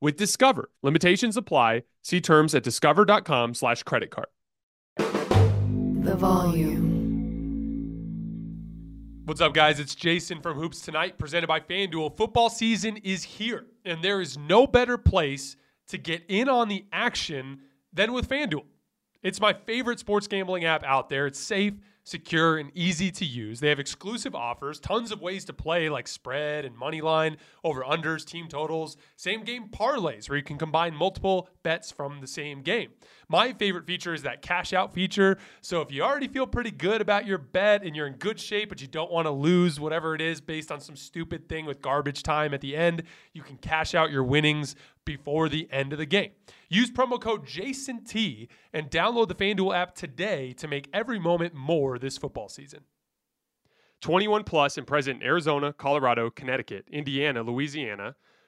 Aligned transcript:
with 0.00 0.16
Discover. 0.16 0.70
Limitations 0.82 1.36
apply. 1.36 1.82
See 2.02 2.20
terms 2.20 2.54
at 2.54 2.62
discover.com 2.62 3.54
slash 3.54 3.82
credit 3.82 4.10
card. 4.10 4.28
The 4.96 6.14
volume. 6.16 6.96
What's 9.26 9.40
up, 9.40 9.54
guys? 9.54 9.80
It's 9.80 9.96
Jason 9.96 10.40
from 10.40 10.56
Hoops 10.56 10.82
Tonight, 10.82 11.18
presented 11.18 11.48
by 11.48 11.58
FanDuel. 11.58 12.16
Football 12.16 12.48
season 12.48 12.96
is 12.98 13.24
here, 13.24 13.66
and 13.84 14.00
there 14.00 14.20
is 14.20 14.38
no 14.38 14.68
better 14.68 14.96
place 14.96 15.56
to 15.88 15.98
get 15.98 16.22
in 16.28 16.48
on 16.48 16.68
the 16.68 16.84
action 16.92 17.60
than 17.92 18.12
with 18.12 18.28
FanDuel. 18.28 18.62
It's 19.24 19.40
my 19.40 19.52
favorite 19.52 19.98
sports 19.98 20.28
gambling 20.28 20.64
app 20.64 20.84
out 20.84 21.08
there. 21.08 21.26
It's 21.26 21.40
safe 21.40 21.74
secure, 22.06 22.56
and 22.56 22.70
easy 22.72 23.10
to 23.10 23.24
use. 23.24 23.58
They 23.58 23.68
have 23.68 23.80
exclusive 23.80 24.34
offers, 24.34 24.78
tons 24.78 25.10
of 25.10 25.20
ways 25.20 25.44
to 25.46 25.52
play 25.52 25.88
like 25.88 26.06
spread 26.06 26.64
and 26.64 26.76
money 26.76 27.00
line, 27.00 27.36
over 27.64 27.82
unders, 27.82 28.24
team 28.24 28.46
totals, 28.46 28.96
same 29.16 29.42
game 29.42 29.68
parlays 29.68 30.28
where 30.28 30.38
you 30.38 30.44
can 30.44 30.56
combine 30.56 30.94
multiple 30.94 31.48
bets 31.64 31.90
from 31.90 32.20
the 32.20 32.28
same 32.28 32.62
game. 32.62 32.90
My 33.28 33.52
favorite 33.52 33.86
feature 33.86 34.14
is 34.14 34.22
that 34.22 34.40
cash 34.40 34.72
out 34.72 34.94
feature. 34.94 35.36
So 35.62 35.80
if 35.80 35.90
you 35.90 36.04
already 36.04 36.28
feel 36.28 36.46
pretty 36.46 36.70
good 36.70 37.00
about 37.00 37.26
your 37.26 37.38
bet 37.38 37.82
and 37.82 37.96
you're 37.96 38.06
in 38.06 38.14
good 38.14 38.38
shape, 38.38 38.68
but 38.68 38.80
you 38.80 38.86
don't 38.86 39.10
want 39.10 39.26
to 39.26 39.32
lose 39.32 39.80
whatever 39.80 40.14
it 40.14 40.20
is 40.20 40.40
based 40.40 40.70
on 40.70 40.80
some 40.80 40.94
stupid 40.94 41.48
thing 41.48 41.66
with 41.66 41.82
garbage 41.82 42.22
time 42.22 42.54
at 42.54 42.60
the 42.60 42.76
end, 42.76 43.02
you 43.32 43.42
can 43.42 43.56
cash 43.56 43.96
out 43.96 44.12
your 44.12 44.22
winnings 44.22 44.76
before 45.06 45.48
the 45.48 45.66
end 45.72 45.94
of 45.94 45.98
the 45.98 46.04
game. 46.04 46.32
Use 46.68 46.90
promo 46.90 47.18
code 47.18 47.46
JASONT 47.46 48.48
and 48.74 48.90
download 48.90 49.28
the 49.28 49.34
FanDuel 49.34 49.74
app 49.74 49.94
today 49.94 50.52
to 50.58 50.68
make 50.68 50.90
every 50.92 51.18
moment 51.18 51.54
more 51.54 51.98
this 51.98 52.18
football 52.18 52.50
season. 52.50 52.80
21 54.02 54.44
plus 54.44 54.76
and 54.76 54.86
present 54.86 55.22
in 55.22 55.26
Arizona, 55.26 55.72
Colorado, 55.72 56.28
Connecticut, 56.28 56.86
Indiana, 56.92 57.42
Louisiana, 57.42 58.14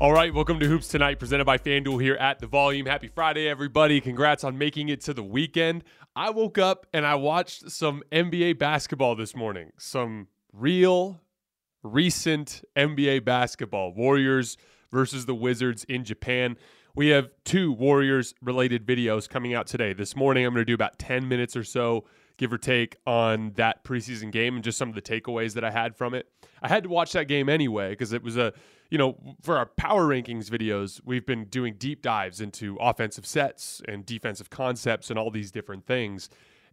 All 0.00 0.12
right, 0.12 0.32
welcome 0.32 0.60
to 0.60 0.66
Hoops 0.68 0.86
Tonight, 0.86 1.18
presented 1.18 1.44
by 1.44 1.58
FanDuel 1.58 2.00
here 2.00 2.14
at 2.14 2.38
the 2.38 2.46
Volume. 2.46 2.86
Happy 2.86 3.08
Friday, 3.08 3.48
everybody. 3.48 4.00
Congrats 4.00 4.44
on 4.44 4.56
making 4.56 4.90
it 4.90 5.00
to 5.00 5.12
the 5.12 5.24
weekend. 5.24 5.82
I 6.14 6.30
woke 6.30 6.56
up 6.56 6.86
and 6.92 7.04
I 7.04 7.16
watched 7.16 7.72
some 7.72 8.04
NBA 8.12 8.60
basketball 8.60 9.16
this 9.16 9.34
morning. 9.34 9.72
Some 9.76 10.28
real, 10.52 11.20
recent 11.82 12.62
NBA 12.76 13.24
basketball. 13.24 13.92
Warriors 13.92 14.56
versus 14.92 15.26
the 15.26 15.34
Wizards 15.34 15.82
in 15.88 16.04
Japan. 16.04 16.56
We 16.94 17.08
have 17.08 17.30
two 17.44 17.72
Warriors 17.72 18.34
related 18.40 18.86
videos 18.86 19.28
coming 19.28 19.52
out 19.52 19.66
today. 19.66 19.94
This 19.94 20.14
morning, 20.14 20.46
I'm 20.46 20.54
going 20.54 20.64
to 20.64 20.64
do 20.64 20.74
about 20.74 21.00
10 21.00 21.26
minutes 21.26 21.56
or 21.56 21.64
so 21.64 22.04
give 22.38 22.52
or 22.52 22.58
take, 22.58 22.96
on 23.04 23.52
that 23.56 23.84
preseason 23.84 24.30
game 24.30 24.54
and 24.54 24.64
just 24.64 24.78
some 24.78 24.88
of 24.88 24.94
the 24.94 25.02
takeaways 25.02 25.54
that 25.54 25.64
I 25.64 25.70
had 25.70 25.96
from 25.96 26.14
it. 26.14 26.28
I 26.62 26.68
had 26.68 26.84
to 26.84 26.88
watch 26.88 27.12
that 27.12 27.26
game 27.26 27.48
anyway 27.48 27.90
because 27.90 28.12
it 28.12 28.22
was 28.22 28.36
a, 28.36 28.52
you 28.90 28.98
know, 28.98 29.36
for 29.42 29.56
our 29.56 29.66
power 29.66 30.06
rankings 30.06 30.48
videos, 30.48 31.00
we've 31.04 31.26
been 31.26 31.44
doing 31.44 31.74
deep 31.78 32.02
dives 32.02 32.40
into 32.40 32.76
offensive 32.80 33.26
sets 33.26 33.82
and 33.86 34.06
defensive 34.06 34.50
concepts 34.50 35.10
and 35.10 35.18
all 35.18 35.30
these 35.30 35.50
different 35.50 35.86
things. 35.86 36.30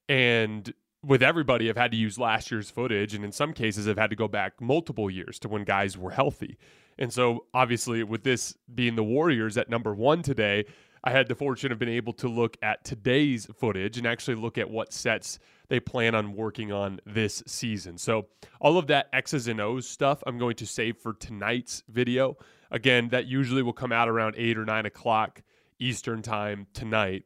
And 0.08 0.74
with 1.04 1.22
everybody, 1.22 1.70
I've 1.70 1.78
had 1.78 1.92
to 1.92 1.98
use 1.98 2.18
last 2.18 2.52
year's 2.52 2.70
footage, 2.70 3.14
and 3.14 3.24
in 3.24 3.32
some 3.32 3.54
cases, 3.54 3.88
I've 3.88 3.98
had 3.98 4.10
to 4.10 4.16
go 4.16 4.28
back 4.28 4.60
multiple 4.60 5.10
years 5.10 5.38
to 5.40 5.50
when 5.50 5.64
guys 5.64 5.98
were 5.98 6.12
healthy. 6.12 6.58
And 6.98 7.12
so, 7.12 7.46
obviously, 7.54 8.04
with 8.04 8.24
this 8.24 8.56
being 8.74 8.96
the 8.96 9.04
Warriors 9.04 9.58
at 9.58 9.70
number 9.70 9.94
one 9.94 10.22
today, 10.22 10.66
I 11.06 11.12
had 11.12 11.28
the 11.28 11.36
fortune 11.36 11.72
of 11.72 11.78
being 11.78 11.92
able 11.92 12.14
to 12.14 12.28
look 12.28 12.58
at 12.64 12.84
today's 12.84 13.46
footage 13.56 14.00
and 14.00 14.08
actually 14.08 14.36
look 14.36 14.58
at 14.58 14.72
what 14.72 14.92
sets 14.92 15.38
they 15.70 15.80
plan 15.80 16.16
on 16.16 16.34
working 16.36 16.72
on 16.72 17.00
this 17.06 17.44
season. 17.46 18.00
So, 18.00 18.26
all 18.60 18.80
of 18.80 18.88
that 18.88 19.10
X's 19.14 19.48
and 19.48 19.62
O's 19.62 19.88
stuff 19.88 20.24
I'm 20.26 20.40
going 20.40 20.56
to 20.56 20.66
save 20.66 20.98
for 20.98 21.14
tonight's 21.14 21.84
video. 21.88 22.38
Again, 22.72 23.10
that 23.10 23.28
usually 23.28 23.62
will 23.62 23.74
come 23.74 23.92
out 23.92 24.10
around 24.10 24.34
8 24.36 24.58
or 24.58 24.66
9 24.66 24.86
o'clock 24.88 25.44
Eastern 25.78 26.24
time 26.24 26.66
tonight. 26.74 27.24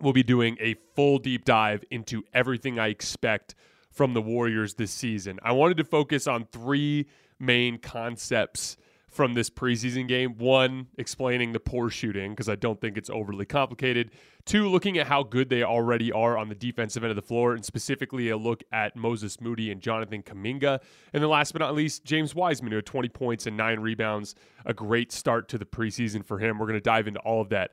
we'll 0.00 0.12
be 0.12 0.22
doing 0.22 0.56
a 0.60 0.74
full 0.94 1.18
deep 1.18 1.44
dive 1.44 1.84
into 1.90 2.22
everything 2.32 2.78
I 2.78 2.88
expect 2.88 3.54
from 3.90 4.14
the 4.14 4.22
Warriors 4.22 4.74
this 4.74 4.90
season. 4.90 5.38
I 5.42 5.52
wanted 5.52 5.78
to 5.78 5.84
focus 5.84 6.26
on 6.26 6.44
three 6.44 7.06
main 7.38 7.78
concepts 7.78 8.76
from 9.16 9.32
this 9.32 9.48
preseason 9.48 10.06
game. 10.06 10.36
One, 10.36 10.88
explaining 10.98 11.52
the 11.52 11.58
poor 11.58 11.88
shooting 11.88 12.32
because 12.32 12.48
I 12.48 12.54
don't 12.54 12.80
think 12.80 12.98
it's 12.98 13.08
overly 13.08 13.46
complicated. 13.46 14.10
Two, 14.44 14.68
looking 14.68 14.98
at 14.98 15.06
how 15.06 15.22
good 15.22 15.48
they 15.48 15.62
already 15.62 16.12
are 16.12 16.36
on 16.36 16.50
the 16.50 16.54
defensive 16.54 17.02
end 17.02 17.10
of 17.10 17.16
the 17.16 17.22
floor, 17.22 17.54
and 17.54 17.64
specifically 17.64 18.28
a 18.28 18.36
look 18.36 18.62
at 18.70 18.94
Moses 18.94 19.40
Moody 19.40 19.72
and 19.72 19.80
Jonathan 19.80 20.22
Kuminga. 20.22 20.80
And 21.12 21.22
then 21.22 21.30
last 21.30 21.52
but 21.52 21.60
not 21.60 21.74
least, 21.74 22.04
James 22.04 22.34
Wiseman, 22.34 22.70
who 22.70 22.76
had 22.76 22.86
20 22.86 23.08
points 23.08 23.46
and 23.46 23.56
nine 23.56 23.80
rebounds. 23.80 24.34
A 24.66 24.74
great 24.74 25.10
start 25.10 25.48
to 25.48 25.58
the 25.58 25.64
preseason 25.64 26.24
for 26.24 26.38
him. 26.38 26.58
We're 26.58 26.66
going 26.66 26.78
to 26.78 26.80
dive 26.80 27.08
into 27.08 27.20
all 27.20 27.40
of 27.40 27.48
that. 27.48 27.70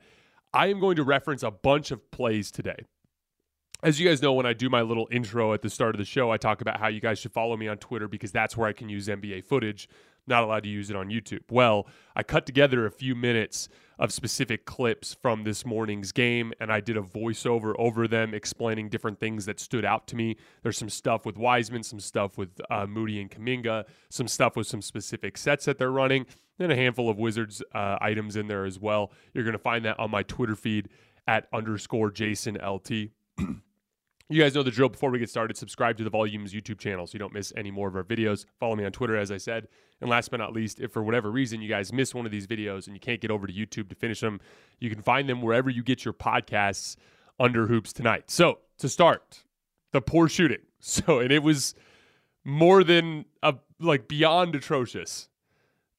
I 0.54 0.68
am 0.68 0.80
going 0.80 0.96
to 0.96 1.04
reference 1.04 1.42
a 1.42 1.50
bunch 1.50 1.90
of 1.90 2.10
plays 2.10 2.50
today. 2.50 2.78
As 3.82 4.00
you 4.00 4.08
guys 4.08 4.22
know, 4.22 4.32
when 4.32 4.46
I 4.46 4.54
do 4.54 4.70
my 4.70 4.80
little 4.80 5.06
intro 5.10 5.52
at 5.52 5.60
the 5.60 5.68
start 5.68 5.94
of 5.94 5.98
the 5.98 6.06
show, 6.06 6.30
I 6.30 6.38
talk 6.38 6.62
about 6.62 6.80
how 6.80 6.88
you 6.88 7.00
guys 7.00 7.18
should 7.18 7.32
follow 7.32 7.54
me 7.54 7.68
on 7.68 7.76
Twitter 7.76 8.08
because 8.08 8.32
that's 8.32 8.56
where 8.56 8.66
I 8.66 8.72
can 8.72 8.88
use 8.88 9.08
NBA 9.08 9.44
footage. 9.44 9.90
Not 10.26 10.42
allowed 10.42 10.62
to 10.62 10.68
use 10.68 10.90
it 10.90 10.96
on 10.96 11.08
YouTube. 11.08 11.42
Well, 11.50 11.86
I 12.16 12.22
cut 12.22 12.46
together 12.46 12.86
a 12.86 12.90
few 12.90 13.14
minutes 13.14 13.68
of 13.98 14.12
specific 14.12 14.64
clips 14.64 15.14
from 15.14 15.44
this 15.44 15.64
morning's 15.64 16.12
game, 16.12 16.52
and 16.60 16.72
I 16.72 16.80
did 16.80 16.96
a 16.96 17.02
voiceover 17.02 17.74
over 17.78 18.08
them 18.08 18.34
explaining 18.34 18.88
different 18.88 19.20
things 19.20 19.46
that 19.46 19.60
stood 19.60 19.84
out 19.84 20.06
to 20.08 20.16
me. 20.16 20.36
There's 20.62 20.78
some 20.78 20.88
stuff 20.88 21.24
with 21.24 21.36
Wiseman, 21.36 21.82
some 21.82 22.00
stuff 22.00 22.36
with 22.36 22.60
uh, 22.70 22.86
Moody 22.86 23.20
and 23.20 23.30
Kuminga, 23.30 23.84
some 24.08 24.26
stuff 24.26 24.56
with 24.56 24.66
some 24.66 24.82
specific 24.82 25.36
sets 25.36 25.64
that 25.66 25.78
they're 25.78 25.92
running, 25.92 26.26
and 26.58 26.72
a 26.72 26.76
handful 26.76 27.08
of 27.08 27.18
Wizards 27.18 27.62
uh, 27.74 27.98
items 28.00 28.36
in 28.36 28.48
there 28.48 28.64
as 28.64 28.78
well. 28.78 29.12
You're 29.32 29.44
going 29.44 29.52
to 29.52 29.58
find 29.58 29.84
that 29.84 29.98
on 29.98 30.10
my 30.10 30.22
Twitter 30.22 30.56
feed 30.56 30.88
at 31.26 31.48
underscore 31.52 32.10
Jason 32.10 32.56
LT. 32.56 33.10
You 34.30 34.40
guys 34.40 34.54
know 34.54 34.62
the 34.62 34.70
drill. 34.70 34.88
Before 34.88 35.10
we 35.10 35.18
get 35.18 35.28
started, 35.28 35.56
subscribe 35.56 35.98
to 35.98 36.04
the 36.04 36.08
Volumes 36.08 36.54
YouTube 36.54 36.78
channel 36.78 37.06
so 37.06 37.12
you 37.12 37.18
don't 37.18 37.34
miss 37.34 37.52
any 37.56 37.70
more 37.70 37.88
of 37.88 37.96
our 37.96 38.02
videos. 38.02 38.46
Follow 38.58 38.74
me 38.74 38.84
on 38.84 38.92
Twitter, 38.92 39.16
as 39.16 39.30
I 39.30 39.36
said. 39.36 39.68
And 40.00 40.08
last 40.08 40.30
but 40.30 40.38
not 40.38 40.54
least, 40.54 40.80
if 40.80 40.92
for 40.92 41.02
whatever 41.02 41.30
reason 41.30 41.60
you 41.60 41.68
guys 41.68 41.92
miss 41.92 42.14
one 42.14 42.24
of 42.24 42.32
these 42.32 42.46
videos 42.46 42.86
and 42.86 42.96
you 42.96 43.00
can't 43.00 43.20
get 43.20 43.30
over 43.30 43.46
to 43.46 43.52
YouTube 43.52 43.90
to 43.90 43.94
finish 43.94 44.20
them, 44.20 44.40
you 44.80 44.88
can 44.88 45.02
find 45.02 45.28
them 45.28 45.42
wherever 45.42 45.68
you 45.68 45.82
get 45.82 46.06
your 46.06 46.14
podcasts 46.14 46.96
under 47.38 47.66
Hoops 47.66 47.92
Tonight. 47.92 48.30
So 48.30 48.60
to 48.78 48.88
start, 48.88 49.44
the 49.92 50.00
poor 50.00 50.28
shooting. 50.28 50.58
So, 50.86 51.18
and 51.18 51.32
it 51.32 51.42
was 51.42 51.74
more 52.44 52.84
than 52.84 53.24
a, 53.42 53.54
like 53.80 54.06
beyond 54.06 54.54
atrocious. 54.54 55.30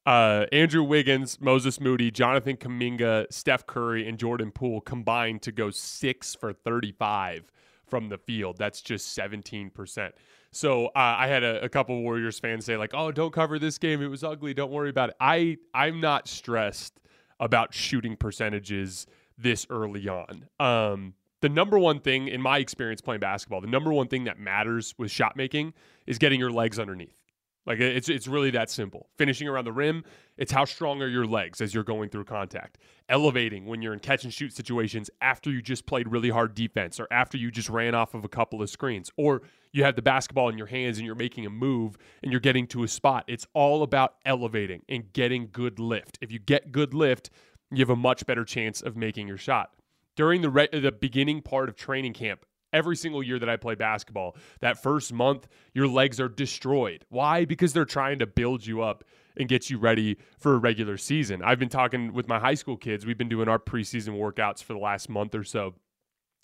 Uh, 0.06 0.46
Andrew 0.52 0.84
Wiggins, 0.84 1.42
Moses 1.42 1.80
Moody, 1.80 2.12
Jonathan 2.12 2.56
Kuminga, 2.56 3.26
Steph 3.34 3.66
Curry, 3.66 4.08
and 4.08 4.20
Jordan 4.20 4.52
Poole 4.52 4.80
combined 4.82 5.42
to 5.42 5.52
go 5.52 5.72
six 5.72 6.36
for 6.36 6.54
35 6.54 7.52
from 7.88 8.10
the 8.10 8.18
field. 8.18 8.58
That's 8.58 8.82
just 8.82 9.18
17%. 9.18 10.12
So 10.52 10.88
uh, 10.88 10.90
I 10.96 11.28
had 11.28 11.44
a, 11.44 11.64
a 11.64 11.70
couple 11.70 12.02
Warriors 12.02 12.40
fans 12.40 12.66
say 12.66 12.78
like, 12.78 12.92
"Oh, 12.94 13.12
don't 13.12 13.34
cover 13.34 13.60
this 13.60 13.78
game. 13.78 14.02
It 14.02 14.08
was 14.08 14.24
ugly. 14.24 14.54
Don't 14.54 14.72
worry 14.72 14.90
about 14.90 15.10
it." 15.10 15.16
I 15.20 15.58
I'm 15.74 16.00
not 16.00 16.30
stressed 16.30 17.02
about 17.42 17.74
shooting 17.74 18.16
percentages 18.16 19.06
this 19.38 19.68
early 19.70 20.08
on. 20.08 20.48
Um, 20.60 21.14
the 21.42 21.50
number 21.50 21.78
one 21.78 22.00
thing 22.00 22.30
in 22.30 22.42
my 22.42 22.60
experience 22.60 23.02
playing 23.02 23.20
basketball, 23.20 23.60
the 23.60 23.68
number 23.68 23.92
one 23.92 24.08
thing 24.08 24.24
that 24.24 24.40
matters 24.40 24.96
with 24.98 25.12
shot 25.12 25.36
making 25.36 25.74
is 26.08 26.18
getting 26.18 26.40
your 26.40 26.52
legs 26.52 26.80
underneath. 26.80 27.25
Like 27.66 27.80
it's 27.80 28.10
it's 28.10 28.28
really 28.28 28.52
that 28.52 28.70
simple. 28.70 29.10
Finishing 29.18 29.48
around 29.48 29.66
the 29.66 29.72
rim, 29.72 30.04
it's 30.38 30.52
how 30.52 30.66
strong 30.66 31.02
are 31.02 31.08
your 31.08 31.26
legs 31.26 31.62
as 31.62 31.74
you're 31.74 31.84
going 31.84 32.10
through 32.10 32.26
contact. 32.26 32.78
Elevating 33.10 33.66
when 33.66 33.82
you're 33.82 33.94
in 33.94 34.00
catch 34.00 34.24
and 34.24 34.34
shoot 34.34 34.54
situations 34.54 35.10
after 35.22 35.50
you 35.50 35.62
just 35.62 35.86
played 35.86 36.08
really 36.08 36.30
hard 36.30 36.54
defense 36.54 37.00
or 37.00 37.08
after 37.12 37.38
you 37.38 37.50
just 37.50 37.70
ran 37.70 37.96
off 37.96 38.14
of 38.14 38.24
a 38.24 38.30
couple 38.30 38.62
of 38.62 38.70
screens 38.70 39.12
or 39.18 39.42
you 39.72 39.84
have 39.84 39.96
the 39.96 40.02
basketball 40.02 40.50
in 40.50 40.58
your 40.58 40.68
hands 40.68 40.98
and 40.98 41.06
you're 41.06 41.16
making 41.16 41.46
a 41.46 41.50
move 41.50 41.98
and 42.22 42.32
you're 42.32 42.40
getting 42.40 42.68
to 42.68 42.84
a 42.84 42.88
spot. 42.88 43.26
It's 43.28 43.48
all 43.54 43.84
about 43.84 44.16
elevating 44.26 44.84
and 44.88 45.12
getting 45.12 45.50
good 45.52 45.80
lift. 45.80 46.18
If 46.22 46.32
you 46.32 46.40
get 46.40 46.72
good 46.72 46.94
lift, 46.94 47.30
you 47.72 47.80
have 47.80 47.90
a 47.90 47.96
much 47.96 48.26
better 48.26 48.46
chance 48.46 48.82
of 48.82 48.96
making 48.96 49.28
your 49.28 49.38
shot. 49.38 49.72
During 50.16 50.42
the 50.42 50.50
re- 50.50 50.70
the 50.72 50.92
beginning 50.92 51.42
part 51.42 51.68
of 51.68 51.76
training 51.76 52.14
camp, 52.14 52.46
every 52.76 52.96
single 52.96 53.24
year 53.24 53.40
that 53.40 53.50
I 53.50 53.56
play 53.56 53.74
basketball, 53.74 54.36
that 54.60 54.84
first 54.84 55.14
month, 55.14 55.48
your 55.74 55.88
legs 55.88 56.20
are 56.20 56.28
destroyed. 56.28 57.06
Why? 57.10 57.46
Because 57.46 57.74
they're 57.74 57.86
trying 57.86 58.20
to 58.20 58.28
build 58.28 58.66
you 58.66 58.82
up 58.82 59.04
and 59.38 59.50
get 59.50 59.70
you 59.70 59.78
ready 59.78 60.18
for 60.38 60.54
a 60.54 60.58
regular 60.58 60.98
season. 60.98 61.42
I've 61.42 61.60
been 61.60 61.70
talking 61.70 62.14
with 62.14 62.28
my 62.28 62.40
high 62.40 62.54
school 62.54 62.78
kids. 62.78 63.06
We've 63.06 63.18
been 63.18 63.30
doing 63.30 63.48
our 63.48 63.60
preseason 63.60 64.18
workouts 64.20 64.64
for 64.64 64.74
the 64.74 64.80
last 64.80 65.10
month 65.10 65.34
or 65.34 65.44
so. 65.44 65.74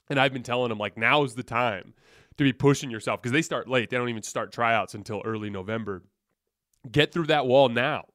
And 0.10 0.20
I've 0.20 0.34
been 0.34 0.44
telling 0.44 0.70
them, 0.70 0.78
like, 0.78 0.98
now 0.98 1.24
is 1.24 1.36
the 1.36 1.44
time 1.44 1.94
to 2.38 2.44
be 2.44 2.54
pushing 2.54 2.90
yourself 2.90 3.22
because 3.22 3.32
they 3.32 3.42
start 3.42 3.70
late. 3.70 3.90
They 3.90 3.98
don't 3.98 4.10
even 4.10 4.24
start 4.24 4.52
tryouts 4.52 4.94
until 4.94 5.22
early 5.24 5.50
November. 5.50 6.04
Get 6.92 7.14
through 7.14 7.28
that 7.28 7.46
wall 7.46 7.70
now 7.70 8.06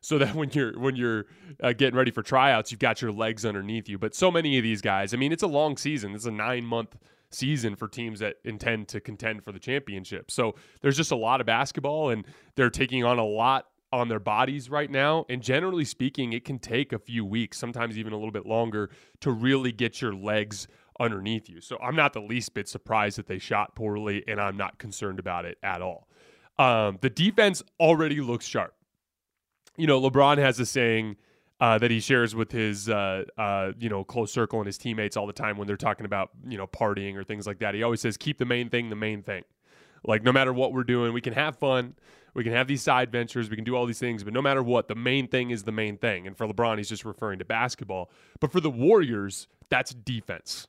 so 0.00 0.18
that 0.18 0.34
when 0.36 0.50
you're 0.52 0.78
when 0.78 0.96
you're 0.96 1.26
uh, 1.62 1.72
getting 1.72 1.96
ready 1.96 2.10
for 2.10 2.22
tryouts, 2.22 2.70
you've 2.70 2.80
got 2.80 3.02
your 3.02 3.12
legs 3.12 3.44
underneath 3.44 3.88
you. 3.88 3.98
But 3.98 4.14
so 4.14 4.30
many 4.30 4.56
of 4.56 4.62
these 4.62 4.80
guys, 4.80 5.12
I 5.12 5.16
mean, 5.16 5.32
it's 5.32 5.42
a 5.42 5.48
long 5.48 5.76
season. 5.76 6.14
It's 6.14 6.26
a 6.26 6.30
nine 6.30 6.64
month 6.64 6.96
season 7.30 7.76
for 7.76 7.88
teams 7.88 8.20
that 8.20 8.36
intend 8.44 8.88
to 8.88 9.00
contend 9.00 9.44
for 9.44 9.52
the 9.52 9.58
championship. 9.58 10.30
So 10.30 10.54
there's 10.80 10.96
just 10.96 11.12
a 11.12 11.16
lot 11.16 11.40
of 11.40 11.46
basketball, 11.46 12.10
and 12.10 12.26
they're 12.54 12.70
taking 12.70 13.04
on 13.04 13.18
a 13.18 13.24
lot 13.24 13.66
on 13.92 14.08
their 14.08 14.20
bodies 14.20 14.68
right 14.68 14.90
now. 14.90 15.24
And 15.28 15.42
generally 15.42 15.84
speaking, 15.84 16.32
it 16.32 16.44
can 16.44 16.58
take 16.58 16.92
a 16.92 16.98
few 16.98 17.24
weeks, 17.24 17.58
sometimes 17.58 17.98
even 17.98 18.12
a 18.12 18.16
little 18.16 18.32
bit 18.32 18.46
longer, 18.46 18.90
to 19.20 19.30
really 19.30 19.72
get 19.72 20.00
your 20.00 20.14
legs 20.14 20.66
underneath 20.98 21.48
you. 21.48 21.60
So 21.60 21.78
I'm 21.80 21.96
not 21.96 22.12
the 22.12 22.20
least 22.20 22.54
bit 22.54 22.68
surprised 22.68 23.18
that 23.18 23.26
they 23.26 23.38
shot 23.38 23.74
poorly, 23.74 24.24
and 24.26 24.40
I'm 24.40 24.56
not 24.56 24.78
concerned 24.78 25.18
about 25.18 25.44
it 25.44 25.58
at 25.62 25.82
all. 25.82 26.08
Um, 26.58 26.98
the 27.00 27.10
defense 27.10 27.62
already 27.78 28.20
looks 28.20 28.46
sharp. 28.46 28.74
You 29.76 29.86
know, 29.86 30.00
LeBron 30.00 30.38
has 30.38 30.58
a 30.58 30.66
saying 30.66 31.16
uh, 31.60 31.78
that 31.78 31.90
he 31.90 32.00
shares 32.00 32.34
with 32.34 32.52
his 32.52 32.88
uh, 32.88 33.24
uh, 33.38 33.72
you 33.78 33.88
know 33.88 34.04
close 34.04 34.32
circle 34.32 34.58
and 34.58 34.66
his 34.66 34.78
teammates 34.78 35.16
all 35.16 35.26
the 35.26 35.32
time 35.32 35.56
when 35.56 35.66
they're 35.66 35.76
talking 35.76 36.06
about 36.06 36.30
you 36.46 36.58
know 36.58 36.66
partying 36.66 37.16
or 37.16 37.24
things 37.24 37.46
like 37.46 37.58
that. 37.60 37.74
He 37.74 37.82
always 37.82 38.00
says, 38.00 38.16
"Keep 38.16 38.38
the 38.38 38.44
main 38.44 38.68
thing 38.68 38.90
the 38.90 38.96
main 38.96 39.22
thing." 39.22 39.44
Like 40.04 40.22
no 40.22 40.32
matter 40.32 40.52
what 40.52 40.72
we're 40.72 40.84
doing, 40.84 41.12
we 41.12 41.20
can 41.20 41.32
have 41.32 41.56
fun, 41.56 41.94
we 42.34 42.44
can 42.44 42.52
have 42.52 42.68
these 42.68 42.82
side 42.82 43.10
ventures, 43.10 43.50
we 43.50 43.56
can 43.56 43.64
do 43.64 43.74
all 43.74 43.86
these 43.86 43.98
things, 43.98 44.22
but 44.22 44.32
no 44.32 44.42
matter 44.42 44.62
what, 44.62 44.88
the 44.88 44.94
main 44.94 45.26
thing 45.26 45.50
is 45.50 45.64
the 45.64 45.72
main 45.72 45.96
thing. 45.96 46.26
And 46.26 46.36
for 46.36 46.46
LeBron, 46.46 46.76
he's 46.76 46.88
just 46.88 47.04
referring 47.04 47.38
to 47.40 47.44
basketball. 47.44 48.10
But 48.38 48.52
for 48.52 48.60
the 48.60 48.70
Warriors, 48.70 49.48
that's 49.68 49.92
defense. 49.92 50.68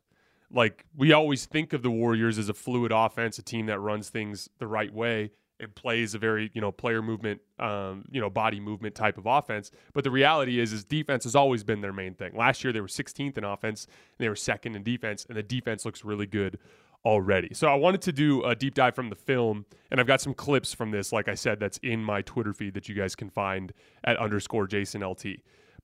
Like 0.50 0.86
we 0.95 1.12
always 1.12 1.45
think 1.45 1.74
of 1.74 1.83
the 1.83 1.92
Warriors 1.92 2.38
as 2.38 2.50
a 2.50 2.54
fluid 2.54 2.92
offense, 2.92 3.38
a 3.38 3.44
team 3.44 3.66
that 3.68 3.80
runs 3.80 4.10
things 4.10 4.50
the 4.60 4.68
right 4.68 4.94
way 4.94 5.31
it 5.59 5.76
plays 5.76 6.14
a 6.14 6.19
very 6.19 6.52
you 6.54 6.61
know 6.61 6.71
player 6.71 7.02
movement 7.02 7.42
um, 7.59 8.06
you 8.11 8.21
know 8.21 8.30
body 8.30 8.59
movement 8.59 8.95
type 8.95 9.18
of 9.18 9.26
offense. 9.26 9.71
But 9.94 10.04
the 10.04 10.11
reality 10.11 10.59
is 10.59 10.73
is 10.73 10.83
defense 10.83 11.23
has 11.23 11.35
always 11.35 11.64
been 11.64 11.81
their 11.81 11.94
main 11.94 12.14
thing. 12.14 12.35
Last 12.35 12.64
year 12.64 12.73
they 12.73 12.81
were 12.81 12.87
16th 12.87 13.37
in 13.37 13.44
offense 13.44 13.85
and 13.85 14.26
they 14.26 14.30
were 14.30 14.35
second 14.35 14.76
in 14.76 14.83
defense 14.83 15.26
and 15.28 15.37
the 15.37 15.44
defense 15.44 15.85
looks 15.85 16.04
really 16.06 16.28
good 16.28 16.59
already. 17.06 17.54
So 17.54 17.68
i 17.68 17.76
wanted 17.76 18.02
to 18.04 18.11
do 18.11 18.44
a 18.44 18.56
deep 18.56 18.73
dive 18.73 18.95
from 18.95 19.09
the 19.09 19.16
film 19.16 19.66
and 19.92 19.99
i've 19.99 20.07
got 20.07 20.19
some 20.19 20.33
clips 20.33 20.73
from 20.73 20.92
this 20.92 21.14
like 21.14 21.30
i 21.30 21.35
said 21.35 21.59
that's 21.59 21.78
in 21.78 22.04
my 22.04 22.21
twitter 22.21 22.54
feed 22.54 22.73
that 22.73 22.90
you 22.90 22.95
guys 22.95 23.16
can 23.16 23.30
find 23.30 23.71
at 24.04 24.18
underscore 24.18 24.68
jason 24.68 25.02
lt 25.02 25.26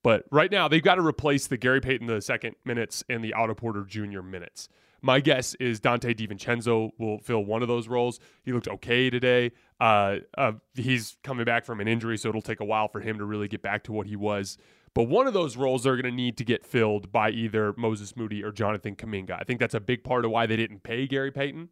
but 0.02 0.26
right 0.32 0.52
now 0.52 0.68
they've 0.68 0.84
got 0.84 0.96
to 0.96 1.06
replace 1.06 1.48
the 1.48 1.56
gary 1.56 1.80
payton 1.80 2.08
the 2.08 2.22
second 2.22 2.56
minutes 2.66 3.04
and 3.10 3.24
the 3.24 3.32
otto 3.34 3.54
porter 3.54 3.86
jr 3.86 4.22
minutes 4.22 4.68
my 5.04 5.20
guess 5.20 5.54
is 5.56 5.82
Donte 5.82 6.16
DiVincenzo 6.16 6.92
will 6.98 7.20
fill 7.20 7.44
one 7.44 7.62
of 7.62 7.68
those 7.68 7.88
roles. 7.90 8.20
He 8.44 8.54
looked 8.54 8.70
okay 8.70 9.10
today. 9.10 9.52
Uh, 9.80 10.20
uh, 10.38 10.54
he's 10.74 11.18
coming 11.24 11.44
back 11.44 11.66
from 11.66 11.82
an 11.82 11.90
injury, 11.90 12.18
so 12.18 12.30
it'll 12.30 12.42
take 12.42 12.62
a 12.62 12.66
while 12.66 12.88
for 12.88 13.02
him 13.02 13.18
to 13.20 13.26
really 13.26 13.50
get 13.50 13.62
back 13.62 13.84
to 13.84 13.92
what 13.92 14.08
he 14.08 14.16
was. 14.16 14.58
But 14.94 15.04
one 15.04 15.28
of 15.28 15.34
those 15.34 15.58
roles 15.58 15.84
they're 15.84 15.98
going 15.98 16.06
to 16.06 16.16
need 16.16 16.38
to 16.38 16.46
get 16.46 16.66
filled 16.66 17.12
by 17.12 17.32
either 17.32 17.74
Moses 17.78 18.16
Moody 18.16 18.44
or 18.44 18.52
Jonathan 18.52 18.96
Kuminga. 18.96 19.32
I 19.32 19.44
think 19.44 19.60
that's 19.60 19.74
a 19.74 19.82
big 19.82 20.04
part 20.04 20.24
of 20.24 20.32
why 20.32 20.46
they 20.46 20.56
didn't 20.56 20.84
pay 20.84 21.06
Gary 21.06 21.32
Payton. 21.32 21.70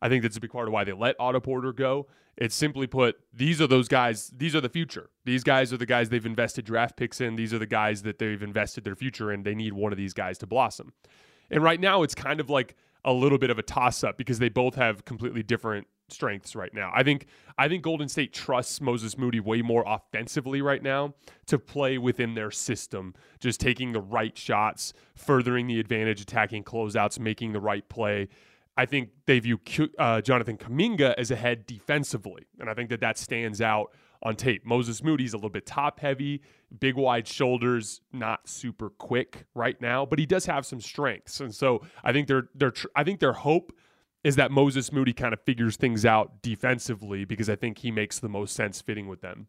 I 0.00 0.08
think 0.08 0.22
that's 0.22 0.38
a 0.38 0.40
big 0.40 0.52
part 0.52 0.66
of 0.66 0.72
why 0.72 0.84
they 0.84 0.92
let 0.92 1.16
Otto 1.20 1.40
Porter 1.40 1.74
go. 1.74 2.06
It's 2.38 2.54
simply 2.54 2.86
put, 2.86 3.16
these 3.34 3.60
are 3.60 3.66
those 3.66 3.88
guys, 3.88 4.32
these 4.34 4.54
are 4.56 4.62
the 4.62 4.70
future. 4.70 5.10
These 5.26 5.44
guys 5.44 5.72
are 5.74 5.76
the 5.76 5.84
guys 5.84 6.08
they've 6.08 6.24
invested 6.24 6.64
draft 6.64 6.96
picks 6.96 7.20
in. 7.20 7.36
These 7.36 7.52
are 7.52 7.58
the 7.58 7.66
guys 7.66 8.02
that 8.02 8.18
they've 8.18 8.42
invested 8.42 8.84
their 8.84 8.96
future 8.96 9.30
in. 9.30 9.42
They 9.42 9.54
need 9.54 9.74
one 9.74 9.92
of 9.92 9.98
these 9.98 10.14
guys 10.14 10.38
to 10.38 10.46
blossom. 10.46 10.94
And 11.50 11.62
right 11.62 11.80
now, 11.80 12.02
it's 12.02 12.14
kind 12.14 12.40
of 12.40 12.50
like 12.50 12.76
a 13.04 13.12
little 13.12 13.38
bit 13.38 13.50
of 13.50 13.58
a 13.58 13.62
toss 13.62 14.04
up 14.04 14.16
because 14.18 14.38
they 14.38 14.48
both 14.48 14.74
have 14.74 15.04
completely 15.04 15.42
different 15.42 15.86
strengths 16.08 16.56
right 16.56 16.74
now. 16.74 16.90
I 16.94 17.02
think 17.02 17.26
I 17.56 17.68
think 17.68 17.82
Golden 17.82 18.08
State 18.08 18.32
trusts 18.32 18.80
Moses 18.80 19.16
Moody 19.16 19.40
way 19.40 19.62
more 19.62 19.84
offensively 19.86 20.60
right 20.60 20.82
now 20.82 21.14
to 21.46 21.58
play 21.58 21.98
within 21.98 22.34
their 22.34 22.50
system, 22.50 23.14
just 23.38 23.60
taking 23.60 23.92
the 23.92 24.00
right 24.00 24.36
shots, 24.36 24.92
furthering 25.14 25.66
the 25.66 25.80
advantage, 25.80 26.20
attacking 26.20 26.64
closeouts, 26.64 27.18
making 27.18 27.52
the 27.52 27.60
right 27.60 27.88
play. 27.88 28.28
I 28.76 28.86
think 28.86 29.10
they 29.26 29.38
view 29.40 29.60
uh, 29.98 30.20
Jonathan 30.20 30.56
Kuminga 30.56 31.14
as 31.18 31.30
ahead 31.30 31.66
defensively, 31.66 32.46
and 32.58 32.70
I 32.70 32.74
think 32.74 32.88
that 32.90 33.00
that 33.00 33.18
stands 33.18 33.60
out 33.60 33.92
on 34.22 34.36
tape. 34.36 34.66
Moses 34.66 35.02
Moody's 35.02 35.32
a 35.32 35.36
little 35.36 35.50
bit 35.50 35.66
top 35.66 36.00
heavy, 36.00 36.42
big 36.78 36.94
wide 36.96 37.26
shoulders, 37.26 38.00
not 38.12 38.48
super 38.48 38.90
quick 38.90 39.46
right 39.54 39.80
now, 39.80 40.04
but 40.04 40.18
he 40.18 40.26
does 40.26 40.46
have 40.46 40.66
some 40.66 40.80
strengths. 40.80 41.40
And 41.40 41.54
so 41.54 41.82
I 42.04 42.12
think 42.12 42.28
their 42.28 42.48
their 42.54 42.72
I 42.94 43.04
think 43.04 43.20
their 43.20 43.32
hope 43.32 43.72
is 44.22 44.36
that 44.36 44.50
Moses 44.50 44.92
Moody 44.92 45.12
kind 45.12 45.32
of 45.32 45.40
figures 45.40 45.76
things 45.76 46.04
out 46.04 46.42
defensively 46.42 47.24
because 47.24 47.48
I 47.48 47.56
think 47.56 47.78
he 47.78 47.90
makes 47.90 48.18
the 48.18 48.28
most 48.28 48.54
sense 48.54 48.80
fitting 48.80 49.08
with 49.08 49.22
them. 49.22 49.46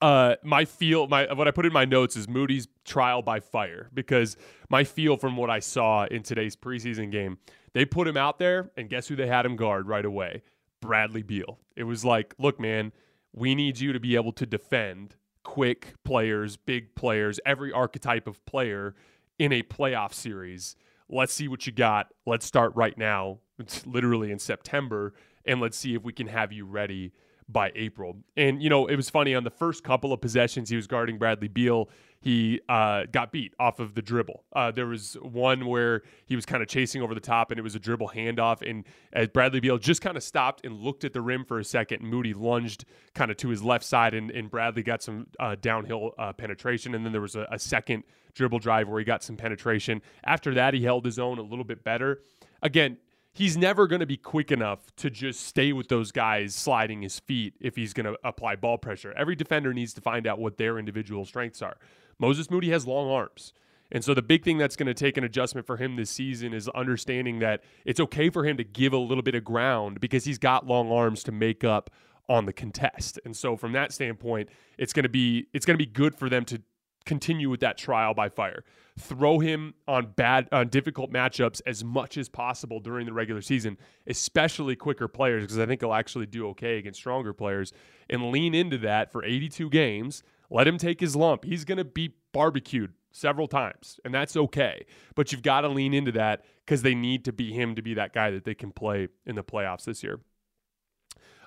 Uh, 0.00 0.36
my 0.44 0.64
feel, 0.64 1.08
my 1.08 1.32
what 1.32 1.48
I 1.48 1.50
put 1.50 1.66
in 1.66 1.72
my 1.72 1.84
notes 1.84 2.16
is 2.16 2.28
Moody's 2.28 2.68
trial 2.84 3.22
by 3.22 3.40
fire 3.40 3.90
because 3.92 4.36
my 4.68 4.84
feel 4.84 5.16
from 5.16 5.36
what 5.36 5.50
I 5.50 5.58
saw 5.58 6.06
in 6.06 6.22
today's 6.22 6.54
preseason 6.54 7.10
game, 7.10 7.38
they 7.72 7.84
put 7.84 8.06
him 8.06 8.16
out 8.16 8.38
there 8.38 8.70
and 8.76 8.88
guess 8.88 9.08
who 9.08 9.16
they 9.16 9.26
had 9.26 9.44
him 9.44 9.56
guard 9.56 9.88
right 9.88 10.04
away? 10.04 10.42
Bradley 10.80 11.22
Beal. 11.22 11.58
It 11.76 11.82
was 11.82 12.04
like, 12.04 12.34
look, 12.38 12.60
man, 12.60 12.92
we 13.38 13.54
need 13.54 13.78
you 13.78 13.92
to 13.92 14.00
be 14.00 14.16
able 14.16 14.32
to 14.32 14.46
defend 14.46 15.16
quick 15.42 15.94
players, 16.04 16.56
big 16.56 16.94
players, 16.94 17.40
every 17.46 17.72
archetype 17.72 18.26
of 18.26 18.44
player 18.44 18.94
in 19.38 19.52
a 19.52 19.62
playoff 19.62 20.12
series. 20.12 20.76
Let's 21.08 21.32
see 21.32 21.48
what 21.48 21.66
you 21.66 21.72
got. 21.72 22.08
Let's 22.26 22.44
start 22.44 22.72
right 22.74 22.96
now. 22.98 23.38
It's 23.58 23.86
literally 23.86 24.30
in 24.30 24.38
September, 24.38 25.14
and 25.46 25.60
let's 25.60 25.76
see 25.76 25.94
if 25.94 26.02
we 26.02 26.12
can 26.12 26.26
have 26.26 26.52
you 26.52 26.66
ready 26.66 27.12
by 27.48 27.72
April. 27.74 28.18
And, 28.36 28.62
you 28.62 28.68
know, 28.68 28.86
it 28.86 28.96
was 28.96 29.08
funny 29.08 29.34
on 29.34 29.42
the 29.42 29.50
first 29.50 29.82
couple 29.82 30.12
of 30.12 30.20
possessions 30.20 30.68
he 30.68 30.76
was 30.76 30.86
guarding 30.86 31.16
Bradley 31.16 31.48
Beal, 31.48 31.88
he 32.20 32.60
uh, 32.68 33.04
got 33.12 33.30
beat 33.30 33.54
off 33.58 33.78
of 33.78 33.94
the 33.94 34.02
dribble. 34.02 34.44
Uh, 34.52 34.70
there 34.70 34.86
was 34.86 35.16
one 35.22 35.66
where 35.66 36.02
he 36.26 36.34
was 36.34 36.44
kind 36.44 36.62
of 36.62 36.68
chasing 36.68 37.00
over 37.00 37.14
the 37.14 37.20
top 37.20 37.50
and 37.50 37.58
it 37.58 37.62
was 37.62 37.74
a 37.74 37.78
dribble 37.78 38.08
handoff. 38.08 38.68
And 38.68 38.84
as 39.12 39.28
Bradley 39.28 39.60
Beal 39.60 39.78
just 39.78 40.00
kind 40.00 40.16
of 40.16 40.22
stopped 40.22 40.64
and 40.64 40.80
looked 40.80 41.04
at 41.04 41.12
the 41.12 41.20
rim 41.20 41.44
for 41.44 41.60
a 41.60 41.64
second, 41.64 42.02
Moody 42.02 42.34
lunged 42.34 42.84
kind 43.14 43.30
of 43.30 43.36
to 43.38 43.48
his 43.48 43.62
left 43.62 43.84
side 43.84 44.14
and, 44.14 44.30
and 44.32 44.50
Bradley 44.50 44.82
got 44.82 45.02
some 45.02 45.28
uh, 45.38 45.56
downhill 45.60 46.12
uh, 46.18 46.32
penetration. 46.32 46.94
And 46.94 47.04
then 47.04 47.12
there 47.12 47.20
was 47.20 47.36
a, 47.36 47.46
a 47.52 47.58
second 47.58 48.02
dribble 48.34 48.58
drive 48.58 48.88
where 48.88 48.98
he 48.98 49.04
got 49.04 49.22
some 49.22 49.36
penetration. 49.36 50.02
After 50.24 50.54
that, 50.54 50.74
he 50.74 50.82
held 50.82 51.04
his 51.04 51.18
own 51.18 51.38
a 51.38 51.42
little 51.42 51.64
bit 51.64 51.84
better. 51.84 52.22
Again, 52.62 52.98
he's 53.38 53.56
never 53.56 53.86
going 53.86 54.00
to 54.00 54.06
be 54.06 54.16
quick 54.16 54.50
enough 54.50 54.94
to 54.96 55.08
just 55.08 55.46
stay 55.46 55.72
with 55.72 55.86
those 55.86 56.10
guys 56.10 56.56
sliding 56.56 57.02
his 57.02 57.20
feet 57.20 57.54
if 57.60 57.76
he's 57.76 57.92
going 57.92 58.04
to 58.04 58.18
apply 58.24 58.56
ball 58.56 58.76
pressure. 58.78 59.14
Every 59.16 59.36
defender 59.36 59.72
needs 59.72 59.94
to 59.94 60.00
find 60.00 60.26
out 60.26 60.40
what 60.40 60.56
their 60.56 60.76
individual 60.76 61.24
strengths 61.24 61.62
are. 61.62 61.76
Moses 62.18 62.50
Moody 62.50 62.70
has 62.70 62.84
long 62.84 63.08
arms. 63.08 63.52
And 63.92 64.04
so 64.04 64.12
the 64.12 64.22
big 64.22 64.42
thing 64.42 64.58
that's 64.58 64.74
going 64.74 64.88
to 64.88 64.94
take 64.94 65.16
an 65.16 65.22
adjustment 65.22 65.68
for 65.68 65.76
him 65.76 65.94
this 65.94 66.10
season 66.10 66.52
is 66.52 66.68
understanding 66.70 67.38
that 67.38 67.62
it's 67.84 68.00
okay 68.00 68.28
for 68.28 68.44
him 68.44 68.56
to 68.56 68.64
give 68.64 68.92
a 68.92 68.98
little 68.98 69.22
bit 69.22 69.36
of 69.36 69.44
ground 69.44 70.00
because 70.00 70.24
he's 70.24 70.38
got 70.38 70.66
long 70.66 70.90
arms 70.90 71.22
to 71.22 71.32
make 71.32 71.62
up 71.62 71.90
on 72.28 72.44
the 72.44 72.52
contest. 72.52 73.20
And 73.24 73.36
so 73.36 73.56
from 73.56 73.70
that 73.72 73.92
standpoint, 73.92 74.48
it's 74.78 74.92
going 74.92 75.04
to 75.04 75.08
be 75.08 75.46
it's 75.54 75.64
going 75.64 75.78
to 75.78 75.82
be 75.82 75.90
good 75.90 76.16
for 76.16 76.28
them 76.28 76.44
to 76.46 76.60
continue 77.06 77.48
with 77.48 77.60
that 77.60 77.78
trial 77.78 78.14
by 78.14 78.28
fire. 78.28 78.64
Throw 78.98 79.38
him 79.38 79.74
on 79.86 80.12
bad, 80.16 80.48
on 80.52 80.68
difficult 80.68 81.12
matchups 81.12 81.60
as 81.66 81.84
much 81.84 82.16
as 82.16 82.28
possible 82.28 82.80
during 82.80 83.06
the 83.06 83.12
regular 83.12 83.40
season, 83.40 83.78
especially 84.06 84.76
quicker 84.76 85.08
players, 85.08 85.42
because 85.42 85.58
I 85.58 85.66
think 85.66 85.80
he'll 85.80 85.94
actually 85.94 86.26
do 86.26 86.48
okay 86.48 86.78
against 86.78 87.00
stronger 87.00 87.32
players. 87.32 87.72
And 88.10 88.30
lean 88.30 88.54
into 88.54 88.78
that 88.78 89.12
for 89.12 89.24
82 89.24 89.70
games. 89.70 90.22
Let 90.50 90.66
him 90.66 90.78
take 90.78 91.00
his 91.00 91.14
lump. 91.14 91.44
He's 91.44 91.64
going 91.64 91.78
to 91.78 91.84
be 91.84 92.14
barbecued 92.32 92.94
several 93.12 93.46
times, 93.48 94.00
and 94.04 94.14
that's 94.14 94.36
okay. 94.36 94.86
But 95.14 95.32
you've 95.32 95.42
got 95.42 95.62
to 95.62 95.68
lean 95.68 95.92
into 95.94 96.12
that 96.12 96.44
because 96.64 96.82
they 96.82 96.94
need 96.94 97.24
to 97.26 97.32
be 97.32 97.52
him 97.52 97.74
to 97.74 97.82
be 97.82 97.94
that 97.94 98.12
guy 98.12 98.30
that 98.30 98.44
they 98.44 98.54
can 98.54 98.72
play 98.72 99.08
in 99.26 99.34
the 99.34 99.44
playoffs 99.44 99.84
this 99.84 100.02
year. 100.02 100.20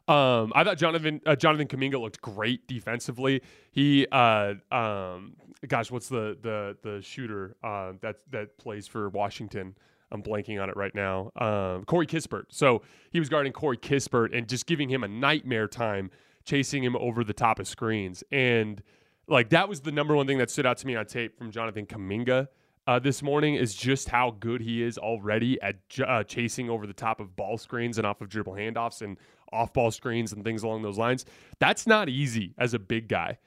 Um, 0.07 0.51
I 0.55 0.63
thought 0.63 0.77
Jonathan 0.77 1.21
uh, 1.25 1.35
Jonathan 1.35 1.67
Kuminga 1.67 1.99
looked 1.99 2.21
great 2.21 2.67
defensively. 2.67 3.41
He, 3.71 4.07
uh, 4.11 4.55
um, 4.71 5.35
gosh, 5.67 5.91
what's 5.91 6.09
the 6.09 6.37
the 6.41 6.77
the 6.81 7.01
shooter 7.01 7.55
uh, 7.63 7.93
that 8.01 8.17
that 8.31 8.57
plays 8.57 8.87
for 8.87 9.09
Washington? 9.09 9.75
I'm 10.11 10.21
blanking 10.21 10.61
on 10.61 10.69
it 10.69 10.75
right 10.75 10.93
now. 10.93 11.31
Um, 11.37 11.85
Corey 11.85 12.05
Kispert. 12.05 12.45
So 12.49 12.81
he 13.11 13.19
was 13.19 13.29
guarding 13.29 13.53
Corey 13.53 13.77
Kispert 13.77 14.37
and 14.37 14.47
just 14.47 14.65
giving 14.65 14.89
him 14.89 15.03
a 15.03 15.07
nightmare 15.07 15.67
time, 15.67 16.11
chasing 16.43 16.83
him 16.83 16.97
over 16.97 17.23
the 17.23 17.33
top 17.33 17.59
of 17.59 17.67
screens. 17.67 18.23
And 18.31 18.83
like 19.27 19.49
that 19.49 19.69
was 19.69 19.81
the 19.81 19.91
number 19.91 20.15
one 20.15 20.27
thing 20.27 20.37
that 20.39 20.49
stood 20.51 20.65
out 20.65 20.77
to 20.79 20.87
me 20.87 20.95
on 20.95 21.05
tape 21.05 21.37
from 21.37 21.51
Jonathan 21.51 21.85
Kuminga. 21.85 22.47
Uh, 22.87 22.97
this 22.97 23.21
morning 23.21 23.55
is 23.55 23.75
just 23.75 24.09
how 24.09 24.31
good 24.39 24.59
he 24.59 24.81
is 24.81 24.97
already 24.97 25.61
at 25.61 25.75
uh, 26.05 26.23
chasing 26.23 26.69
over 26.69 26.87
the 26.87 26.93
top 26.93 27.19
of 27.19 27.35
ball 27.35 27.57
screens 27.57 27.97
and 27.97 28.07
off 28.07 28.21
of 28.21 28.27
dribble 28.27 28.53
handoffs 28.53 29.01
and 29.01 29.17
off 29.51 29.73
ball 29.73 29.91
screens 29.91 30.33
and 30.33 30.43
things 30.43 30.63
along 30.63 30.81
those 30.81 30.97
lines. 30.97 31.25
That's 31.59 31.87
not 31.87 32.09
easy 32.09 32.53
as 32.57 32.73
a 32.73 32.79
big 32.79 33.07
guy. 33.07 33.37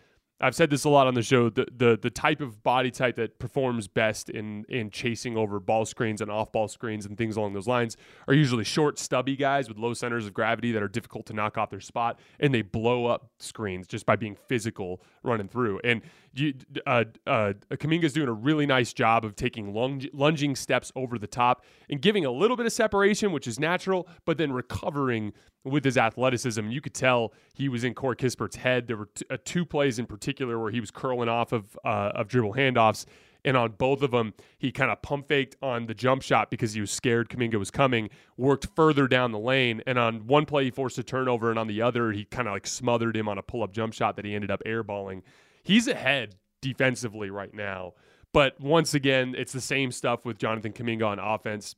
I've 0.40 0.54
said 0.54 0.68
this 0.68 0.84
a 0.84 0.88
lot 0.88 1.06
on 1.06 1.14
the 1.14 1.22
show. 1.22 1.48
The, 1.48 1.66
the 1.74 1.98
the 2.00 2.10
type 2.10 2.40
of 2.40 2.62
body 2.62 2.90
type 2.90 3.16
that 3.16 3.38
performs 3.38 3.86
best 3.86 4.28
in 4.28 4.64
in 4.68 4.90
chasing 4.90 5.36
over 5.36 5.60
ball 5.60 5.86
screens 5.86 6.20
and 6.20 6.30
off 6.30 6.50
ball 6.50 6.66
screens 6.66 7.06
and 7.06 7.16
things 7.16 7.36
along 7.36 7.52
those 7.54 7.68
lines 7.68 7.96
are 8.26 8.34
usually 8.34 8.64
short, 8.64 8.98
stubby 8.98 9.36
guys 9.36 9.68
with 9.68 9.78
low 9.78 9.94
centers 9.94 10.26
of 10.26 10.34
gravity 10.34 10.72
that 10.72 10.82
are 10.82 10.88
difficult 10.88 11.24
to 11.26 11.32
knock 11.32 11.56
off 11.56 11.70
their 11.70 11.80
spot, 11.80 12.18
and 12.40 12.52
they 12.52 12.62
blow 12.62 13.06
up 13.06 13.30
screens 13.38 13.86
just 13.86 14.06
by 14.06 14.16
being 14.16 14.36
physical 14.48 15.00
running 15.22 15.48
through. 15.48 15.80
And 15.84 16.02
you, 16.34 16.52
uh, 16.84 17.04
uh, 17.28 17.52
Kuminga's 17.70 18.12
doing 18.12 18.28
a 18.28 18.32
really 18.32 18.66
nice 18.66 18.92
job 18.92 19.24
of 19.24 19.36
taking 19.36 19.72
lunging 19.72 20.56
steps 20.56 20.90
over 20.96 21.16
the 21.16 21.28
top 21.28 21.64
and 21.88 22.02
giving 22.02 22.24
a 22.24 22.30
little 22.30 22.56
bit 22.56 22.66
of 22.66 22.72
separation, 22.72 23.30
which 23.30 23.46
is 23.46 23.60
natural, 23.60 24.08
but 24.26 24.36
then 24.36 24.52
recovering 24.52 25.32
with 25.64 25.84
his 25.84 25.96
athleticism. 25.96 26.68
You 26.68 26.80
could 26.80 26.94
tell 26.94 27.32
he 27.54 27.68
was 27.68 27.84
in 27.84 27.94
Corey 27.94 28.16
Kispert's 28.16 28.56
head. 28.56 28.86
There 28.86 28.96
were 28.96 29.08
t- 29.14 29.24
uh, 29.30 29.38
two 29.44 29.64
plays 29.64 29.98
in 29.98 30.06
particular 30.06 30.58
where 30.58 30.70
he 30.70 30.80
was 30.80 30.90
curling 30.90 31.28
off 31.28 31.52
of 31.52 31.78
uh, 31.84 32.12
of 32.14 32.28
dribble 32.28 32.54
handoffs. 32.54 33.06
And 33.46 33.58
on 33.58 33.72
both 33.72 34.00
of 34.00 34.10
them, 34.10 34.32
he 34.56 34.72
kind 34.72 34.90
of 34.90 35.02
pump 35.02 35.28
faked 35.28 35.56
on 35.60 35.86
the 35.86 35.92
jump 35.92 36.22
shot 36.22 36.50
because 36.50 36.72
he 36.72 36.80
was 36.80 36.90
scared 36.90 37.28
Kuminga 37.28 37.58
was 37.58 37.70
coming, 37.70 38.08
worked 38.38 38.68
further 38.74 39.06
down 39.06 39.32
the 39.32 39.38
lane. 39.38 39.82
And 39.86 39.98
on 39.98 40.26
one 40.26 40.46
play, 40.46 40.64
he 40.64 40.70
forced 40.70 40.96
a 40.96 41.02
turnover. 41.02 41.50
And 41.50 41.58
on 41.58 41.66
the 41.66 41.82
other, 41.82 42.12
he 42.12 42.24
kind 42.24 42.48
of 42.48 42.54
like 42.54 42.66
smothered 42.66 43.14
him 43.14 43.28
on 43.28 43.36
a 43.36 43.42
pull 43.42 43.62
up 43.62 43.72
jump 43.72 43.92
shot 43.92 44.16
that 44.16 44.24
he 44.24 44.34
ended 44.34 44.50
up 44.50 44.62
airballing. 44.64 45.22
He's 45.62 45.88
ahead 45.88 46.36
defensively 46.62 47.28
right 47.28 47.52
now. 47.52 47.92
But 48.32 48.58
once 48.60 48.94
again, 48.94 49.34
it's 49.36 49.52
the 49.52 49.60
same 49.60 49.92
stuff 49.92 50.24
with 50.24 50.38
Jonathan 50.38 50.72
Kuminga 50.72 51.06
on 51.06 51.18
offense 51.18 51.76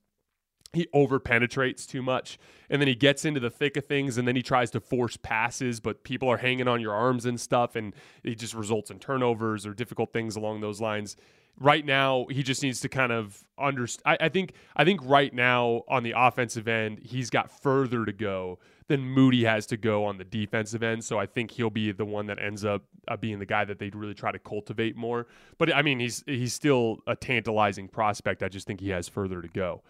he 0.73 0.87
over 0.93 1.19
penetrates 1.19 1.87
too 1.87 2.03
much 2.03 2.39
and 2.71 2.81
then 2.81 2.89
he 2.89 2.95
gets 2.95 3.25
into 3.25 3.41
the 3.41 3.51
thick 3.51 3.77
of 3.77 3.85
things 3.87 4.19
and 4.19 4.27
then 4.27 4.37
he 4.37 4.43
tries 4.43 4.71
to 4.71 4.81
force 4.81 5.17
passes 5.17 5.81
but 5.81 6.03
people 6.05 6.29
are 6.29 6.39
hanging 6.39 6.69
on 6.69 6.81
your 6.81 6.93
arms 6.93 7.27
and 7.27 7.41
stuff 7.41 7.77
and 7.77 7.95
it 8.23 8.39
just 8.39 8.55
results 8.55 8.91
in 8.91 8.99
turnovers 8.99 9.67
or 9.67 9.75
difficult 9.75 10.13
things 10.13 10.37
along 10.37 10.61
those 10.61 10.81
lines. 10.81 11.17
Right 11.59 11.85
now 11.85 12.27
he 12.31 12.43
just 12.43 12.63
needs 12.63 12.81
to 12.81 12.89
kind 12.89 13.13
of 13.13 13.43
understand 13.59 14.19
I, 14.21 14.27
I 14.27 14.29
think 14.29 14.53
i 14.77 14.85
think 14.85 15.01
right 15.03 15.33
now 15.33 15.83
on 15.89 16.03
the 16.03 16.13
offensive 16.15 16.69
end 16.69 16.99
he's 17.03 17.31
got 17.31 17.51
further 17.51 18.05
to 18.05 18.13
go 18.13 18.59
than 18.89 19.01
moody 19.01 19.45
has 19.45 19.65
to 19.69 19.79
go 19.79 20.05
on 20.05 20.19
the 20.19 20.25
defensive 20.25 20.83
end 20.83 21.03
so 21.03 21.19
i 21.19 21.25
think 21.25 21.51
he'll 21.51 21.71
be 21.71 21.91
the 21.93 22.05
one 22.05 22.27
that 22.27 22.39
ends 22.39 22.67
up 22.67 22.83
uh, 23.09 23.17
being 23.17 23.39
the 23.39 23.47
guy 23.47 23.65
that 23.65 23.79
they'd 23.79 23.95
really 23.95 24.15
try 24.15 24.31
to 24.31 24.39
cultivate 24.39 24.97
more. 24.97 25.27
But 25.57 25.75
i 25.75 25.81
mean 25.81 25.99
he's 25.99 26.23
he's 26.27 26.53
still 26.53 26.99
a 27.07 27.17
tantalizing 27.17 27.89
prospect 27.89 28.43
i 28.43 28.49
just 28.49 28.67
think 28.67 28.81
he 28.81 28.91
has 28.91 29.09
further 29.09 29.41
to 29.41 29.49
go 29.49 29.83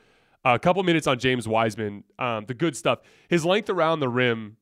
a 0.54 0.58
couple 0.58 0.82
minutes 0.82 1.06
on 1.06 1.18
James 1.18 1.48
Wiseman. 1.48 2.04
Um, 2.18 2.46
the 2.46 2.54
good 2.54 2.76
stuff. 2.76 3.00
His 3.28 3.44
length 3.44 3.68
around 3.68 4.00
the 4.00 4.08
rim 4.08 4.56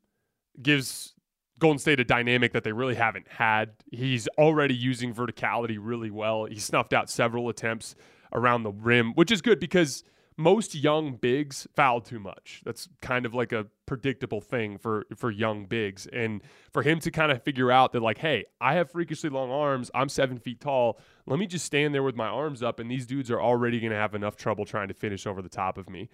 gives 0.60 1.14
Golden 1.58 1.78
State 1.78 2.00
a 2.00 2.04
dynamic 2.04 2.52
that 2.52 2.64
they 2.64 2.72
really 2.72 2.94
haven't 2.94 3.28
had. 3.28 3.70
He's 3.90 4.26
already 4.38 4.74
using 4.74 5.14
verticality 5.14 5.76
really 5.80 6.10
well. 6.10 6.46
He 6.46 6.58
snuffed 6.58 6.92
out 6.92 7.10
several 7.10 7.48
attempts 7.48 7.94
around 8.32 8.62
the 8.62 8.72
rim, 8.72 9.12
which 9.14 9.30
is 9.30 9.42
good 9.42 9.60
because 9.60 10.04
most 10.36 10.74
young 10.74 11.14
bigs 11.14 11.66
foul 11.74 12.00
too 12.00 12.18
much. 12.18 12.62
That's 12.64 12.88
kind 13.00 13.24
of 13.24 13.34
like 13.34 13.52
a 13.52 13.66
predictable 13.86 14.40
thing 14.40 14.78
for 14.78 15.06
for 15.16 15.30
young 15.30 15.66
bigs, 15.66 16.06
and 16.12 16.42
for 16.72 16.82
him 16.82 16.98
to 17.00 17.10
kind 17.10 17.30
of 17.30 17.42
figure 17.42 17.70
out 17.70 17.92
that 17.92 18.00
like, 18.00 18.18
hey, 18.18 18.44
I 18.60 18.74
have 18.74 18.90
freakishly 18.90 19.30
long 19.30 19.50
arms. 19.50 19.90
I'm 19.94 20.08
seven 20.08 20.38
feet 20.38 20.60
tall. 20.60 20.98
Let 21.26 21.38
me 21.38 21.46
just 21.46 21.64
stand 21.64 21.94
there 21.94 22.02
with 22.02 22.16
my 22.16 22.26
arms 22.26 22.62
up, 22.62 22.80
and 22.80 22.90
these 22.90 23.06
dudes 23.06 23.30
are 23.30 23.40
already 23.40 23.78
going 23.80 23.92
to 23.92 23.98
have 23.98 24.14
enough 24.14 24.36
trouble 24.36 24.64
trying 24.64 24.88
to 24.88 24.94
finish 24.94 25.26
over 25.26 25.40
the 25.40 25.48
top 25.48 25.78
of 25.78 25.88
me. 25.88 26.08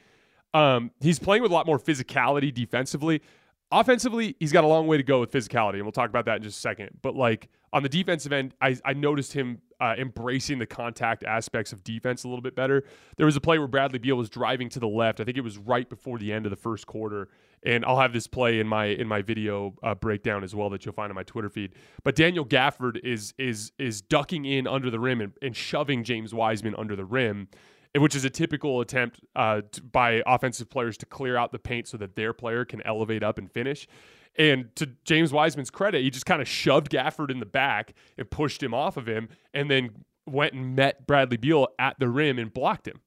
Um, 0.52 0.90
he's 1.00 1.18
playing 1.18 1.42
with 1.42 1.52
a 1.52 1.54
lot 1.54 1.66
more 1.66 1.78
physicality 1.78 2.52
defensively. 2.52 3.22
Offensively, 3.72 4.34
he's 4.40 4.52
got 4.52 4.64
a 4.64 4.66
long 4.66 4.86
way 4.86 4.96
to 4.96 5.02
go 5.02 5.20
with 5.20 5.30
physicality, 5.30 5.74
and 5.74 5.84
we'll 5.84 5.92
talk 5.92 6.10
about 6.10 6.24
that 6.24 6.38
in 6.38 6.42
just 6.42 6.58
a 6.58 6.60
second. 6.60 6.90
But 7.02 7.14
like 7.14 7.48
on 7.72 7.82
the 7.82 7.88
defensive 7.88 8.32
end, 8.32 8.54
I, 8.60 8.76
I 8.84 8.92
noticed 8.94 9.32
him 9.32 9.62
uh, 9.80 9.94
embracing 9.98 10.58
the 10.58 10.66
contact 10.66 11.24
aspects 11.24 11.72
of 11.72 11.82
defense 11.82 12.24
a 12.24 12.28
little 12.28 12.42
bit 12.42 12.54
better. 12.54 12.84
There 13.16 13.26
was 13.26 13.36
a 13.36 13.40
play 13.40 13.58
where 13.58 13.68
Bradley 13.68 13.98
Beal 13.98 14.16
was 14.16 14.28
driving 14.28 14.68
to 14.70 14.80
the 14.80 14.88
left. 14.88 15.20
I 15.20 15.24
think 15.24 15.36
it 15.36 15.42
was 15.42 15.58
right 15.58 15.88
before 15.88 16.18
the 16.18 16.32
end 16.32 16.46
of 16.46 16.50
the 16.50 16.56
first 16.56 16.86
quarter, 16.86 17.28
and 17.62 17.84
I'll 17.84 17.98
have 17.98 18.12
this 18.12 18.26
play 18.26 18.60
in 18.60 18.66
my 18.66 18.86
in 18.86 19.08
my 19.08 19.22
video 19.22 19.74
uh, 19.82 19.94
breakdown 19.94 20.44
as 20.44 20.54
well 20.54 20.70
that 20.70 20.84
you'll 20.84 20.94
find 20.94 21.10
on 21.10 21.16
my 21.16 21.22
Twitter 21.22 21.48
feed. 21.48 21.72
But 22.04 22.14
Daniel 22.14 22.44
Gafford 22.44 23.00
is 23.04 23.34
is 23.38 23.72
is 23.78 24.02
ducking 24.02 24.44
in 24.44 24.66
under 24.66 24.90
the 24.90 25.00
rim 25.00 25.20
and, 25.20 25.32
and 25.42 25.56
shoving 25.56 26.04
James 26.04 26.34
Wiseman 26.34 26.74
under 26.76 26.96
the 26.96 27.04
rim 27.04 27.48
which 27.96 28.14
is 28.14 28.24
a 28.24 28.30
typical 28.30 28.80
attempt 28.80 29.20
uh, 29.34 29.62
to, 29.72 29.82
by 29.82 30.22
offensive 30.26 30.70
players 30.70 30.96
to 30.98 31.06
clear 31.06 31.36
out 31.36 31.50
the 31.50 31.58
paint 31.58 31.88
so 31.88 31.96
that 31.96 32.14
their 32.14 32.32
player 32.32 32.64
can 32.64 32.80
elevate 32.82 33.22
up 33.22 33.38
and 33.38 33.50
finish. 33.50 33.88
And 34.36 34.74
to 34.76 34.86
James 35.04 35.32
Wiseman's 35.32 35.70
credit, 35.70 36.02
he 36.02 36.10
just 36.10 36.26
kind 36.26 36.40
of 36.40 36.48
shoved 36.48 36.90
Gafford 36.90 37.30
in 37.30 37.40
the 37.40 37.46
back 37.46 37.94
and 38.16 38.30
pushed 38.30 38.62
him 38.62 38.72
off 38.72 38.96
of 38.96 39.08
him, 39.08 39.28
and 39.52 39.70
then 39.70 39.90
went 40.26 40.54
and 40.54 40.76
met 40.76 41.06
Bradley 41.06 41.36
Beal 41.36 41.68
at 41.78 41.98
the 41.98 42.08
rim 42.08 42.38
and 42.38 42.52
blocked 42.52 42.86
him 42.86 43.00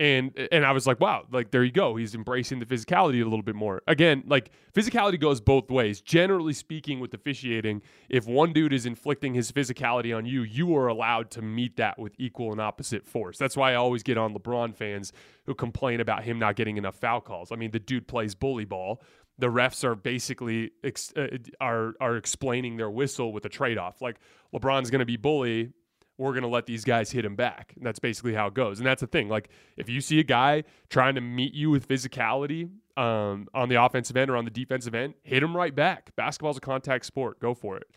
and 0.00 0.36
and 0.50 0.66
I 0.66 0.72
was 0.72 0.86
like, 0.86 0.98
wow, 0.98 1.24
like 1.30 1.52
there 1.52 1.62
you 1.62 1.70
go. 1.70 1.94
He's 1.94 2.14
embracing 2.14 2.58
the 2.58 2.66
physicality 2.66 3.20
a 3.20 3.24
little 3.24 3.42
bit 3.42 3.54
more. 3.54 3.80
Again, 3.86 4.24
like 4.26 4.50
physicality 4.74 5.20
goes 5.20 5.40
both 5.40 5.70
ways. 5.70 6.00
Generally 6.00 6.54
speaking, 6.54 6.98
with 6.98 7.14
officiating, 7.14 7.80
if 8.08 8.26
one 8.26 8.52
dude 8.52 8.72
is 8.72 8.86
inflicting 8.86 9.34
his 9.34 9.52
physicality 9.52 10.16
on 10.16 10.26
you, 10.26 10.42
you 10.42 10.76
are 10.76 10.88
allowed 10.88 11.30
to 11.32 11.42
meet 11.42 11.76
that 11.76 11.98
with 11.98 12.12
equal 12.18 12.50
and 12.50 12.60
opposite 12.60 13.06
force. 13.06 13.38
That's 13.38 13.56
why 13.56 13.72
I 13.72 13.74
always 13.76 14.02
get 14.02 14.18
on 14.18 14.34
LeBron 14.34 14.74
fans 14.74 15.12
who 15.46 15.54
complain 15.54 16.00
about 16.00 16.24
him 16.24 16.40
not 16.40 16.56
getting 16.56 16.76
enough 16.76 16.96
foul 16.96 17.20
calls. 17.20 17.52
I 17.52 17.56
mean, 17.56 17.70
the 17.70 17.78
dude 17.78 18.08
plays 18.08 18.34
bully 18.34 18.64
ball. 18.64 19.00
The 19.38 19.48
refs 19.48 19.82
are 19.84 19.94
basically 19.94 20.70
ex- 20.82 21.12
uh, 21.16 21.28
are 21.60 21.94
are 22.00 22.16
explaining 22.16 22.76
their 22.76 22.90
whistle 22.90 23.32
with 23.32 23.44
a 23.44 23.48
trade 23.48 23.78
off. 23.78 24.00
Like 24.00 24.16
LeBron's 24.54 24.90
going 24.90 25.00
to 25.00 25.06
be 25.06 25.16
bully 25.16 25.72
we're 26.16 26.32
going 26.32 26.42
to 26.42 26.48
let 26.48 26.66
these 26.66 26.84
guys 26.84 27.10
hit 27.10 27.24
him 27.24 27.34
back. 27.34 27.72
And 27.76 27.84
that's 27.84 27.98
basically 27.98 28.34
how 28.34 28.46
it 28.46 28.54
goes. 28.54 28.78
And 28.78 28.86
that's 28.86 29.00
the 29.00 29.06
thing. 29.06 29.28
Like, 29.28 29.48
if 29.76 29.88
you 29.88 30.00
see 30.00 30.20
a 30.20 30.24
guy 30.24 30.64
trying 30.88 31.16
to 31.16 31.20
meet 31.20 31.54
you 31.54 31.70
with 31.70 31.88
physicality 31.88 32.70
um, 32.96 33.48
on 33.52 33.68
the 33.68 33.82
offensive 33.82 34.16
end 34.16 34.30
or 34.30 34.36
on 34.36 34.44
the 34.44 34.50
defensive 34.50 34.94
end, 34.94 35.14
hit 35.22 35.42
him 35.42 35.56
right 35.56 35.74
back. 35.74 36.14
Basketball's 36.16 36.56
a 36.56 36.60
contact 36.60 37.06
sport. 37.06 37.40
Go 37.40 37.54
for 37.54 37.76
it. 37.76 37.88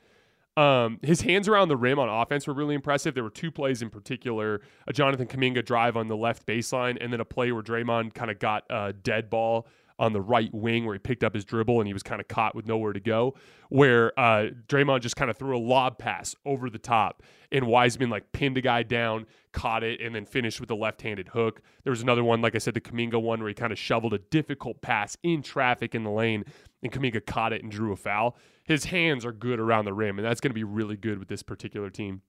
Um, 0.59 0.99
his 1.03 1.21
hands 1.21 1.47
around 1.47 1.67
the 1.67 1.77
rim 1.77 1.99
on 1.99 2.09
offense 2.09 2.47
were 2.47 2.53
really 2.53 2.73
impressive. 2.73 3.13
There 3.13 3.23
were 3.23 3.29
two 3.29 3.51
plays 3.51 3.83
in 3.83 3.91
particular 3.91 4.61
a 4.87 4.93
Jonathan 4.93 5.27
Kuminga 5.27 5.63
drive 5.63 5.95
on 5.95 6.07
the 6.07 6.17
left 6.17 6.47
baseline, 6.47 6.97
and 6.99 7.13
then 7.13 7.19
a 7.19 7.25
play 7.25 7.51
where 7.51 7.61
Draymond 7.61 8.15
kind 8.15 8.31
of 8.31 8.39
got 8.39 8.63
a 8.71 8.91
dead 8.91 9.29
ball 9.29 9.67
on 9.99 10.13
the 10.13 10.21
right 10.21 10.53
wing 10.53 10.85
where 10.85 10.93
he 10.93 10.99
picked 10.99 11.23
up 11.23 11.33
his 11.33 11.43
dribble 11.43 11.79
and 11.79 11.87
he 11.87 11.93
was 11.93 12.03
kind 12.03 12.21
of 12.21 12.27
caught 12.27 12.55
with 12.55 12.65
nowhere 12.65 12.93
to 12.93 12.99
go. 12.99 13.35
Where 13.69 14.17
uh, 14.19 14.51
Draymond 14.67 15.01
just 15.01 15.15
kind 15.15 15.29
of 15.29 15.37
threw 15.37 15.57
a 15.57 15.59
lob 15.59 15.97
pass 15.97 16.35
over 16.45 16.69
the 16.69 16.77
top 16.77 17.23
and 17.51 17.67
Wiseman 17.67 18.09
like 18.09 18.31
pinned 18.31 18.57
a 18.57 18.61
guy 18.61 18.83
down, 18.83 19.25
caught 19.51 19.83
it, 19.83 20.01
and 20.01 20.13
then 20.13 20.25
finished 20.25 20.59
with 20.59 20.69
a 20.71 20.75
left-handed 20.75 21.29
hook. 21.29 21.61
There 21.83 21.91
was 21.91 22.01
another 22.01 22.23
one, 22.23 22.41
like 22.41 22.55
I 22.55 22.59
said, 22.59 22.73
the 22.73 22.81
Kuminga 22.81 23.21
one 23.21 23.39
where 23.39 23.47
he 23.47 23.53
kind 23.53 23.71
of 23.71 23.79
shoveled 23.79 24.13
a 24.13 24.19
difficult 24.19 24.81
pass 24.81 25.17
in 25.23 25.41
traffic 25.41 25.95
in 25.95 26.03
the 26.03 26.11
lane, 26.11 26.43
and 26.83 26.91
Kuminga 26.91 27.25
caught 27.25 27.53
it 27.53 27.63
and 27.63 27.71
drew 27.71 27.91
a 27.91 27.95
foul. 27.95 28.37
His 28.63 28.85
hands 28.85 29.25
are 29.25 29.31
good 29.31 29.59
around 29.59 29.85
the 29.85 29.93
rim, 29.93 30.19
and 30.19 30.25
that's 30.25 30.41
going 30.41 30.51
to 30.51 30.55
be 30.55 30.63
really 30.63 30.97
good 30.97 31.19
with 31.19 31.29
this 31.29 31.43
particular 31.43 31.89
team. 31.89 32.21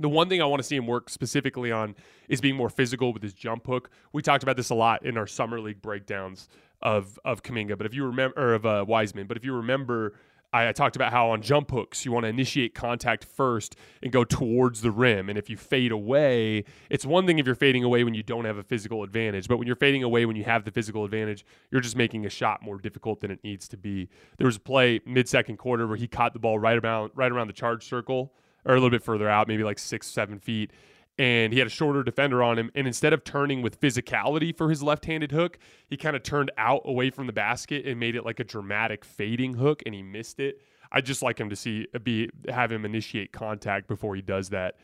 The 0.00 0.08
one 0.08 0.28
thing 0.28 0.40
I 0.40 0.44
want 0.44 0.60
to 0.60 0.66
see 0.66 0.76
him 0.76 0.86
work 0.86 1.10
specifically 1.10 1.72
on 1.72 1.96
is 2.28 2.40
being 2.40 2.54
more 2.54 2.70
physical 2.70 3.12
with 3.12 3.22
his 3.22 3.34
jump 3.34 3.66
hook. 3.66 3.90
We 4.12 4.22
talked 4.22 4.44
about 4.44 4.56
this 4.56 4.70
a 4.70 4.74
lot 4.74 5.04
in 5.04 5.18
our 5.18 5.26
summer 5.26 5.60
league 5.60 5.82
breakdowns 5.82 6.48
of 6.82 7.18
of 7.24 7.42
Kuminga, 7.42 7.76
but 7.76 7.86
if 7.86 7.94
you 7.94 8.04
remember, 8.06 8.40
or 8.40 8.54
of 8.54 8.66
uh, 8.66 8.84
Wiseman, 8.86 9.26
but 9.26 9.36
if 9.36 9.44
you 9.44 9.54
remember, 9.54 10.14
I, 10.52 10.68
I, 10.68 10.72
talked 10.72 10.96
about 10.96 11.12
how 11.12 11.30
on 11.30 11.42
jump 11.42 11.70
hooks 11.70 12.04
you 12.04 12.12
want 12.12 12.24
to 12.24 12.28
initiate 12.28 12.74
contact 12.74 13.24
first 13.24 13.76
and 14.02 14.12
go 14.12 14.24
towards 14.24 14.80
the 14.80 14.90
rim, 14.90 15.28
and 15.28 15.38
if 15.38 15.50
you 15.50 15.56
fade 15.56 15.92
away, 15.92 16.64
it's 16.88 17.04
one 17.04 17.26
thing 17.26 17.38
if 17.38 17.46
you're 17.46 17.54
fading 17.54 17.84
away 17.84 18.04
when 18.04 18.14
you 18.14 18.22
don't 18.22 18.44
have 18.44 18.58
a 18.58 18.62
physical 18.62 19.02
advantage, 19.02 19.48
but 19.48 19.58
when 19.58 19.66
you're 19.66 19.76
fading 19.76 20.02
away 20.02 20.24
when 20.24 20.36
you 20.36 20.44
have 20.44 20.64
the 20.64 20.70
physical 20.70 21.04
advantage, 21.04 21.44
you're 21.70 21.80
just 21.80 21.96
making 21.96 22.24
a 22.26 22.30
shot 22.30 22.62
more 22.62 22.78
difficult 22.78 23.20
than 23.20 23.30
it 23.30 23.42
needs 23.42 23.66
to 23.68 23.76
be. 23.76 24.08
There 24.38 24.46
was 24.46 24.56
a 24.56 24.60
play 24.60 25.00
mid 25.04 25.28
second 25.28 25.56
quarter 25.56 25.86
where 25.86 25.96
he 25.96 26.06
caught 26.06 26.32
the 26.32 26.38
ball 26.38 26.58
right 26.58 26.78
around 26.82 27.10
right 27.14 27.30
around 27.30 27.48
the 27.48 27.52
charge 27.52 27.84
circle 27.84 28.32
or 28.64 28.72
a 28.72 28.76
little 28.76 28.90
bit 28.90 29.02
further 29.02 29.28
out, 29.28 29.48
maybe 29.48 29.64
like 29.64 29.78
six, 29.78 30.06
seven 30.06 30.38
feet. 30.38 30.72
And 31.18 31.52
he 31.52 31.58
had 31.58 31.66
a 31.66 31.70
shorter 31.70 32.04
defender 32.04 32.42
on 32.42 32.58
him. 32.58 32.70
And 32.74 32.86
instead 32.86 33.12
of 33.12 33.24
turning 33.24 33.60
with 33.60 33.80
physicality 33.80 34.56
for 34.56 34.70
his 34.70 34.82
left 34.82 35.06
handed 35.06 35.32
hook, 35.32 35.58
he 35.88 35.96
kind 35.96 36.14
of 36.14 36.22
turned 36.22 36.52
out 36.56 36.82
away 36.84 37.10
from 37.10 37.26
the 37.26 37.32
basket 37.32 37.86
and 37.86 37.98
made 37.98 38.14
it 38.14 38.24
like 38.24 38.38
a 38.38 38.44
dramatic 38.44 39.04
fading 39.04 39.54
hook 39.54 39.82
and 39.84 39.94
he 39.94 40.02
missed 40.02 40.38
it. 40.38 40.60
I 40.92 41.00
just 41.00 41.22
like 41.22 41.38
him 41.38 41.50
to 41.50 41.56
see 41.56 41.86
be 42.02 42.30
have 42.48 42.72
him 42.72 42.84
initiate 42.84 43.32
contact 43.32 43.88
before 43.88 44.14
he 44.14 44.22
does 44.22 44.50
that. 44.50 44.76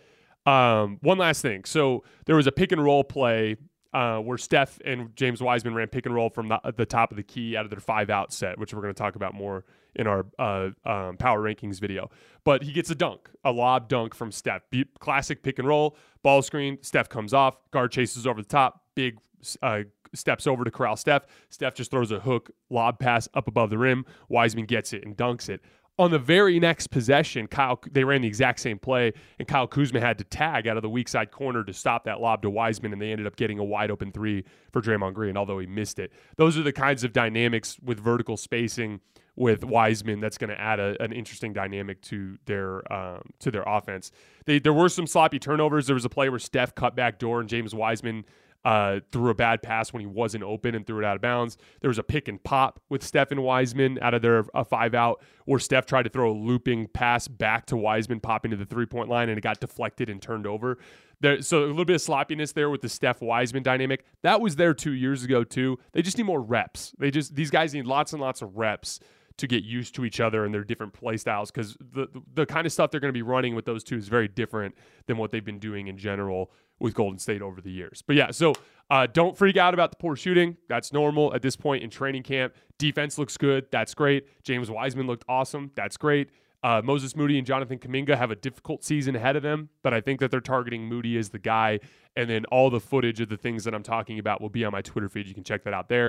Um, 0.45 0.99
one 1.01 1.19
last 1.19 1.41
thing. 1.41 1.65
So 1.65 2.05
there 2.27 2.37
was 2.37 2.47
a 2.47 2.53
pick 2.53 2.73
and 2.73 2.83
roll 2.83 3.05
play 3.05 3.57
uh, 3.95 4.19
where 4.19 4.37
Steph 4.37 4.81
and 4.85 5.15
James 5.17 5.41
Wiseman 5.41 5.75
ran 5.75 5.89
pick 5.89 6.05
and 6.05 6.15
roll 6.15 6.29
from 6.29 6.49
the, 6.49 6.61
the, 6.77 6.85
top 6.85 7.13
of 7.13 7.17
the 7.17 7.23
key 7.23 7.57
out 7.57 7.65
of 7.65 7.71
their 7.71 7.81
five 7.81 8.11
out 8.11 8.33
set, 8.33 8.59
which 8.59 8.75
we're 8.75 8.83
going 8.83 8.93
to 8.93 8.99
talk 8.99 9.15
about 9.15 9.35
more 9.35 9.65
in 9.97 10.07
our 10.07 10.27
uh, 10.39 10.71
um, 10.85 11.17
power 11.17 11.41
rankings 11.41 11.81
video. 11.81 12.11
But 12.45 12.63
he 12.63 12.73
gets 12.73 12.91
a 12.91 12.95
dunk, 12.95 13.31
a 13.45 13.53
lob 13.53 13.89
dunk 13.89 14.15
from 14.15 14.33
Steph. 14.33 14.63
Be- 14.71 14.87
classic 14.99 15.43
pick 15.43 15.59
and 15.59 15.69
roll, 15.69 15.97
ball 16.23 16.43
screen. 16.43 16.79
Steph 16.83 17.09
comes 17.09 17.33
off, 17.33 17.57
guard 17.71 17.93
chases 17.93 18.27
over 18.27 18.43
the 18.43 18.49
top, 18.49 18.83
big 18.95 19.19
uh, 19.63 19.81
steps 20.15 20.47
over 20.47 20.65
to 20.65 20.71
corral 20.71 20.97
Steph. 20.97 21.27
Steph 21.51 21.75
just 21.75 21.91
throws 21.91 22.11
a 22.11 22.21
hook 22.21 22.51
lob 22.71 22.99
pass 22.99 23.29
up 23.35 23.49
above 23.49 23.71
the 23.71 23.79
rim. 23.79 24.05
Wiseman 24.29 24.67
gets 24.67 24.93
it 24.93 25.05
and 25.05 25.17
dunks 25.17 25.49
it. 25.49 25.61
On 25.97 26.11
the 26.11 26.19
very 26.19 26.59
next 26.59 26.89
possession, 26.89 27.47
Kyle 27.47 27.81
they 27.93 28.03
ran 28.03 28.23
the 28.23 28.27
exact 28.27 28.59
same 28.59 28.81
play, 28.81 29.13
and 29.39 29.47
Kyle 29.47 29.69
Kuzma 29.69 30.01
had 30.01 30.19
to 30.19 30.25
tag 30.25 30.67
out 30.67 30.77
of 30.77 30.83
the 30.83 30.89
weak 30.89 31.09
side 31.09 31.31
corner 31.31 31.63
to 31.63 31.73
stop 31.73 32.03
that 32.05 32.21
lob 32.21 32.43
to 32.43 32.51
Wiseman, 32.51 32.93
and 32.93 33.01
they 33.01 33.13
ended 33.13 33.29
up 33.29 33.37
getting 33.37 33.61
a 33.61 33.65
wide 33.65 33.93
open 33.93 34.11
three 34.11 34.45
for 34.73 34.83
Draymond 34.83 35.15
Green, 35.15 35.37
although 35.37 35.61
he 35.61 35.69
missed 35.69 36.01
it. 36.01 36.13
Those 36.37 36.59
are 36.59 36.65
the 36.65 36.73
kinds 36.73 37.05
of 37.05 37.13
dynamics 37.13 37.79
with 37.81 38.01
vertical 38.01 38.37
spacing 38.37 39.01
with 39.37 39.65
Wiseman 39.65 40.21
that's 40.21 40.39
going 40.39 40.51
to 40.51 40.61
add 40.61 40.79
a, 40.79 41.01
an 41.03 41.13
interesting 41.13 41.53
dynamic 41.53 42.01
to 42.03 42.39
their 42.47 42.93
um, 42.93 43.23
to 43.41 43.51
their 43.51 43.65
offense. 43.67 44.13
They, 44.47 44.59
there 44.59 44.73
were 44.73 44.89
some 44.89 45.07
sloppy 45.07 45.39
turnovers. 45.39 45.87
There 45.87 45.95
was 45.95 46.05
a 46.05 46.11
play 46.11 46.29
where 46.29 46.39
Steph 46.39 46.75
cut 46.75 46.95
back 46.95 47.19
door 47.19 47.41
and 47.41 47.49
James 47.49 47.75
Wiseman 47.75 48.25
uh, 48.65 49.01
threw 49.13 49.31
a 49.31 49.35
bad 49.35 49.63
pass 49.63 49.93
when 49.93 50.01
he 50.01 50.07
wasn't 50.07 50.43
open 50.43 50.75
and 50.75 50.87
threw 50.87 50.99
it 50.99 51.05
out 51.05 51.17
of 51.17 51.23
bounds. 51.23 51.59
There 51.81 51.89
was 51.89 51.99
a 51.99 52.03
pick 52.03 52.29
and 52.29 52.43
pop 52.43 52.81
with 52.89 53.03
Steph 53.03 53.31
and 53.31 53.43
Wiseman 53.43 53.99
out 54.01 54.15
of 54.15 54.23
their 54.23 54.45
uh, 54.55 54.65
five 54.65 54.95
out, 54.95 55.23
where 55.45 55.59
Steph 55.59 55.87
tried 55.87 56.05
to 56.05 56.09
throw 56.09 56.31
a 56.31 56.33
looping 56.33 56.89
pass 56.89 57.29
back 57.29 57.67
to 57.67 57.77
Wiseman, 57.77 58.21
pop 58.21 58.45
into 58.45 58.57
the 58.57 58.65
three 58.65 58.87
point 58.87 59.09
line, 59.09 59.29
and 59.29 59.37
it 59.37 59.43
got 59.43 59.61
deflected 59.61 60.09
and 60.09 60.23
turned 60.23 60.47
over. 60.47 60.79
There, 61.21 61.43
so 61.43 61.65
a 61.65 61.67
little 61.67 61.85
bit 61.85 61.95
of 61.95 62.03
sloppiness 62.03 62.53
there 62.53 62.71
with 62.71 62.81
the 62.81 62.89
Steph 62.89 63.21
Wiseman 63.21 63.63
dynamic. 63.63 64.05
That 64.23 64.41
was 64.41 64.57
there 64.57 64.75
two 64.75 64.93
years 64.93 65.25
ago 65.25 65.45
too. 65.45 65.79
They 65.93 66.03
just 66.03 66.17
need 66.17 66.25
more 66.25 66.41
reps. 66.41 66.95
They 66.99 67.11
just 67.11 67.35
these 67.35 67.51
guys 67.51 67.75
need 67.75 67.87
lots 67.87 68.13
and 68.13 68.21
lots 68.21 68.43
of 68.43 68.57
reps 68.57 69.01
to 69.37 69.47
get 69.47 69.65
used 69.65 69.95
to 69.97 70.05
each 70.05 70.21
other 70.21 70.45
and 70.45 70.55
their 70.55 70.65
different 70.65 70.93
play 70.93 71.17
styles 71.17 71.51
because 71.51 71.77
the, 71.93 72.09
the, 72.35 72.47
kind 72.47 72.67
of 72.67 72.73
stuff 72.73 72.91
they're 72.91 73.01
going 73.01 73.13
to 73.13 73.17
be 73.17 73.23
running 73.23 73.55
with 73.55 73.65
those 73.65 73.83
two 73.83 73.97
is 73.97 74.09
very 74.09 74.29
different 74.29 74.75
than 75.07 75.17
what 75.17 75.31
they've 75.31 75.45
been 75.45 75.59
doing 75.59 75.89
in 75.89 75.99
general 75.99 76.53
with 76.79 76.95
Golden 76.95 77.19
State 77.19 77.43
over 77.43 77.61
the 77.61 77.71
years. 77.71 78.03
But 78.07 78.17
yeah, 78.17 78.31
so 78.31 78.53
uh, 78.91 79.07
don't 79.13 79.37
freak 79.37 79.57
out 79.57 79.75
about 79.75 79.91
the 79.91 79.97
poor 79.97 80.17
shooting. 80.17 80.57
That's 80.69 80.93
normal 80.93 81.35
at 81.35 81.43
this 81.43 81.57
point 81.57 81.83
in 81.83 81.91
training 81.91 82.23
camp. 82.23 82.55
Defense 82.79 83.19
looks 83.19 83.37
good. 83.37 83.67
That's 83.71 83.95
great. 83.95 84.27
James 84.43 84.71
Wiseman 84.71 85.07
looked 85.07 85.25
awesome. 85.29 85.73
That's 85.75 85.97
great. 85.97 86.31
Uh, 86.63 86.81
Moses 86.83 87.15
Moody 87.15 87.37
and 87.37 87.47
Jonathan 87.47 87.79
Kuminga 87.79 88.17
have 88.17 88.31
a 88.31 88.37
difficult 88.37 88.85
season 88.85 89.15
ahead 89.15 89.37
of 89.37 89.43
them, 89.43 89.69
but 89.83 89.93
I 89.93 90.01
think 90.01 90.19
that 90.21 90.31
they're 90.31 90.41
targeting 90.41 90.87
Moody 90.87 91.19
as 91.19 91.29
the 91.29 91.39
guy. 91.39 91.81
And 92.17 92.31
then 92.31 92.47
all 92.47 92.71
the 92.71 92.81
footage 92.81 93.21
of 93.21 93.29
the 93.29 93.37
things 93.37 93.65
that 93.65 93.75
I'm 93.75 93.83
talking 93.83 94.19
about 94.19 94.41
will 94.41 94.49
be 94.49 94.65
on 94.65 94.73
my 94.73 94.81
Twitter 94.81 95.09
feed. 95.09 95.27
You 95.27 95.35
can 95.35 95.45
check 95.45 95.65
that 95.65 95.75
out 95.75 95.89
there. 95.89 96.09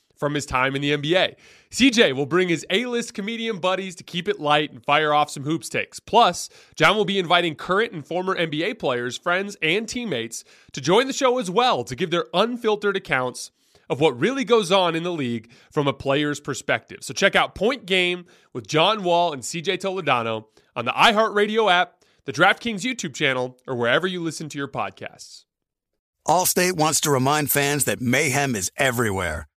from 0.21 0.35
his 0.35 0.45
time 0.45 0.75
in 0.75 0.83
the 0.83 0.95
NBA. 0.95 1.33
CJ 1.71 2.15
will 2.15 2.27
bring 2.27 2.47
his 2.47 2.63
A 2.69 2.85
list 2.85 3.15
comedian 3.15 3.57
buddies 3.57 3.95
to 3.95 4.03
keep 4.03 4.27
it 4.27 4.39
light 4.39 4.71
and 4.71 4.85
fire 4.85 5.15
off 5.15 5.31
some 5.31 5.43
hoops 5.43 5.67
takes. 5.67 5.99
Plus, 5.99 6.47
John 6.75 6.95
will 6.95 7.05
be 7.05 7.17
inviting 7.17 7.55
current 7.55 7.91
and 7.91 8.05
former 8.05 8.35
NBA 8.35 8.77
players, 8.77 9.17
friends, 9.17 9.57
and 9.63 9.89
teammates 9.89 10.43
to 10.73 10.79
join 10.79 11.07
the 11.07 11.13
show 11.13 11.39
as 11.39 11.49
well 11.49 11.83
to 11.83 11.95
give 11.95 12.11
their 12.11 12.27
unfiltered 12.35 12.95
accounts 12.95 13.49
of 13.89 13.99
what 13.99 14.17
really 14.17 14.43
goes 14.43 14.71
on 14.71 14.95
in 14.95 15.01
the 15.01 15.11
league 15.11 15.51
from 15.71 15.87
a 15.87 15.93
player's 15.93 16.39
perspective. 16.39 16.99
So 17.01 17.15
check 17.15 17.35
out 17.35 17.55
Point 17.55 17.87
Game 17.87 18.25
with 18.53 18.67
John 18.67 19.03
Wall 19.03 19.33
and 19.33 19.41
CJ 19.41 19.79
Toledano 19.79 20.45
on 20.75 20.85
the 20.85 20.91
iHeartRadio 20.91 21.71
app, 21.71 22.05
the 22.25 22.31
DraftKings 22.31 22.81
YouTube 22.81 23.15
channel, 23.15 23.57
or 23.67 23.75
wherever 23.75 24.05
you 24.05 24.21
listen 24.21 24.49
to 24.49 24.59
your 24.59 24.67
podcasts. 24.67 25.45
Allstate 26.27 26.73
wants 26.73 27.01
to 27.01 27.09
remind 27.09 27.49
fans 27.49 27.85
that 27.85 27.99
mayhem 27.99 28.55
is 28.55 28.71
everywhere 28.77 29.47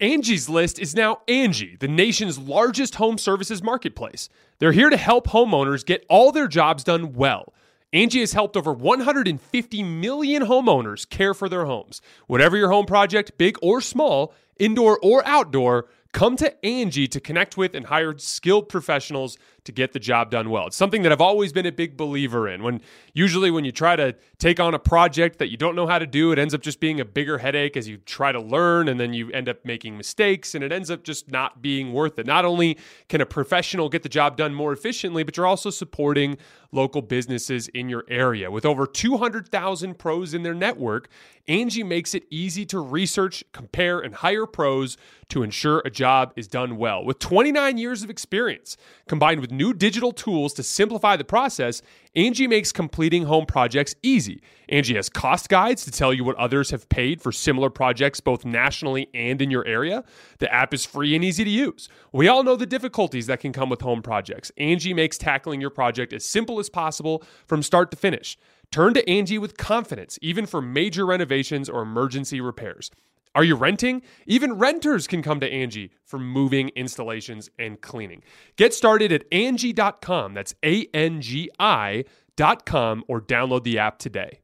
Angie's 0.00 0.48
List 0.48 0.78
is 0.78 0.94
now 0.94 1.22
Angie, 1.26 1.76
the 1.80 1.88
nation's 1.88 2.38
largest 2.38 2.94
home 2.94 3.18
services 3.18 3.64
marketplace. 3.64 4.28
They're 4.60 4.70
here 4.70 4.90
to 4.90 4.96
help 4.96 5.26
homeowners 5.26 5.84
get 5.84 6.06
all 6.08 6.30
their 6.30 6.46
jobs 6.46 6.84
done 6.84 7.14
well. 7.14 7.52
Angie 7.92 8.20
has 8.20 8.32
helped 8.32 8.56
over 8.56 8.72
150 8.72 9.82
million 9.82 10.44
homeowners 10.44 11.08
care 11.08 11.34
for 11.34 11.48
their 11.48 11.64
homes. 11.64 12.00
Whatever 12.28 12.56
your 12.56 12.70
home 12.70 12.86
project, 12.86 13.36
big 13.38 13.58
or 13.60 13.80
small, 13.80 14.32
indoor 14.60 15.00
or 15.02 15.26
outdoor, 15.26 15.88
come 16.12 16.36
to 16.36 16.64
Angie 16.64 17.08
to 17.08 17.18
connect 17.18 17.56
with 17.56 17.74
and 17.74 17.86
hire 17.86 18.16
skilled 18.18 18.68
professionals 18.68 19.36
to 19.68 19.72
get 19.72 19.92
the 19.92 19.98
job 19.98 20.30
done 20.30 20.48
well. 20.48 20.66
It's 20.66 20.76
something 20.76 21.02
that 21.02 21.12
I've 21.12 21.20
always 21.20 21.52
been 21.52 21.66
a 21.66 21.72
big 21.72 21.94
believer 21.94 22.48
in. 22.48 22.62
When 22.62 22.80
usually 23.12 23.50
when 23.50 23.66
you 23.66 23.70
try 23.70 23.96
to 23.96 24.16
take 24.38 24.58
on 24.58 24.72
a 24.72 24.78
project 24.78 25.38
that 25.40 25.50
you 25.50 25.58
don't 25.58 25.76
know 25.76 25.86
how 25.86 25.98
to 25.98 26.06
do, 26.06 26.32
it 26.32 26.38
ends 26.38 26.54
up 26.54 26.62
just 26.62 26.80
being 26.80 27.00
a 27.00 27.04
bigger 27.04 27.36
headache 27.36 27.76
as 27.76 27.86
you 27.86 27.98
try 27.98 28.32
to 28.32 28.40
learn 28.40 28.88
and 28.88 28.98
then 28.98 29.12
you 29.12 29.30
end 29.32 29.46
up 29.46 29.62
making 29.66 29.98
mistakes 29.98 30.54
and 30.54 30.64
it 30.64 30.72
ends 30.72 30.90
up 30.90 31.04
just 31.04 31.30
not 31.30 31.60
being 31.60 31.92
worth 31.92 32.18
it. 32.18 32.24
Not 32.24 32.46
only 32.46 32.78
can 33.10 33.20
a 33.20 33.26
professional 33.26 33.90
get 33.90 34.02
the 34.02 34.08
job 34.08 34.38
done 34.38 34.54
more 34.54 34.72
efficiently, 34.72 35.22
but 35.22 35.36
you're 35.36 35.46
also 35.46 35.68
supporting 35.68 36.38
local 36.72 37.02
businesses 37.02 37.68
in 37.68 37.90
your 37.90 38.04
area. 38.08 38.50
With 38.50 38.64
over 38.64 38.86
200,000 38.86 39.98
pros 39.98 40.32
in 40.32 40.42
their 40.44 40.54
network, 40.54 41.08
Angie 41.46 41.82
makes 41.82 42.14
it 42.14 42.24
easy 42.30 42.66
to 42.66 42.78
research, 42.78 43.42
compare, 43.52 44.00
and 44.00 44.14
hire 44.14 44.46
pros 44.46 44.96
to 45.28 45.42
ensure 45.42 45.80
a 45.84 45.90
job 45.90 46.32
is 46.36 46.46
done 46.46 46.76
well. 46.76 47.04
With 47.04 47.18
29 47.18 47.78
years 47.78 48.02
of 48.02 48.10
experience, 48.10 48.76
combined 49.08 49.40
with 49.40 49.50
new 49.58 49.74
digital 49.74 50.12
tools 50.12 50.54
to 50.54 50.62
simplify 50.62 51.16
the 51.16 51.24
process, 51.24 51.82
Angie 52.16 52.46
makes 52.46 52.72
completing 52.72 53.24
home 53.24 53.44
projects 53.44 53.94
easy. 54.02 54.40
Angie 54.70 54.94
has 54.94 55.10
cost 55.10 55.50
guides 55.50 55.84
to 55.84 55.90
tell 55.90 56.14
you 56.14 56.24
what 56.24 56.36
others 56.36 56.70
have 56.70 56.88
paid 56.88 57.20
for 57.20 57.32
similar 57.32 57.68
projects 57.68 58.20
both 58.20 58.46
nationally 58.46 59.08
and 59.12 59.42
in 59.42 59.50
your 59.50 59.66
area. 59.66 60.04
The 60.38 60.52
app 60.52 60.72
is 60.72 60.86
free 60.86 61.14
and 61.14 61.24
easy 61.24 61.44
to 61.44 61.50
use. 61.50 61.88
We 62.12 62.28
all 62.28 62.42
know 62.42 62.56
the 62.56 62.64
difficulties 62.64 63.26
that 63.26 63.40
can 63.40 63.52
come 63.52 63.68
with 63.68 63.82
home 63.82 64.00
projects. 64.00 64.50
Angie 64.56 64.94
makes 64.94 65.18
tackling 65.18 65.60
your 65.60 65.70
project 65.70 66.12
as 66.12 66.24
simple 66.24 66.58
as 66.58 66.70
possible 66.70 67.22
from 67.46 67.62
start 67.62 67.90
to 67.90 67.96
finish. 67.96 68.38
Turn 68.70 68.94
to 68.94 69.08
Angie 69.10 69.38
with 69.38 69.56
confidence, 69.56 70.18
even 70.22 70.46
for 70.46 70.62
major 70.62 71.04
renovations 71.04 71.68
or 71.68 71.82
emergency 71.82 72.40
repairs. 72.40 72.90
Are 73.34 73.44
you 73.44 73.54
renting? 73.54 74.02
Even 74.26 74.54
renters 74.54 75.06
can 75.06 75.22
come 75.22 75.40
to 75.40 75.50
Angie 75.50 75.90
for 76.04 76.18
moving, 76.18 76.70
installations, 76.70 77.50
and 77.58 77.80
cleaning. 77.80 78.22
Get 78.56 78.74
started 78.74 79.12
at 79.12 79.24
Angie.com. 79.32 80.34
That's 80.34 80.54
A 80.64 80.86
N 80.94 81.20
G 81.20 81.50
I.com 81.58 83.04
or 83.08 83.20
download 83.20 83.64
the 83.64 83.78
app 83.78 83.98
today. 83.98 84.40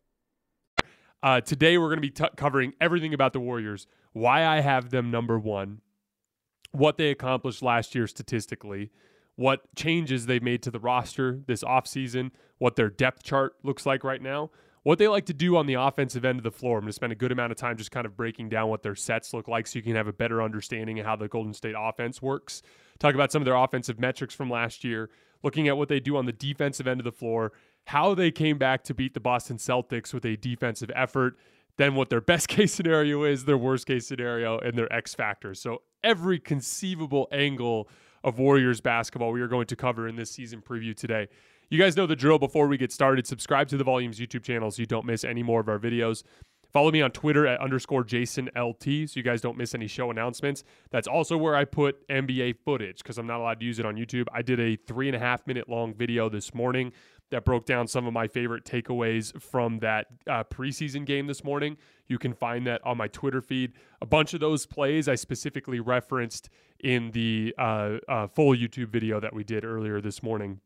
Uh, 1.23 1.41
today, 1.41 1.79
we're 1.79 1.89
going 1.89 1.97
to 1.97 2.03
be 2.03 2.11
t- 2.11 2.25
covering 2.37 2.75
everything 2.81 3.15
about 3.15 3.33
the 3.33 3.41
Warriors, 3.41 3.87
why 4.13 4.45
I 4.45 4.61
have 4.61 4.91
them 4.91 5.11
number 5.11 5.39
one, 5.39 5.81
what 6.73 6.99
they 6.99 7.11
accomplished 7.11 7.63
last 7.63 7.95
year 7.95 8.07
statistically, 8.07 8.91
what 9.37 9.63
changes 9.75 10.27
they've 10.27 10.43
made 10.43 10.63
to 10.65 10.71
the 10.71 10.79
roster 10.79 11.41
this 11.47 11.65
offseason, 11.65 12.31
what 12.59 12.77
their 12.77 12.91
depth 12.91 13.23
chart 13.23 13.55
looks 13.63 13.87
like 13.87 14.05
right 14.05 14.21
now, 14.21 14.51
what 14.85 14.99
they 14.99 15.09
like 15.09 15.27
to 15.27 15.35
do 15.35 15.57
on 15.57 15.67
the 15.67 15.75
offensive 15.75 16.25
end 16.25 16.39
of 16.39 16.45
the 16.45 16.51
floor. 16.51 16.79
I'm 16.79 16.83
going 16.83 16.91
to 16.91 16.93
spend 16.93 17.13
a 17.13 17.17
good 17.17 17.33
amount 17.33 17.51
of 17.51 17.59
time 17.59 17.77
just 17.77 17.91
kind 17.91 18.07
of 18.07 18.17
breaking 18.17 18.51
down 18.51 18.69
what 18.69 18.83
their 18.83 18.95
sets 18.95 19.35
look 19.35 19.49
like 19.49 19.67
so 19.67 19.79
you 19.79 19.83
can 19.83 19.97
have 19.97 20.07
a 20.07 20.13
better 20.13 20.43
understanding 20.43 21.01
of 21.01 21.07
how 21.07 21.17
the 21.17 21.27
Golden 21.27 21.55
State 21.55 21.75
offense 21.77 22.23
works. 22.23 22.63
Talk 22.99 23.15
about 23.15 23.33
some 23.33 23.43
of 23.43 23.47
their 23.47 23.57
offensive 23.57 23.99
metrics 23.99 24.35
from 24.35 24.51
last 24.51 24.85
year, 24.85 25.11
looking 25.43 25.69
at 25.69 25.77
what 25.77 25.89
they 25.89 26.01
do 26.01 26.17
on 26.17 26.27
the 26.27 26.33
defensive 26.33 26.87
end 26.87 27.01
of 27.01 27.05
the 27.05 27.13
floor, 27.13 27.53
how 27.87 28.15
they 28.15 28.31
came 28.31 28.59
back 28.59 28.85
to 28.85 28.95
beat 28.95 29.15
the 29.15 29.21
Boston 29.21 29.57
Celtics 29.57 30.13
with 30.13 30.25
a 30.27 30.37
defensive 30.37 30.91
effort, 30.95 31.39
then 31.79 31.95
what 31.95 32.11
their 32.11 32.21
best 32.23 32.49
case 32.49 32.73
scenario 32.73 33.25
is, 33.25 33.47
their 33.47 33.59
worst 33.59 33.87
case 33.87 34.07
scenario, 34.07 34.59
and 34.59 34.77
their 34.77 34.93
X 34.93 35.15
factors. 35.15 35.61
So 35.61 35.81
every 36.03 36.39
conceivable 36.39 37.27
angle 37.33 37.89
of 38.23 38.39
Warriors 38.39 38.83
basketball 38.83 39.33
we 39.33 39.41
are 39.41 39.49
going 39.49 39.67
to 39.67 39.77
cover 39.77 40.09
in 40.09 40.17
this 40.17 40.31
season 40.31 40.61
preview 40.61 40.95
today. 40.95 41.29
You 41.75 41.81
guys 41.81 41.97
know 41.97 42.07
the 42.07 42.15
drill 42.15 42.39
before 42.39 42.69
we 42.69 42.77
get 42.79 42.93
started. 42.93 43.27
Subscribe 43.27 43.67
to 43.67 43.77
the 43.77 43.83
Volumes 43.83 44.21
YouTube 44.21 44.45
channel 44.45 44.71
so 44.71 44.81
you 44.81 44.87
don't 44.87 45.05
miss 45.05 45.25
any 45.25 45.43
more 45.43 45.59
of 45.59 45.69
our 45.69 45.81
videos. 45.81 46.23
Follow 46.73 46.93
me 46.93 47.03
on 47.03 47.11
Twitter 47.11 47.49
at 47.49 47.61
underscore 47.61 48.05
Jason 48.05 48.49
LT 48.57 48.85
so 48.85 49.15
you 49.15 49.25
guys 49.25 49.41
don't 49.41 49.59
miss 49.59 49.75
any 49.75 49.89
show 49.89 50.09
announcements. 50.13 50.63
That's 50.93 51.09
also 51.09 51.37
where 51.37 51.57
I 51.57 51.65
put 51.65 52.07
NBA 52.07 52.59
footage 52.65 52.99
because 52.99 53.19
I'm 53.19 53.27
not 53.27 53.41
allowed 53.41 53.59
to 53.59 53.67
use 53.67 53.81
it 53.81 53.87
on 53.87 53.97
YouTube. 53.97 54.27
I 54.33 54.41
did 54.41 54.61
a 54.61 54.77
three 54.77 55.09
and 55.09 55.17
a 55.17 55.19
half 55.19 55.45
minute 55.49 55.69
long 55.69 55.93
video 55.93 56.29
this 56.29 56.55
morning 56.55 56.93
that 57.31 57.45
broke 57.45 57.67
down 57.67 57.89
some 57.89 58.07
of 58.07 58.13
my 58.13 58.29
favorite 58.29 58.65
takeaways 58.65 59.37
from 59.43 59.81
that 59.81 60.07
uh, 60.31 60.45
preseason 60.45 61.05
game 61.05 61.27
this 61.27 61.43
morning. 61.43 61.77
You 62.07 62.21
can 62.21 62.35
find 62.35 62.69
that 62.69 62.83
on 62.85 62.97
my 62.97 63.09
Twitter 63.09 63.41
feed. 63.41 63.73
A 64.01 64.07
bunch 64.07 64.33
of 64.33 64.39
those 64.39 64.65
plays 64.65 65.09
I 65.09 65.17
specifically 65.17 65.81
referenced 65.81 66.51
in 66.79 67.11
the 67.11 67.53
uh, 67.59 67.97
uh, 68.09 68.27
full 68.29 68.55
YouTube 68.55 68.91
video 68.91 69.19
that 69.19 69.35
we 69.35 69.43
did 69.43 69.65
earlier 69.65 70.01
this 70.01 70.23
morning. 70.23 70.61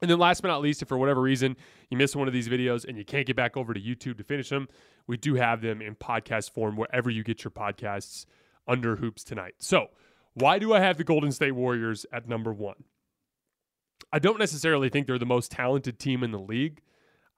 And 0.00 0.10
then 0.10 0.18
last 0.18 0.42
but 0.42 0.48
not 0.48 0.60
least, 0.60 0.82
if 0.82 0.88
for 0.88 0.98
whatever 0.98 1.20
reason 1.20 1.56
you 1.88 1.96
miss 1.96 2.14
one 2.14 2.28
of 2.28 2.34
these 2.34 2.48
videos 2.48 2.84
and 2.86 2.98
you 2.98 3.04
can't 3.04 3.26
get 3.26 3.36
back 3.36 3.56
over 3.56 3.72
to 3.72 3.80
YouTube 3.80 4.18
to 4.18 4.24
finish 4.24 4.48
them, 4.48 4.68
we 5.06 5.16
do 5.16 5.34
have 5.34 5.62
them 5.62 5.80
in 5.80 5.94
podcast 5.94 6.50
form 6.52 6.76
wherever 6.76 7.08
you 7.08 7.22
get 7.22 7.44
your 7.44 7.50
podcasts 7.50 8.26
under 8.66 8.96
Hoops 8.96 9.24
Tonight. 9.24 9.54
So, 9.58 9.88
why 10.34 10.58
do 10.58 10.72
I 10.74 10.80
have 10.80 10.96
the 10.98 11.04
Golden 11.04 11.30
State 11.30 11.52
Warriors 11.52 12.04
at 12.12 12.28
number 12.28 12.52
one? 12.52 12.84
I 14.12 14.18
don't 14.18 14.38
necessarily 14.38 14.88
think 14.88 15.06
they're 15.06 15.18
the 15.18 15.26
most 15.26 15.52
talented 15.52 15.98
team 15.98 16.22
in 16.22 16.32
the 16.32 16.38
league. 16.38 16.80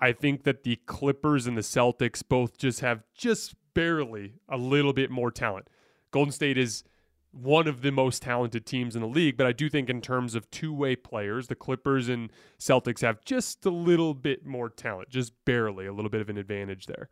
I 0.00 0.12
think 0.12 0.44
that 0.44 0.62
the 0.62 0.76
Clippers 0.86 1.46
and 1.46 1.56
the 1.56 1.62
Celtics 1.62 2.22
both 2.26 2.58
just 2.58 2.80
have 2.80 3.02
just 3.14 3.54
barely 3.74 4.34
a 4.48 4.56
little 4.56 4.92
bit 4.92 5.10
more 5.10 5.30
talent. 5.30 5.68
Golden 6.10 6.32
State 6.32 6.58
is 6.58 6.84
one 7.32 7.68
of 7.68 7.82
the 7.82 7.92
most 7.92 8.22
talented 8.22 8.64
teams 8.64 8.96
in 8.96 9.02
the 9.02 9.08
league, 9.08 9.36
but 9.36 9.46
I 9.46 9.52
do 9.52 9.68
think 9.68 9.90
in 9.90 10.00
terms 10.00 10.34
of 10.34 10.50
two-way 10.50 10.96
players, 10.96 11.48
the 11.48 11.54
Clippers 11.54 12.08
and 12.08 12.32
Celtics 12.58 13.02
have 13.02 13.24
just 13.24 13.66
a 13.66 13.70
little 13.70 14.14
bit 14.14 14.46
more 14.46 14.70
talent, 14.70 15.10
just 15.10 15.32
barely 15.44 15.86
a 15.86 15.92
little 15.92 16.10
bit 16.10 16.20
of 16.20 16.30
an 16.30 16.38
advantage 16.38 16.86
there. 16.86 17.08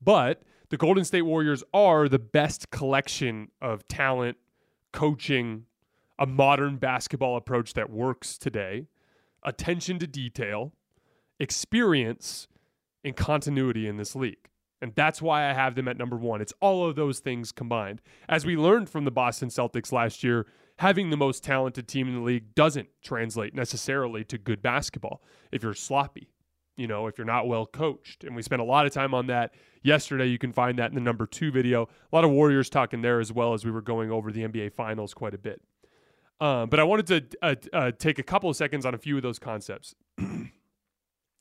But 0.00 0.42
the 0.68 0.76
Golden 0.76 1.04
State 1.04 1.22
Warriors 1.22 1.64
are 1.72 2.08
the 2.08 2.18
best 2.18 2.70
collection 2.70 3.48
of 3.60 3.86
talent, 3.88 4.36
coaching, 4.92 5.64
a 6.18 6.26
modern 6.26 6.76
basketball 6.76 7.36
approach 7.36 7.74
that 7.74 7.90
works 7.90 8.38
today, 8.38 8.86
attention 9.42 9.98
to 9.98 10.06
detail, 10.06 10.72
experience, 11.40 12.46
and 13.02 13.16
continuity 13.16 13.86
in 13.88 13.96
this 13.96 14.14
league. 14.14 14.48
And 14.84 14.94
that's 14.94 15.22
why 15.22 15.48
I 15.48 15.54
have 15.54 15.76
them 15.76 15.88
at 15.88 15.96
number 15.96 16.18
one. 16.18 16.42
It's 16.42 16.52
all 16.60 16.86
of 16.86 16.94
those 16.94 17.18
things 17.18 17.52
combined. 17.52 18.02
As 18.28 18.44
we 18.44 18.54
learned 18.54 18.90
from 18.90 19.06
the 19.06 19.10
Boston 19.10 19.48
Celtics 19.48 19.92
last 19.92 20.22
year, 20.22 20.44
having 20.78 21.08
the 21.08 21.16
most 21.16 21.42
talented 21.42 21.88
team 21.88 22.06
in 22.06 22.16
the 22.16 22.20
league 22.20 22.54
doesn't 22.54 22.88
translate 23.02 23.54
necessarily 23.54 24.24
to 24.24 24.36
good 24.36 24.60
basketball 24.60 25.22
if 25.50 25.62
you're 25.62 25.72
sloppy, 25.72 26.28
you 26.76 26.86
know, 26.86 27.06
if 27.06 27.16
you're 27.16 27.24
not 27.24 27.48
well 27.48 27.64
coached. 27.64 28.24
And 28.24 28.36
we 28.36 28.42
spent 28.42 28.60
a 28.60 28.64
lot 28.66 28.84
of 28.84 28.92
time 28.92 29.14
on 29.14 29.26
that 29.28 29.54
yesterday. 29.82 30.26
You 30.26 30.36
can 30.36 30.52
find 30.52 30.78
that 30.78 30.90
in 30.90 30.94
the 30.94 31.00
number 31.00 31.26
two 31.26 31.50
video. 31.50 31.84
A 32.12 32.14
lot 32.14 32.24
of 32.24 32.30
Warriors 32.30 32.68
talking 32.68 33.00
there 33.00 33.20
as 33.20 33.32
well 33.32 33.54
as 33.54 33.64
we 33.64 33.70
were 33.70 33.80
going 33.80 34.10
over 34.10 34.30
the 34.30 34.46
NBA 34.46 34.74
Finals 34.74 35.14
quite 35.14 35.32
a 35.32 35.38
bit. 35.38 35.62
Um, 36.42 36.68
but 36.68 36.78
I 36.78 36.84
wanted 36.84 37.06
to 37.06 37.38
uh, 37.40 37.54
uh, 37.72 37.92
take 37.98 38.18
a 38.18 38.22
couple 38.22 38.50
of 38.50 38.56
seconds 38.56 38.84
on 38.84 38.92
a 38.92 38.98
few 38.98 39.16
of 39.16 39.22
those 39.22 39.38
concepts. 39.38 39.94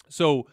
so, 0.08 0.48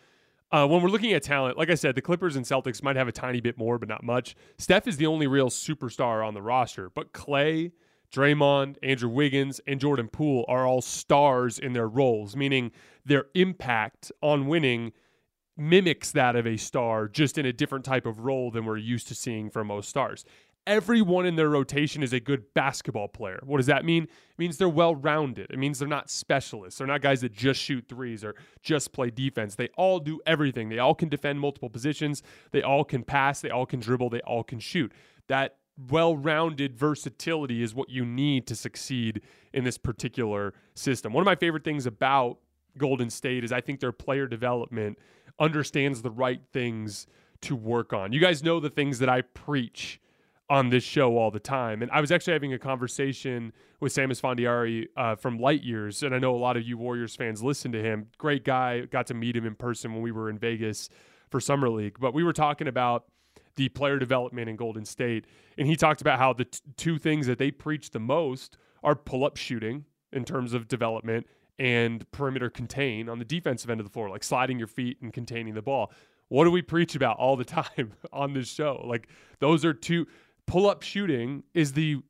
uh, 0.53 0.67
when 0.67 0.83
we're 0.83 0.89
looking 0.89 1.13
at 1.13 1.23
talent, 1.23 1.57
like 1.57 1.71
I 1.71 1.75
said, 1.75 1.95
the 1.95 2.03
Clippers 2.03 2.37
and 2.37 2.45
Celtics 2.45 2.83
might 2.83 2.97
have 2.97 3.09
a 3.09 3.13
tiny 3.13 3.41
bit 3.41 3.57
more, 3.57 3.79
but 3.79 3.89
not 3.89 4.03
much. 4.03 4.35
Steph 4.59 4.87
is 4.87 4.97
the 4.97 5.07
only 5.07 5.27
real 5.27 5.49
superstar 5.49 6.27
on 6.27 6.35
the 6.35 6.43
roster, 6.43 6.91
but 6.91 7.13
Clay, 7.13 7.73
Draymond, 8.13 8.77
Andrew 8.83 9.09
Wiggins, 9.09 9.61
and 9.67 9.81
Jordan 9.81 10.09
Poole 10.09 10.45
are 10.49 10.67
all 10.67 10.83
stars 10.83 11.59
in 11.59 11.73
their 11.73 11.89
roles, 11.89 12.35
meaning 12.35 12.73
their 13.05 13.27
impact 13.35 14.11
on 14.23 14.49
winning 14.49 14.93
mimics 15.57 16.11
that 16.13 16.35
of 16.35 16.47
a 16.47 16.57
star, 16.57 17.07
just 17.07 17.39
in 17.39 17.47
a 17.47 17.53
different 17.53 17.85
type 17.85 18.07
of 18.07 18.21
role 18.21 18.51
than 18.51 18.65
we're 18.65 18.77
used 18.77 19.07
to 19.09 19.15
seeing 19.15 19.51
from 19.51 19.69
most 19.69 19.89
stars 19.89 20.25
everyone 20.67 21.27
in 21.27 21.37
their 21.37 21.49
rotation 21.49 22.03
is 22.03 22.13
a 22.13 22.21
good 22.21 22.45
basketball 22.55 23.09
player. 23.09 23.41
What 23.45 23.59
does 23.59 23.67
that 23.67 23.85
mean? 23.85 24.05
It 24.05 24.39
means 24.39 24.59
they're 24.59 24.69
well 24.69 24.95
rounded. 24.95 25.51
It 25.51 25.59
means 25.59 25.79
they're 25.79 25.89
not 25.89 26.11
specialists. 26.11 26.79
They're 26.79 26.87
not 26.87 27.01
guys 27.01 27.21
that 27.23 27.33
just 27.33 27.61
shoot 27.61 27.87
threes 27.89 28.25
or 28.25 28.35
just 28.63 28.93
play 28.93 29.11
defense. 29.11 29.55
They 29.55 29.69
all 29.77 29.99
do 29.99 30.21
everything. 30.27 30.69
They 30.69 30.79
all 30.79 30.95
can 30.95 31.09
defend 31.09 31.41
multiple 31.41 31.71
positions. 31.71 32.23
They 32.53 32.63
all 32.63 32.85
can 32.85 33.03
pass. 33.03 33.41
They 33.41 33.51
all 33.51 33.67
can 33.67 33.81
dribble. 33.81 34.11
They 34.11 34.21
all 34.21 34.45
can 34.45 34.61
shoot. 34.61 34.93
That 35.29 35.57
well 35.89 36.17
rounded 36.17 36.77
versatility 36.77 37.63
is 37.63 37.75
what 37.75 37.89
you 37.89 38.05
need 38.05 38.47
to 38.49 38.57
succeed 38.57 39.23
in 39.53 39.65
this 39.65 39.79
particular 39.79 40.55
system. 40.75 41.13
One 41.13 41.23
of 41.23 41.27
my 41.27 41.37
favorite 41.37 41.65
things 41.65 41.87
about 41.87 42.39
Golden 42.77 43.11
State 43.11 43.45
is 43.45 43.53
I 43.53 43.61
think 43.61 43.81
their 43.81 43.93
player 43.93 44.27
development 44.27 44.99
understands 45.39 46.03
the 46.03 46.11
right 46.11 46.41
things 46.53 47.07
to 47.43 47.57
work 47.57 47.93
on. 47.93 48.13
You 48.13 48.21
guys 48.21 48.43
know 48.43 48.61
the 48.61 48.71
things 48.71 48.99
that 48.99 49.09
I 49.09 49.23
preach 49.23 50.00
on 50.51 50.69
this 50.69 50.83
show 50.83 51.17
all 51.17 51.31
the 51.31 51.41
time. 51.41 51.81
And 51.81 51.91
I 51.93 52.01
was 52.01 52.11
actually 52.11 52.33
having 52.33 52.53
a 52.53 52.59
conversation 52.59 53.53
with 53.79 53.93
Sam 53.93 54.11
Fondiari 54.11 54.89
uh, 54.97 55.15
from 55.15 55.39
Light 55.39 55.63
Years, 55.63 56.03
and 56.03 56.13
I 56.13 56.19
know 56.19 56.35
a 56.35 56.37
lot 56.37 56.57
of 56.57 56.65
you 56.65 56.77
Warriors 56.77 57.15
fans 57.15 57.41
listen 57.41 57.71
to 57.71 57.81
him. 57.81 58.09
Great 58.19 58.45
guy. 58.45 58.81
Got 58.81 59.07
to 59.07 59.15
meet 59.15 59.37
him 59.37 59.47
in 59.47 59.55
person 59.55 59.95
when 59.95 60.03
we 60.03 60.11
were 60.11 60.29
in 60.29 60.39
Vegas 60.39 60.91
for 61.31 61.41
Summer 61.41 61.71
League. 61.71 61.99
But 62.01 62.13
we 62.13 62.25
were 62.25 62.33
talking 62.33 62.67
about 62.67 63.05
the 63.55 63.69
player 63.69 63.99
development 63.99 64.49
in 64.49 64.57
Golden 64.57 64.85
State, 64.85 65.27
and 65.57 65.69
he 65.69 65.77
talked 65.77 66.01
about 66.01 66.19
how 66.19 66.33
the 66.33 66.47
t- 66.47 66.59
two 66.77 66.99
things 66.99 67.29
that 67.29 67.39
they 67.39 67.53
preach 67.53 67.91
the 67.91 68.01
most 68.01 68.57
are 68.83 68.97
pull 68.97 69.25
up 69.25 69.37
shooting 69.37 69.85
in 70.13 70.25
terms 70.25 70.53
of 70.53 70.67
development 70.67 71.29
and 71.61 72.11
perimeter 72.11 72.51
contain 72.51 73.09
on 73.09 73.21
the 73.21 73.25
defensive 73.25 73.71
end 73.71 73.79
of 73.79 73.87
the 73.87 73.93
floor, 73.93 74.11
like 74.11 74.25
sliding 74.25 74.59
your 74.59 74.67
feet 74.67 74.99
and 75.01 75.13
containing 75.13 75.55
the 75.55 75.63
ball. 75.63 75.93
What 76.29 76.45
do 76.45 76.51
we 76.51 76.63
preach 76.63 76.97
about 76.97 77.19
all 77.19 77.37
the 77.37 77.45
time 77.61 77.93
on 78.13 78.33
this 78.33 78.53
show? 78.53 78.85
Like 78.85 79.09
those 79.39 79.65
are 79.65 79.75
two 79.75 80.07
pull 80.51 80.69
up 80.69 80.83
shooting 80.83 81.45
is 81.55 81.75
the 81.75 82.03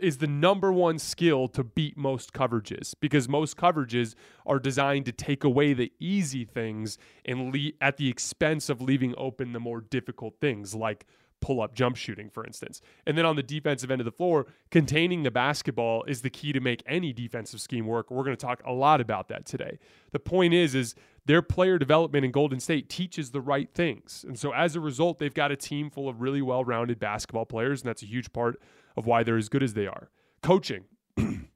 is 0.00 0.18
the 0.18 0.26
number 0.26 0.72
one 0.72 0.98
skill 0.98 1.48
to 1.48 1.64
beat 1.64 1.96
most 1.96 2.32
coverages 2.32 2.94
because 3.00 3.28
most 3.28 3.56
coverages 3.56 4.14
are 4.44 4.58
designed 4.60 5.04
to 5.04 5.12
take 5.12 5.42
away 5.42 5.72
the 5.72 5.92
easy 5.98 6.44
things 6.44 6.96
and 7.24 7.52
le- 7.52 7.72
at 7.80 7.96
the 7.96 8.08
expense 8.08 8.68
of 8.68 8.80
leaving 8.80 9.14
open 9.16 9.52
the 9.52 9.60
more 9.60 9.80
difficult 9.80 10.34
things 10.40 10.74
like 10.76 11.06
pull 11.40 11.60
up 11.60 11.74
jump 11.74 11.96
shooting 11.96 12.30
for 12.30 12.44
instance. 12.44 12.80
And 13.06 13.16
then 13.16 13.24
on 13.24 13.36
the 13.36 13.42
defensive 13.42 13.90
end 13.90 14.00
of 14.00 14.04
the 14.04 14.12
floor, 14.12 14.46
containing 14.70 15.22
the 15.22 15.30
basketball 15.30 16.04
is 16.04 16.22
the 16.22 16.30
key 16.30 16.52
to 16.52 16.60
make 16.60 16.82
any 16.86 17.12
defensive 17.12 17.60
scheme 17.60 17.86
work. 17.86 18.10
We're 18.10 18.24
going 18.24 18.36
to 18.36 18.46
talk 18.46 18.62
a 18.64 18.72
lot 18.72 19.00
about 19.00 19.28
that 19.28 19.46
today. 19.46 19.78
The 20.12 20.18
point 20.18 20.54
is 20.54 20.74
is 20.74 20.94
their 21.26 21.42
player 21.42 21.78
development 21.78 22.24
in 22.24 22.30
Golden 22.30 22.60
State 22.60 22.88
teaches 22.88 23.30
the 23.30 23.40
right 23.40 23.68
things. 23.74 24.24
And 24.26 24.38
so 24.38 24.52
as 24.52 24.76
a 24.76 24.80
result, 24.80 25.18
they've 25.18 25.34
got 25.34 25.50
a 25.50 25.56
team 25.56 25.90
full 25.90 26.08
of 26.08 26.20
really 26.20 26.42
well-rounded 26.42 26.98
basketball 26.98 27.46
players 27.46 27.82
and 27.82 27.88
that's 27.88 28.02
a 28.02 28.06
huge 28.06 28.32
part 28.32 28.60
of 28.96 29.06
why 29.06 29.22
they're 29.22 29.36
as 29.36 29.48
good 29.48 29.62
as 29.62 29.74
they 29.74 29.86
are. 29.86 30.10
Coaching. 30.42 30.84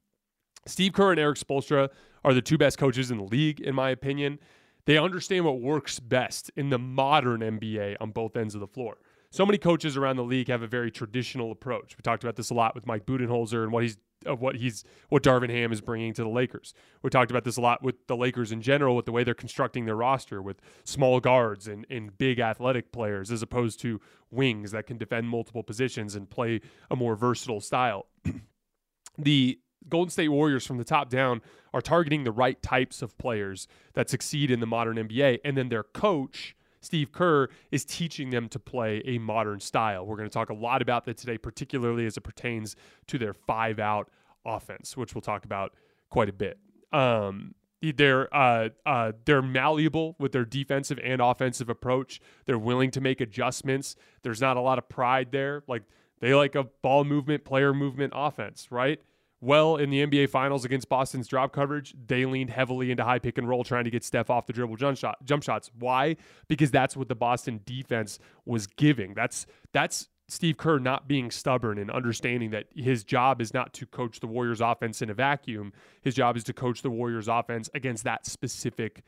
Steve 0.67 0.93
Kerr 0.93 1.11
and 1.11 1.19
Erik 1.19 1.37
Spoelstra 1.37 1.89
are 2.23 2.33
the 2.33 2.41
two 2.41 2.57
best 2.57 2.77
coaches 2.77 3.11
in 3.11 3.17
the 3.17 3.23
league, 3.23 3.59
in 3.59 3.73
my 3.73 3.89
opinion. 3.89 4.39
They 4.85 4.97
understand 4.97 5.45
what 5.45 5.59
works 5.59 5.99
best 5.99 6.51
in 6.55 6.69
the 6.69 6.79
modern 6.79 7.41
NBA 7.41 7.97
on 7.99 8.11
both 8.11 8.35
ends 8.35 8.55
of 8.55 8.61
the 8.61 8.67
floor. 8.67 8.97
So 9.31 9.45
many 9.45 9.57
coaches 9.57 9.95
around 9.95 10.17
the 10.17 10.23
league 10.23 10.49
have 10.49 10.61
a 10.61 10.67
very 10.67 10.91
traditional 10.91 11.51
approach. 11.51 11.97
We 11.97 12.01
talked 12.01 12.23
about 12.23 12.35
this 12.35 12.49
a 12.49 12.53
lot 12.53 12.75
with 12.75 12.85
Mike 12.85 13.05
Budenholzer 13.05 13.63
and 13.63 13.71
what 13.71 13.83
he's 13.83 13.97
of 14.25 14.39
what 14.39 14.55
he's 14.55 14.83
what 15.09 15.23
Darvin 15.23 15.49
Ham 15.49 15.71
is 15.71 15.81
bringing 15.81 16.13
to 16.13 16.23
the 16.23 16.29
Lakers. 16.29 16.73
We 17.01 17.09
talked 17.09 17.31
about 17.31 17.43
this 17.43 17.57
a 17.57 17.61
lot 17.61 17.81
with 17.81 17.95
the 18.07 18.15
Lakers 18.15 18.51
in 18.51 18.61
general, 18.61 18.95
with 18.95 19.05
the 19.05 19.11
way 19.11 19.23
they're 19.23 19.33
constructing 19.33 19.85
their 19.85 19.95
roster 19.95 20.41
with 20.41 20.61
small 20.83 21.19
guards 21.19 21.67
and, 21.67 21.87
and 21.89 22.15
big 22.17 22.39
athletic 22.39 22.91
players 22.91 23.31
as 23.31 23.41
opposed 23.41 23.79
to 23.79 23.99
wings 24.29 24.71
that 24.71 24.85
can 24.85 24.97
defend 24.97 25.29
multiple 25.29 25.63
positions 25.63 26.13
and 26.13 26.29
play 26.29 26.61
a 26.91 26.95
more 26.95 27.15
versatile 27.15 27.61
style. 27.61 28.07
the 29.17 29.59
Golden 29.89 30.11
State 30.11 30.29
Warriors 30.29 30.67
from 30.67 30.77
the 30.77 30.83
top 30.83 31.09
down 31.09 31.41
are 31.73 31.81
targeting 31.81 32.23
the 32.23 32.31
right 32.31 32.61
types 32.61 33.01
of 33.01 33.17
players 33.17 33.67
that 33.93 34.09
succeed 34.09 34.51
in 34.51 34.59
the 34.59 34.67
modern 34.67 34.97
NBA, 34.97 35.39
and 35.43 35.57
then 35.57 35.69
their 35.69 35.83
coach 35.83 36.55
Steve 36.81 37.11
Kerr 37.11 37.47
is 37.71 37.85
teaching 37.85 38.31
them 38.31 38.49
to 38.49 38.59
play 38.59 39.01
a 39.05 39.17
modern 39.19 39.59
style. 39.59 40.05
We're 40.05 40.17
going 40.17 40.29
to 40.29 40.33
talk 40.33 40.49
a 40.49 40.53
lot 40.53 40.81
about 40.81 41.05
that 41.05 41.17
today, 41.17 41.37
particularly 41.37 42.05
as 42.05 42.17
it 42.17 42.21
pertains 42.21 42.75
to 43.07 43.17
their 43.17 43.33
five 43.33 43.79
out 43.79 44.09
offense, 44.45 44.97
which 44.97 45.13
we'll 45.13 45.21
talk 45.21 45.45
about 45.45 45.73
quite 46.09 46.29
a 46.29 46.33
bit. 46.33 46.57
Um, 46.91 47.55
they're 47.81 48.33
uh, 48.35 48.69
uh, 48.85 49.13
they're 49.25 49.41
malleable 49.41 50.15
with 50.19 50.31
their 50.31 50.45
defensive 50.45 50.99
and 51.03 51.21
offensive 51.21 51.69
approach. 51.69 52.21
They're 52.45 52.59
willing 52.59 52.91
to 52.91 53.01
make 53.01 53.21
adjustments. 53.21 53.95
There's 54.21 54.41
not 54.41 54.57
a 54.57 54.61
lot 54.61 54.77
of 54.77 54.87
pride 54.87 55.31
there. 55.31 55.63
Like 55.67 55.83
they 56.19 56.35
like 56.35 56.53
a 56.55 56.63
ball 56.63 57.03
movement, 57.03 57.43
player 57.43 57.73
movement 57.73 58.13
offense, 58.15 58.67
right? 58.71 59.01
Well 59.41 59.75
in 59.75 59.89
the 59.89 60.05
NBA 60.05 60.29
Finals 60.29 60.63
against 60.63 60.87
Boston's 60.87 61.27
drop 61.27 61.51
coverage, 61.51 61.93
they 62.07 62.25
leaned 62.25 62.51
heavily 62.51 62.91
into 62.91 63.03
high 63.03 63.19
pick 63.19 63.37
and 63.37 63.49
roll, 63.49 63.63
trying 63.63 63.83
to 63.83 63.89
get 63.89 64.03
Steph 64.03 64.29
off 64.29 64.45
the 64.45 64.53
dribble 64.53 64.77
jump 64.77 64.97
shot 64.97 65.17
jump 65.25 65.43
shots. 65.43 65.69
Why? 65.77 66.15
Because 66.47 66.71
that's 66.71 66.95
what 66.95 67.09
the 67.09 67.15
Boston 67.15 67.59
defense 67.65 68.19
was 68.45 68.67
giving. 68.67 69.13
That's 69.13 69.45
that's 69.73 70.07
Steve 70.31 70.55
Kerr 70.55 70.79
not 70.79 71.09
being 71.09 71.29
stubborn 71.29 71.77
and 71.77 71.91
understanding 71.91 72.51
that 72.51 72.67
his 72.73 73.03
job 73.03 73.41
is 73.41 73.53
not 73.53 73.73
to 73.73 73.85
coach 73.85 74.21
the 74.21 74.27
Warriors 74.27 74.61
offense 74.61 75.01
in 75.01 75.09
a 75.09 75.13
vacuum. 75.13 75.73
His 76.01 76.15
job 76.15 76.37
is 76.37 76.45
to 76.45 76.53
coach 76.53 76.83
the 76.83 76.89
Warriors 76.89 77.27
offense 77.27 77.69
against 77.73 78.05
that 78.05 78.25
specific 78.25 79.03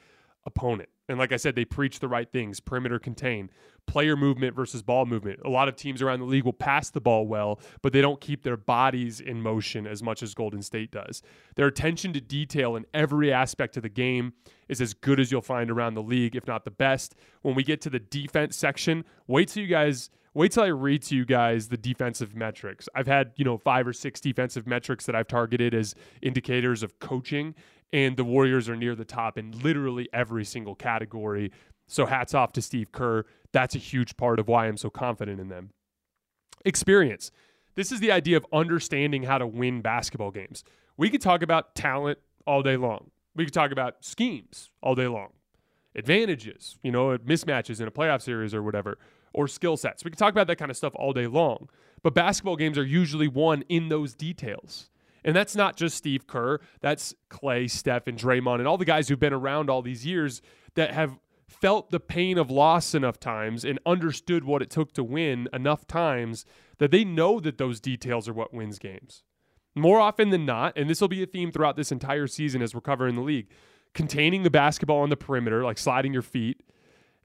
opponent. 0.46 0.90
And 1.08 1.18
like 1.18 1.32
I 1.32 1.38
said, 1.38 1.56
they 1.56 1.64
preach 1.64 2.00
the 2.00 2.08
right 2.08 2.30
things 2.30 2.60
perimeter 2.60 3.00
contain, 3.00 3.50
player 3.88 4.16
movement 4.16 4.56
versus 4.56 4.82
ball 4.82 5.06
movement. 5.06 5.40
A 5.46 5.50
lot 5.50 5.68
of 5.68 5.76
teams 5.76 6.02
around 6.02 6.20
the 6.20 6.26
league 6.26 6.46
will 6.46 6.54
pass 6.54 6.90
the 6.90 7.02
ball 7.02 7.28
well, 7.28 7.60
but 7.82 7.94
they 7.94 8.02
don't 8.02 8.20
keep 8.20 8.44
their 8.44 8.58
bodies 8.58 9.20
in 9.20 9.42
motion 9.42 9.86
as 9.86 10.02
much 10.02 10.24
as 10.24 10.34
Golden 10.34 10.62
State 10.62 10.92
does. 10.92 11.22
Their 11.56 11.68
attention 11.68 12.14
to 12.14 12.22
detail 12.22 12.76
in 12.76 12.86
every 12.94 13.32
aspect 13.32 13.78
of 13.78 13.84
the 13.84 13.90
game 13.90 14.34
is 14.70 14.82
as 14.82 14.94
good 14.94 15.20
as 15.20 15.32
you'll 15.32 15.42
find 15.42 15.70
around 15.70 15.94
the 15.94 16.02
league, 16.02 16.36
if 16.36 16.48
not 16.48 16.66
the 16.66 16.72
best. 16.72 17.16
When 17.42 17.56
we 17.56 17.64
get 17.64 17.82
to 17.82 17.90
the 17.90 18.00
defense 18.00 18.56
section, 18.56 19.06
wait 19.28 19.50
till 19.50 19.64
you 19.64 19.70
guys 19.70 20.10
wait 20.34 20.52
till 20.52 20.64
I 20.64 20.68
read 20.68 21.04
to 21.04 21.16
you 21.16 21.26
guys 21.26 21.68
the 21.70 21.78
defensive 21.78 22.36
metrics. 22.36 22.90
I've 22.96 23.08
had, 23.08 23.34
you 23.36 23.46
know, 23.46 23.58
five 23.58 23.88
or 23.88 23.94
six 23.94 24.20
defensive 24.20 24.66
metrics 24.66 25.06
that 25.06 25.16
I've 25.16 25.28
targeted 25.28 25.74
as 25.74 25.96
indicators 26.22 26.84
of 26.84 27.00
coaching, 27.00 27.56
and 27.92 28.18
the 28.18 28.24
Warriors 28.24 28.68
are 28.70 28.76
near 28.76 28.96
the 28.96 29.06
top 29.06 29.38
in 29.38 29.52
literally 29.62 30.10
every 30.14 30.46
single 30.46 30.76
category. 30.76 31.52
So 31.88 32.06
hats 32.06 32.34
off 32.34 32.54
to 32.54 32.62
Steve 32.62 32.92
Kerr. 32.92 33.26
That's 33.54 33.76
a 33.76 33.80
huge 33.80 34.18
part 34.18 34.40
of 34.40 34.48
why 34.48 34.68
I'm 34.68 34.78
so 34.78 34.90
confident 34.90 35.40
in 35.40 35.48
them. 35.48 35.70
Experience. 36.66 37.32
This 37.76 37.92
is 37.92 38.00
the 38.00 38.12
idea 38.12 38.38
of 38.38 38.46
understanding 38.52 39.24
how 39.24 39.38
to 39.38 39.48
win 39.48 39.82
basketball 39.82 40.32
games. 40.32 40.64
We 40.98 41.10
could 41.10 41.22
talk 41.22 41.42
about 41.42 41.76
talent 41.76 42.20
all 42.46 42.62
day 42.62 42.78
long. 42.78 43.12
We 43.36 43.46
could 43.46 43.54
talk 43.54 43.72
about 43.72 44.04
schemes 44.04 44.70
all 44.82 44.96
day 44.96 45.08
long. 45.08 45.30
Advantages, 45.96 46.78
you 46.84 46.92
know, 46.92 47.18
mismatches 47.20 47.80
in 47.80 47.88
a 47.88 47.92
playoff 47.92 48.22
series 48.22 48.54
or 48.54 48.62
whatever, 48.62 48.98
or 49.34 49.48
skill 49.48 49.78
sets. 49.78 50.04
We 50.04 50.12
could 50.12 50.20
talk 50.20 50.32
about 50.32 50.48
that 50.48 50.58
kind 50.58 50.72
of 50.72 50.78
stuff 50.78 50.94
all 50.96 51.14
day 51.14 51.28
long. 51.28 51.70
But 52.02 52.14
basketball 52.14 52.58
games 52.58 52.78
are 52.78 52.86
usually 52.86 53.28
won 53.28 53.64
in 53.70 53.90
those 53.90 54.14
details. 54.14 54.90
And 55.24 55.36
that's 55.36 55.56
not 55.56 55.78
just 55.78 55.96
Steve 55.96 56.28
Kerr, 56.28 56.60
that's 56.82 57.16
Clay, 57.30 57.68
Steph, 57.68 58.08
and 58.08 58.18
Draymond, 58.18 58.60
and 58.60 58.68
all 58.68 58.78
the 58.78 58.86
guys 58.86 59.08
who've 59.08 59.20
been 59.20 59.34
around 59.34 59.70
all 59.70 59.82
these 59.82 60.06
years 60.06 60.42
that 60.76 60.92
have 60.92 61.18
felt 61.54 61.92
the 61.92 62.00
pain 62.00 62.38
of 62.38 62.52
loss 62.52 62.94
enough 62.94 63.20
times 63.20 63.64
and 63.64 63.80
understood 63.86 64.44
what 64.44 64.62
it 64.62 64.70
took 64.70 64.94
to 64.94 65.04
win 65.04 65.48
enough 65.54 65.88
times 65.88 66.46
that 66.80 66.92
they 66.92 67.06
know 67.06 67.40
that 67.40 67.58
those 67.58 67.80
details 67.80 68.28
are 68.28 68.34
what 68.34 68.54
wins 68.54 68.80
games. 68.80 69.24
More 69.76 70.00
often 70.00 70.30
than 70.30 70.46
not, 70.46 70.78
and 70.78 70.90
this 70.90 71.02
will 71.02 71.08
be 71.08 71.24
a 71.24 71.28
theme 71.28 71.52
throughout 71.52 71.76
this 71.76 71.92
entire 71.92 72.28
season 72.28 72.62
as 72.62 72.76
we're 72.76 72.82
covering 72.82 73.16
the 73.16 73.22
league, 73.22 73.50
containing 73.94 74.44
the 74.44 74.50
basketball 74.50 75.02
on 75.02 75.10
the 75.10 75.18
perimeter, 75.18 75.64
like 75.64 75.78
sliding 75.78 76.14
your 76.14 76.22
feet, 76.22 76.62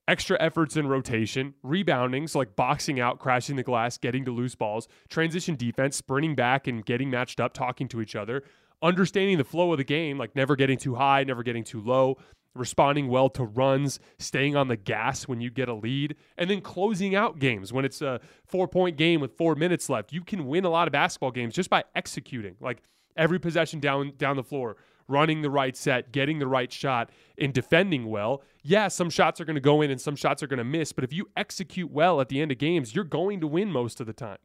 extra 0.06 0.36
efforts 0.40 0.76
in 0.76 0.86
rotation, 0.86 1.54
rebounding, 1.62 2.26
so 2.26 2.38
like 2.38 2.56
boxing 2.56 2.98
out, 2.98 3.18
crashing 3.18 3.56
the 3.56 3.62
glass, 3.62 3.98
getting 3.98 4.24
to 4.24 4.30
loose 4.30 4.54
balls, 4.54 4.88
transition 5.10 5.54
defense, 5.54 5.96
sprinting 5.96 6.34
back 6.34 6.66
and 6.66 6.86
getting 6.86 7.10
matched 7.10 7.40
up, 7.40 7.52
talking 7.52 7.88
to 7.88 8.00
each 8.00 8.16
other, 8.16 8.42
understanding 8.82 9.36
the 9.36 9.44
flow 9.44 9.72
of 9.72 9.78
the 9.78 9.84
game, 9.84 10.16
like 10.16 10.34
never 10.34 10.56
getting 10.56 10.78
too 10.78 10.94
high, 10.94 11.24
never 11.24 11.42
getting 11.42 11.64
too 11.64 11.82
low, 11.82 12.16
responding 12.58 13.08
well 13.08 13.28
to 13.30 13.44
runs, 13.44 14.00
staying 14.18 14.56
on 14.56 14.68
the 14.68 14.76
gas 14.76 15.28
when 15.28 15.40
you 15.40 15.50
get 15.50 15.68
a 15.68 15.74
lead, 15.74 16.16
and 16.36 16.50
then 16.50 16.60
closing 16.60 17.14
out 17.14 17.38
games 17.38 17.72
when 17.72 17.84
it's 17.84 18.02
a 18.02 18.20
four 18.44 18.68
point 18.68 18.96
game 18.96 19.20
with 19.20 19.36
four 19.36 19.54
minutes 19.54 19.88
left. 19.88 20.12
You 20.12 20.22
can 20.22 20.46
win 20.46 20.64
a 20.64 20.70
lot 20.70 20.88
of 20.88 20.92
basketball 20.92 21.30
games 21.30 21.54
just 21.54 21.70
by 21.70 21.84
executing, 21.94 22.56
like 22.60 22.82
every 23.16 23.38
possession 23.38 23.80
down 23.80 24.12
down 24.18 24.36
the 24.36 24.42
floor, 24.42 24.76
running 25.06 25.42
the 25.42 25.50
right 25.50 25.76
set, 25.76 26.12
getting 26.12 26.38
the 26.38 26.46
right 26.46 26.72
shot, 26.72 27.10
and 27.38 27.52
defending 27.52 28.06
well. 28.06 28.42
Yeah, 28.62 28.88
some 28.88 29.10
shots 29.10 29.40
are 29.40 29.44
going 29.44 29.54
to 29.54 29.60
go 29.60 29.80
in 29.80 29.90
and 29.90 30.00
some 30.00 30.16
shots 30.16 30.42
are 30.42 30.46
going 30.46 30.58
to 30.58 30.64
miss, 30.64 30.92
but 30.92 31.04
if 31.04 31.12
you 31.12 31.28
execute 31.36 31.90
well 31.90 32.20
at 32.20 32.28
the 32.28 32.40
end 32.40 32.52
of 32.52 32.58
games, 32.58 32.94
you're 32.94 33.04
going 33.04 33.40
to 33.40 33.46
win 33.46 33.70
most 33.70 34.00
of 34.00 34.06
the 34.06 34.12
time. 34.12 34.38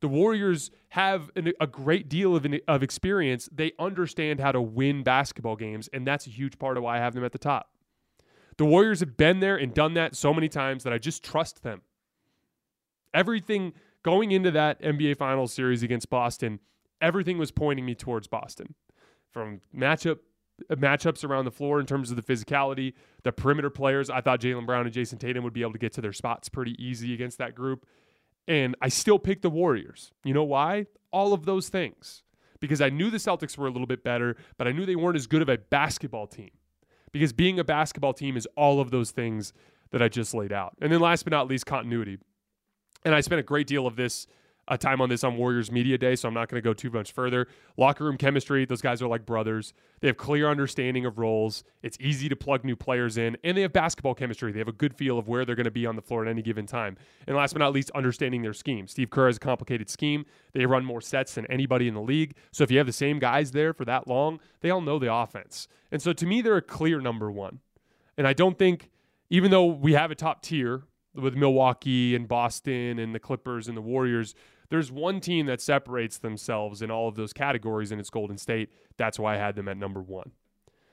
The 0.00 0.08
Warriors 0.08 0.70
have 0.90 1.30
an, 1.34 1.52
a 1.60 1.66
great 1.66 2.08
deal 2.08 2.36
of, 2.36 2.46
of 2.68 2.82
experience. 2.82 3.48
They 3.52 3.72
understand 3.78 4.40
how 4.40 4.52
to 4.52 4.60
win 4.60 5.02
basketball 5.02 5.56
games, 5.56 5.88
and 5.92 6.06
that's 6.06 6.26
a 6.26 6.30
huge 6.30 6.58
part 6.58 6.76
of 6.76 6.82
why 6.82 6.96
I 6.96 7.00
have 7.00 7.14
them 7.14 7.24
at 7.24 7.32
the 7.32 7.38
top. 7.38 7.70
The 8.56 8.64
Warriors 8.64 9.00
have 9.00 9.16
been 9.16 9.40
there 9.40 9.56
and 9.56 9.74
done 9.74 9.94
that 9.94 10.14
so 10.14 10.32
many 10.32 10.48
times 10.48 10.84
that 10.84 10.92
I 10.92 10.98
just 10.98 11.24
trust 11.24 11.62
them. 11.62 11.82
Everything 13.14 13.72
going 14.02 14.32
into 14.32 14.50
that 14.52 14.80
NBA 14.82 15.16
Finals 15.16 15.52
series 15.52 15.82
against 15.82 16.10
Boston, 16.10 16.60
everything 17.00 17.38
was 17.38 17.50
pointing 17.50 17.86
me 17.86 17.94
towards 17.94 18.26
Boston 18.26 18.74
from 19.30 19.60
matchup 19.74 20.18
matchups 20.70 21.24
around 21.24 21.44
the 21.44 21.50
floor 21.50 21.78
in 21.78 21.86
terms 21.86 22.10
of 22.10 22.16
the 22.16 22.22
physicality, 22.22 22.94
the 23.22 23.32
perimeter 23.32 23.70
players. 23.70 24.10
I 24.10 24.20
thought 24.20 24.40
Jaylen 24.40 24.66
Brown 24.66 24.86
and 24.86 24.94
Jayson 24.94 25.18
Tatum 25.18 25.44
would 25.44 25.52
be 25.52 25.62
able 25.62 25.72
to 25.72 25.78
get 25.78 25.92
to 25.94 26.00
their 26.00 26.12
spots 26.12 26.48
pretty 26.48 26.74
easy 26.84 27.14
against 27.14 27.38
that 27.38 27.54
group. 27.54 27.86
And 28.48 28.74
I 28.80 28.88
still 28.88 29.18
picked 29.18 29.42
the 29.42 29.50
Warriors. 29.50 30.10
You 30.24 30.34
know 30.34 30.42
why? 30.42 30.86
All 31.12 31.32
of 31.32 31.44
those 31.44 31.68
things. 31.68 32.22
Because 32.60 32.80
I 32.80 32.88
knew 32.88 33.10
the 33.10 33.18
Celtics 33.18 33.56
were 33.56 33.68
a 33.68 33.70
little 33.70 33.86
bit 33.86 34.02
better, 34.02 34.36
but 34.56 34.66
I 34.66 34.72
knew 34.72 34.84
they 34.84 34.96
weren't 34.96 35.16
as 35.16 35.28
good 35.28 35.42
of 35.42 35.48
a 35.48 35.58
basketball 35.58 36.26
team. 36.26 36.50
Because 37.12 37.32
being 37.32 37.60
a 37.60 37.64
basketball 37.64 38.14
team 38.14 38.36
is 38.36 38.48
all 38.56 38.80
of 38.80 38.90
those 38.90 39.10
things 39.12 39.52
that 39.92 40.02
I 40.02 40.08
just 40.08 40.34
laid 40.34 40.52
out. 40.52 40.74
And 40.80 40.90
then 40.92 41.00
last 41.00 41.22
but 41.22 41.30
not 41.30 41.46
least, 41.46 41.66
continuity. 41.66 42.18
And 43.04 43.14
I 43.14 43.20
spent 43.20 43.38
a 43.38 43.44
great 43.44 43.66
deal 43.66 43.86
of 43.86 43.96
this 43.96 44.26
uh, 44.68 44.76
time 44.76 45.00
on 45.00 45.08
this 45.08 45.24
on 45.24 45.36
Warriors 45.36 45.72
Media 45.72 45.98
Day, 45.98 46.14
so 46.14 46.28
I'm 46.28 46.34
not 46.34 46.48
going 46.48 46.62
to 46.62 46.64
go 46.64 46.74
too 46.74 46.90
much 46.90 47.12
further. 47.12 47.48
Locker 47.76 48.04
room 48.04 48.16
chemistry, 48.16 48.64
those 48.64 48.82
guys 48.82 49.02
are 49.02 49.08
like 49.08 49.24
brothers. 49.24 49.72
They 50.00 50.08
have 50.08 50.16
clear 50.16 50.48
understanding 50.48 51.06
of 51.06 51.18
roles. 51.18 51.64
It's 51.82 51.96
easy 52.00 52.28
to 52.28 52.36
plug 52.36 52.64
new 52.64 52.76
players 52.76 53.16
in, 53.16 53.36
and 53.42 53.56
they 53.56 53.62
have 53.62 53.72
basketball 53.72 54.14
chemistry. 54.14 54.52
They 54.52 54.58
have 54.58 54.68
a 54.68 54.72
good 54.72 54.94
feel 54.94 55.18
of 55.18 55.26
where 55.26 55.44
they're 55.44 55.56
going 55.56 55.64
to 55.64 55.70
be 55.70 55.86
on 55.86 55.96
the 55.96 56.02
floor 56.02 56.24
at 56.24 56.30
any 56.30 56.42
given 56.42 56.66
time. 56.66 56.96
And 57.26 57.36
last 57.36 57.54
but 57.54 57.60
not 57.60 57.72
least, 57.72 57.90
understanding 57.94 58.42
their 58.42 58.52
scheme. 58.52 58.86
Steve 58.86 59.10
Kerr 59.10 59.26
has 59.26 59.38
a 59.38 59.40
complicated 59.40 59.88
scheme. 59.88 60.26
They 60.52 60.66
run 60.66 60.84
more 60.84 61.00
sets 61.00 61.34
than 61.34 61.46
anybody 61.46 61.88
in 61.88 61.94
the 61.94 62.02
league. 62.02 62.34
So 62.52 62.62
if 62.62 62.70
you 62.70 62.78
have 62.78 62.86
the 62.86 62.92
same 62.92 63.18
guys 63.18 63.52
there 63.52 63.72
for 63.72 63.86
that 63.86 64.06
long, 64.06 64.38
they 64.60 64.70
all 64.70 64.80
know 64.80 64.98
the 64.98 65.12
offense. 65.12 65.66
And 65.90 66.02
so 66.02 66.12
to 66.12 66.26
me, 66.26 66.42
they're 66.42 66.56
a 66.56 66.62
clear 66.62 67.00
number 67.00 67.30
one. 67.30 67.60
And 68.16 68.26
I 68.26 68.34
don't 68.34 68.58
think, 68.58 68.90
even 69.30 69.50
though 69.50 69.66
we 69.66 69.92
have 69.92 70.10
a 70.10 70.14
top 70.14 70.42
tier 70.42 70.82
with 71.14 71.34
Milwaukee 71.34 72.14
and 72.14 72.28
Boston 72.28 72.98
and 72.98 73.14
the 73.14 73.20
Clippers 73.20 73.68
and 73.68 73.76
the 73.76 73.82
Warriors, 73.82 74.34
there's 74.70 74.92
one 74.92 75.20
team 75.20 75.46
that 75.46 75.60
separates 75.60 76.18
themselves 76.18 76.82
in 76.82 76.90
all 76.90 77.08
of 77.08 77.14
those 77.14 77.32
categories, 77.32 77.90
and 77.90 78.00
it's 78.00 78.10
Golden 78.10 78.36
State. 78.36 78.70
That's 78.96 79.18
why 79.18 79.34
I 79.34 79.38
had 79.38 79.56
them 79.56 79.68
at 79.68 79.76
number 79.76 80.00
one. 80.00 80.32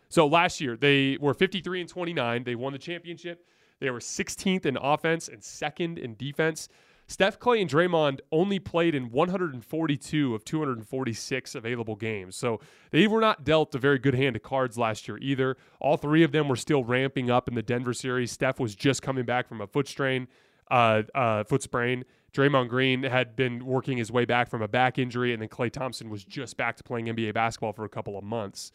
So 0.09 0.27
last 0.27 0.61
year, 0.61 0.77
they 0.77 1.17
were 1.19 1.33
53 1.33 1.81
and 1.81 1.89
29. 1.89 2.43
They 2.43 2.55
won 2.55 2.73
the 2.73 2.79
championship. 2.79 3.45
They 3.79 3.89
were 3.89 3.99
16th 3.99 4.65
in 4.65 4.77
offense 4.77 5.27
and 5.27 5.43
second 5.43 5.99
in 5.99 6.15
defense. 6.15 6.69
Steph 7.07 7.37
Clay 7.37 7.61
and 7.61 7.69
Draymond 7.69 8.19
only 8.31 8.57
played 8.57 8.95
in 8.95 9.11
142 9.11 10.33
of 10.33 10.43
246 10.43 11.55
available 11.55 11.95
games. 11.95 12.35
So 12.35 12.59
they 12.89 13.05
were 13.07 13.21
not 13.21 13.43
dealt 13.43 13.75
a 13.75 13.77
very 13.77 13.99
good 13.99 14.15
hand 14.15 14.35
of 14.35 14.41
cards 14.41 14.77
last 14.77 15.07
year 15.07 15.17
either. 15.19 15.57
All 15.79 15.97
three 15.97 16.23
of 16.23 16.31
them 16.31 16.47
were 16.47 16.55
still 16.55 16.83
ramping 16.83 17.29
up 17.29 17.47
in 17.47 17.53
the 17.53 17.61
Denver 17.61 17.93
series. 17.93 18.31
Steph 18.31 18.59
was 18.59 18.73
just 18.73 19.03
coming 19.03 19.25
back 19.25 19.47
from 19.47 19.61
a 19.61 19.67
foot 19.67 19.87
strain, 19.87 20.27
uh, 20.71 21.03
uh, 21.13 21.43
foot 21.43 21.61
sprain. 21.61 22.05
Draymond 22.35 22.67
Green 22.67 23.03
had 23.03 23.35
been 23.35 23.65
working 23.65 23.97
his 23.97 24.11
way 24.11 24.25
back 24.25 24.49
from 24.49 24.61
a 24.61 24.67
back 24.67 24.99
injury, 24.99 25.31
and 25.31 25.41
then 25.41 25.47
Klay 25.47 25.71
Thompson 25.71 26.09
was 26.09 26.23
just 26.23 26.57
back 26.57 26.75
to 26.75 26.83
playing 26.83 27.05
NBA 27.05 27.33
basketball 27.33 27.71
for 27.71 27.85
a 27.85 27.89
couple 27.89 28.17
of 28.17 28.23
months. 28.23 28.71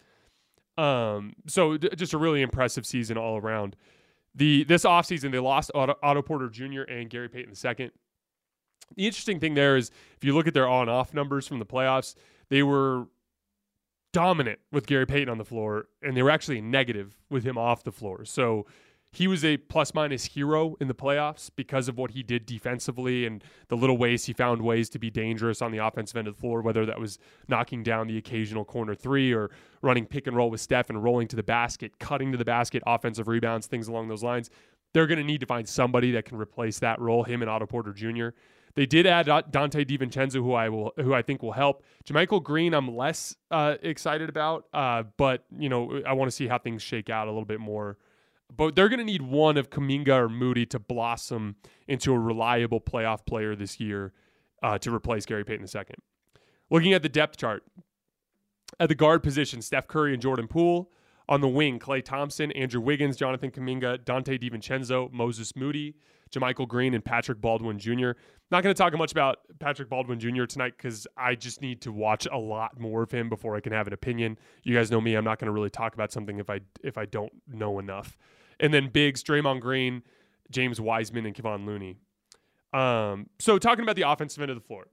Um, 0.78 1.34
so 1.46 1.76
d- 1.76 1.90
just 1.94 2.14
a 2.14 2.18
really 2.18 2.40
impressive 2.40 2.86
season 2.86 3.18
all 3.18 3.36
around. 3.36 3.76
The 4.34 4.64
this 4.64 4.84
offseason, 4.84 5.30
they 5.30 5.40
lost 5.40 5.70
Otto, 5.74 5.94
Otto 6.02 6.22
Porter 6.22 6.48
Jr. 6.48 6.82
and 6.82 7.10
Gary 7.10 7.28
Payton 7.28 7.52
II. 7.52 7.90
The 8.96 9.06
interesting 9.06 9.38
thing 9.38 9.54
there 9.54 9.76
is 9.76 9.90
if 10.16 10.24
you 10.24 10.34
look 10.34 10.46
at 10.46 10.54
their 10.54 10.68
on 10.68 10.88
off 10.88 11.12
numbers 11.12 11.46
from 11.46 11.58
the 11.58 11.66
playoffs, 11.66 12.14
they 12.48 12.62
were 12.62 13.08
dominant 14.12 14.58
with 14.72 14.86
Gary 14.86 15.06
Payton 15.06 15.28
on 15.28 15.38
the 15.38 15.44
floor, 15.44 15.86
and 16.02 16.16
they 16.16 16.22
were 16.22 16.30
actually 16.30 16.60
negative 16.62 17.18
with 17.28 17.44
him 17.44 17.58
off 17.58 17.84
the 17.84 17.92
floor. 17.92 18.24
So 18.24 18.66
he 19.12 19.26
was 19.26 19.44
a 19.44 19.56
plus 19.56 19.92
minus 19.92 20.24
hero 20.24 20.76
in 20.80 20.86
the 20.86 20.94
playoffs 20.94 21.50
because 21.54 21.88
of 21.88 21.98
what 21.98 22.12
he 22.12 22.22
did 22.22 22.46
defensively 22.46 23.26
and 23.26 23.42
the 23.68 23.76
little 23.76 23.98
ways 23.98 24.26
he 24.26 24.32
found 24.32 24.62
ways 24.62 24.88
to 24.90 24.98
be 25.00 25.10
dangerous 25.10 25.60
on 25.60 25.72
the 25.72 25.78
offensive 25.78 26.16
end 26.16 26.28
of 26.28 26.36
the 26.36 26.40
floor, 26.40 26.62
whether 26.62 26.86
that 26.86 27.00
was 27.00 27.18
knocking 27.48 27.82
down 27.82 28.06
the 28.06 28.16
occasional 28.16 28.64
corner 28.64 28.94
three 28.94 29.32
or 29.32 29.50
running 29.82 30.06
pick 30.06 30.28
and 30.28 30.36
roll 30.36 30.48
with 30.48 30.60
Steph 30.60 30.90
and 30.90 31.02
rolling 31.02 31.26
to 31.26 31.36
the 31.36 31.42
basket, 31.42 31.98
cutting 31.98 32.30
to 32.30 32.38
the 32.38 32.44
basket, 32.44 32.82
offensive 32.86 33.26
rebounds, 33.26 33.66
things 33.66 33.88
along 33.88 34.06
those 34.08 34.22
lines. 34.22 34.48
They're 34.92 35.08
going 35.08 35.18
to 35.18 35.24
need 35.24 35.40
to 35.40 35.46
find 35.46 35.68
somebody 35.68 36.12
that 36.12 36.24
can 36.24 36.38
replace 36.38 36.78
that 36.78 37.00
role, 37.00 37.24
him 37.24 37.42
and 37.42 37.50
Otto 37.50 37.66
Porter 37.66 37.92
Jr. 37.92 38.28
They 38.74 38.86
did 38.86 39.06
add 39.06 39.26
Donte 39.26 39.84
DiVincenzo, 39.84 40.34
who 40.34 40.52
I 40.52 40.68
will, 40.68 40.92
who 40.96 41.12
I 41.12 41.22
think 41.22 41.42
will 41.42 41.52
help. 41.52 41.82
JaMychal 42.04 42.44
Green, 42.44 42.74
I'm 42.74 42.96
less 42.96 43.34
uh, 43.50 43.74
excited 43.82 44.28
about, 44.28 44.66
uh, 44.72 45.02
but 45.16 45.44
you 45.58 45.68
know, 45.68 46.00
I 46.06 46.12
want 46.12 46.30
to 46.30 46.36
see 46.36 46.46
how 46.46 46.58
things 46.58 46.80
shake 46.80 47.10
out 47.10 47.26
a 47.26 47.30
little 47.30 47.44
bit 47.44 47.58
more 47.58 47.98
but 48.56 48.74
they're 48.74 48.88
going 48.88 48.98
to 48.98 49.04
need 49.04 49.22
one 49.22 49.56
of 49.56 49.70
Kuminga 49.70 50.08
or 50.08 50.28
Moody 50.28 50.66
to 50.66 50.78
blossom 50.78 51.56
into 51.88 52.12
a 52.12 52.18
reliable 52.18 52.80
playoff 52.80 53.24
player 53.26 53.54
this 53.54 53.80
year 53.80 54.12
uh, 54.62 54.78
to 54.78 54.94
replace 54.94 55.26
Gary 55.26 55.44
Payton 55.44 55.66
II. 55.74 55.84
Looking 56.70 56.92
at 56.92 57.02
the 57.02 57.08
depth 57.08 57.36
chart, 57.36 57.64
at 58.78 58.88
the 58.88 58.94
guard 58.94 59.22
position, 59.22 59.62
Steph 59.62 59.88
Curry 59.88 60.12
and 60.12 60.22
Jordan 60.22 60.48
Poole. 60.48 60.90
On 61.28 61.40
the 61.40 61.48
wing, 61.48 61.78
Klay 61.78 62.04
Thompson, 62.04 62.50
Andrew 62.52 62.80
Wiggins, 62.80 63.16
Jonathan 63.16 63.52
Kuminga, 63.52 63.98
Donte 64.04 64.36
DiVincenzo, 64.40 65.12
Moses 65.12 65.54
Moody, 65.54 65.94
JaMychal 66.32 66.66
Green, 66.66 66.92
and 66.92 67.04
Patrick 67.04 67.40
Baldwin 67.40 67.78
Jr. 67.78 68.12
Not 68.50 68.64
going 68.64 68.74
to 68.74 68.78
talk 68.78 68.96
much 68.98 69.12
about 69.12 69.38
Patrick 69.60 69.88
Baldwin 69.88 70.18
Jr. 70.18 70.44
tonight 70.46 70.74
because 70.76 71.06
I 71.16 71.36
just 71.36 71.60
need 71.60 71.82
to 71.82 71.92
watch 71.92 72.26
a 72.30 72.36
lot 72.36 72.80
more 72.80 73.04
of 73.04 73.12
him 73.12 73.28
before 73.28 73.54
I 73.54 73.60
can 73.60 73.72
have 73.72 73.86
an 73.86 73.92
opinion. 73.92 74.38
You 74.64 74.74
guys 74.74 74.90
know 74.90 75.00
me; 75.00 75.14
I'm 75.14 75.24
not 75.24 75.38
going 75.38 75.46
to 75.46 75.52
really 75.52 75.70
talk 75.70 75.94
about 75.94 76.10
something 76.10 76.40
if 76.40 76.50
I 76.50 76.60
if 76.82 76.98
I 76.98 77.04
don't 77.04 77.32
know 77.46 77.78
enough 77.78 78.18
and 78.60 78.72
then 78.72 78.88
bigs 78.88 79.22
Draymond 79.22 79.60
Green, 79.60 80.02
James 80.50 80.80
Wiseman, 80.80 81.26
and 81.26 81.34
Kevon 81.34 81.66
Looney. 81.66 81.96
Um, 82.72 83.28
so 83.38 83.58
talking 83.58 83.82
about 83.82 83.96
the 83.96 84.02
offensive 84.02 84.40
end 84.40 84.50
of 84.50 84.56
the 84.56 84.62
floor, 84.62 84.86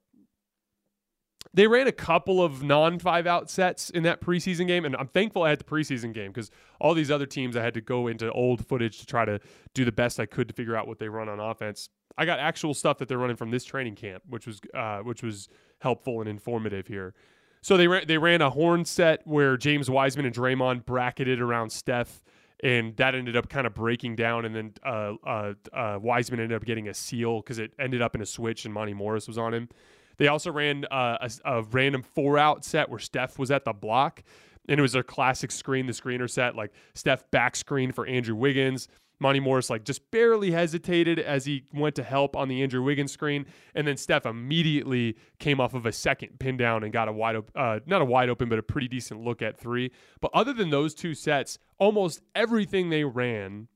they 1.54 1.68
ran 1.68 1.88
a 1.88 1.92
couple 1.92 2.44
of 2.44 2.64
non 2.64 3.00
five 3.00 3.28
out 3.28 3.50
sets 3.50 3.90
in 3.90 4.04
that 4.04 4.22
preseason 4.22 4.68
game, 4.68 4.86
and 4.86 4.96
I'm 4.96 5.08
thankful 5.08 5.44
I 5.44 5.50
had 5.50 5.60
the 5.60 5.64
preseason 5.64 6.14
game 6.14 6.32
because 6.32 6.52
all 6.80 6.94
these 6.94 7.12
other 7.12 7.26
teams 7.26 7.56
I 7.56 7.64
had 7.64 7.74
to 7.76 7.82
go 7.82 8.08
into 8.08 8.32
old 8.32 8.66
footage 8.66 9.00
to 9.00 9.06
try 9.06 9.26
to 9.26 9.40
do 9.74 9.86
the 9.86 9.92
best 9.92 10.20
I 10.20 10.26
could 10.26 10.48
to 10.48 10.54
figure 10.54 10.76
out 10.76 10.88
what 10.88 11.00
they 11.00 11.10
run 11.10 11.30
on 11.30 11.40
offense. 11.40 11.90
I 12.18 12.26
got 12.26 12.40
actual 12.40 12.74
stuff 12.74 12.98
that 12.98 13.08
they're 13.08 13.18
running 13.18 13.36
from 13.36 13.52
this 13.52 13.64
training 13.64 13.96
camp, 13.96 14.24
which 14.28 14.48
was 14.48 14.60
uh, 14.74 15.00
which 15.00 15.24
was 15.24 15.50
helpful 15.80 16.20
and 16.20 16.30
informative 16.30 16.88
here. 16.88 17.14
So 17.62 17.78
they 17.78 17.88
ran 17.88 18.08
they 18.08 18.18
ran 18.18 18.42
a 18.42 18.50
horn 18.50 18.86
set 18.86 19.26
where 19.26 19.58
James 19.58 19.90
Wiseman 19.90 20.26
and 20.26 20.36
Draymond 20.36 20.86
bracketed 20.86 21.42
around 21.42 21.72
Steph 21.72 22.22
and 22.64 22.96
that 22.98 23.16
ended 23.16 23.36
up 23.36 23.50
kind 23.50 23.68
of 23.68 23.74
breaking 23.74 24.16
down. 24.16 24.46
And 24.46 24.56
then 24.56 24.74
uh, 24.86 25.14
uh, 25.26 25.54
uh, 25.74 26.00
Wiseman 26.02 26.40
ended 26.40 26.56
up 26.56 26.66
getting 26.66 26.88
a 26.88 26.94
seal 26.94 27.42
because 27.42 27.60
it 27.60 27.72
ended 27.80 28.02
up 28.02 28.16
in 28.16 28.22
a 28.22 28.26
switch, 28.26 28.66
and 28.66 28.74
Monte 28.74 28.94
Morris 28.94 29.28
was 29.28 29.38
on 29.38 29.54
him. 29.54 29.70
They 30.18 30.28
also 30.28 30.52
ran 30.52 30.86
uh, 30.86 31.18
a, 31.22 31.32
a, 31.46 31.64
random 31.64 32.02
four 32.02 32.40
out 32.40 32.66
set 32.66 32.90
where 32.90 33.00
Steph 33.00 33.38
was 33.38 33.52
at 33.52 33.66
the 33.66 33.74
block, 33.74 34.24
and 34.68 34.80
it 34.80 34.82
was 34.82 34.96
a 34.96 35.04
classic 35.04 35.52
screen 35.52 35.86
the 35.86 35.94
screener 35.94 36.30
set, 36.30 36.56
like 36.56 36.72
Steph 36.96 37.30
back 37.30 37.56
screen 37.56 37.92
for 37.92 38.08
Andrew 38.08 38.36
Wiggins. 38.36 38.88
Monte 39.20 39.40
Morris 39.40 39.70
like 39.70 39.84
just 39.84 40.10
barely 40.12 40.52
hesitated 40.52 41.20
as 41.20 41.46
he 41.46 41.64
went 41.74 41.96
to 41.96 42.04
help 42.04 42.36
on 42.36 42.48
the 42.48 42.62
Andrew 42.62 42.84
Wiggins 42.84 43.12
screen, 43.12 43.46
and 43.74 43.88
then 43.88 43.98
Steph 43.98 44.26
immediately 44.26 45.18
came 45.40 45.60
off 45.60 45.74
of 45.74 45.86
a 45.86 45.92
second 45.92 46.40
pin 46.40 46.58
down 46.58 46.84
and 46.84 46.94
got 46.94 47.08
a 47.08 47.12
wide 47.12 47.36
open, 47.36 47.52
uh, 47.56 47.80
not 47.86 48.02
a 48.02 48.06
wide 48.06 48.30
open, 48.30 48.50
but 48.50 48.60
a 48.60 48.64
pretty 48.64 48.88
decent 48.88 49.22
look 49.22 49.42
at 49.42 49.58
three. 49.58 49.92
But 50.22 50.32
other 50.34 50.54
than 50.54 50.70
those 50.70 50.94
two 50.94 51.16
sets, 51.16 51.58
almost 51.80 52.22
everything 52.36 52.90
they 52.90 53.04
ran 53.04 53.68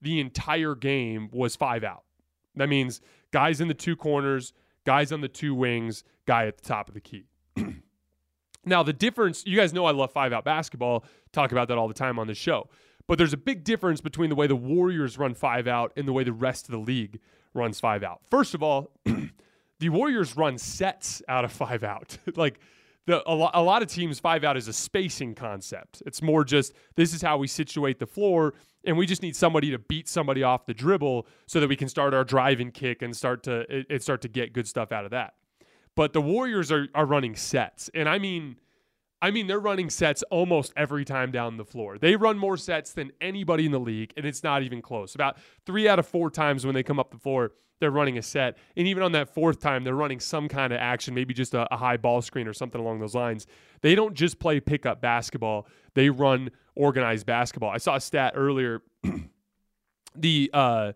the 0.00 0.20
entire 0.20 0.74
game 0.74 1.28
was 1.32 1.56
five 1.56 1.84
out. 1.84 2.04
That 2.54 2.68
means 2.68 3.00
guys 3.32 3.60
in 3.60 3.68
the 3.68 3.74
two 3.74 3.96
corners, 3.96 4.52
guys 4.84 5.12
on 5.12 5.20
the 5.20 5.28
two 5.28 5.54
wings, 5.54 6.04
guy 6.26 6.46
at 6.46 6.56
the 6.56 6.62
top 6.62 6.88
of 6.88 6.94
the 6.94 7.00
key. 7.00 7.26
now 8.64 8.82
the 8.82 8.92
difference, 8.92 9.44
you 9.46 9.56
guys 9.56 9.72
know 9.72 9.84
I 9.84 9.92
love 9.92 10.12
five 10.12 10.32
out 10.32 10.44
basketball. 10.44 11.04
Talk 11.32 11.52
about 11.52 11.68
that 11.68 11.76
all 11.76 11.88
the 11.88 11.94
time 11.94 12.18
on 12.18 12.26
the 12.26 12.34
show. 12.34 12.68
But 13.08 13.18
there's 13.18 13.32
a 13.32 13.38
big 13.38 13.64
difference 13.64 14.00
between 14.00 14.30
the 14.30 14.36
way 14.36 14.46
the 14.46 14.56
Warriors 14.56 15.18
run 15.18 15.34
five 15.34 15.66
out 15.66 15.92
and 15.96 16.08
the 16.08 16.12
way 16.12 16.24
the 16.24 16.32
rest 16.32 16.66
of 16.66 16.72
the 16.72 16.78
league 16.78 17.20
runs 17.54 17.80
five 17.80 18.02
out. 18.02 18.20
First 18.30 18.54
of 18.54 18.62
all, 18.62 18.90
the 19.78 19.88
Warriors 19.88 20.36
run 20.36 20.58
sets 20.58 21.22
out 21.28 21.44
of 21.44 21.52
five 21.52 21.84
out. 21.84 22.18
like 22.36 22.58
the 23.06 23.22
a, 23.28 23.34
lo- 23.34 23.50
a 23.54 23.62
lot 23.62 23.82
of 23.82 23.88
teams 23.88 24.18
five 24.18 24.44
out 24.44 24.56
is 24.56 24.68
a 24.68 24.72
spacing 24.72 25.34
concept. 25.34 26.02
It's 26.04 26.20
more 26.20 26.44
just 26.44 26.72
this 26.96 27.14
is 27.14 27.22
how 27.22 27.38
we 27.38 27.46
situate 27.46 27.98
the 27.98 28.06
floor 28.06 28.54
and 28.84 28.96
we 28.96 29.06
just 29.06 29.22
need 29.22 29.34
somebody 29.34 29.70
to 29.70 29.78
beat 29.78 30.08
somebody 30.08 30.42
off 30.42 30.66
the 30.66 30.74
dribble 30.74 31.26
so 31.46 31.60
that 31.60 31.68
we 31.68 31.76
can 31.76 31.88
start 31.88 32.14
our 32.14 32.24
drive 32.24 32.60
and 32.60 32.72
kick 32.72 33.02
and 33.02 33.16
start 33.16 33.42
to 33.44 33.60
it, 33.74 33.86
it 33.88 34.02
start 34.02 34.22
to 34.22 34.28
get 34.28 34.52
good 34.52 34.66
stuff 34.66 34.92
out 34.92 35.04
of 35.04 35.12
that. 35.12 35.34
But 35.94 36.12
the 36.12 36.20
Warriors 36.20 36.72
are 36.72 36.88
are 36.94 37.06
running 37.06 37.36
sets. 37.36 37.88
And 37.94 38.08
I 38.08 38.18
mean 38.18 38.56
I 39.22 39.30
mean, 39.30 39.46
they're 39.46 39.60
running 39.60 39.88
sets 39.88 40.22
almost 40.24 40.72
every 40.76 41.04
time 41.04 41.30
down 41.30 41.56
the 41.56 41.64
floor. 41.64 41.98
They 41.98 42.16
run 42.16 42.38
more 42.38 42.56
sets 42.56 42.92
than 42.92 43.12
anybody 43.20 43.66
in 43.66 43.72
the 43.72 43.80
league, 43.80 44.12
and 44.16 44.26
it's 44.26 44.42
not 44.42 44.62
even 44.62 44.82
close. 44.82 45.14
About 45.14 45.38
three 45.64 45.88
out 45.88 45.98
of 45.98 46.06
four 46.06 46.30
times 46.30 46.66
when 46.66 46.74
they 46.74 46.82
come 46.82 46.98
up 46.98 47.10
the 47.10 47.18
floor, 47.18 47.52
they're 47.80 47.90
running 47.90 48.18
a 48.18 48.22
set. 48.22 48.56
And 48.76 48.86
even 48.86 49.02
on 49.02 49.12
that 49.12 49.32
fourth 49.32 49.60
time, 49.60 49.84
they're 49.84 49.94
running 49.94 50.20
some 50.20 50.48
kind 50.48 50.72
of 50.72 50.78
action, 50.78 51.14
maybe 51.14 51.34
just 51.34 51.54
a, 51.54 51.72
a 51.72 51.76
high 51.76 51.96
ball 51.96 52.22
screen 52.22 52.46
or 52.46 52.52
something 52.52 52.80
along 52.80 53.00
those 53.00 53.14
lines. 53.14 53.46
They 53.80 53.94
don't 53.94 54.14
just 54.14 54.38
play 54.38 54.60
pickup 54.60 55.00
basketball, 55.00 55.66
they 55.94 56.10
run 56.10 56.50
organized 56.74 57.26
basketball. 57.26 57.70
I 57.70 57.78
saw 57.78 57.96
a 57.96 58.00
stat 58.00 58.34
earlier. 58.36 58.82
the, 60.14 60.50
uh, 60.52 60.92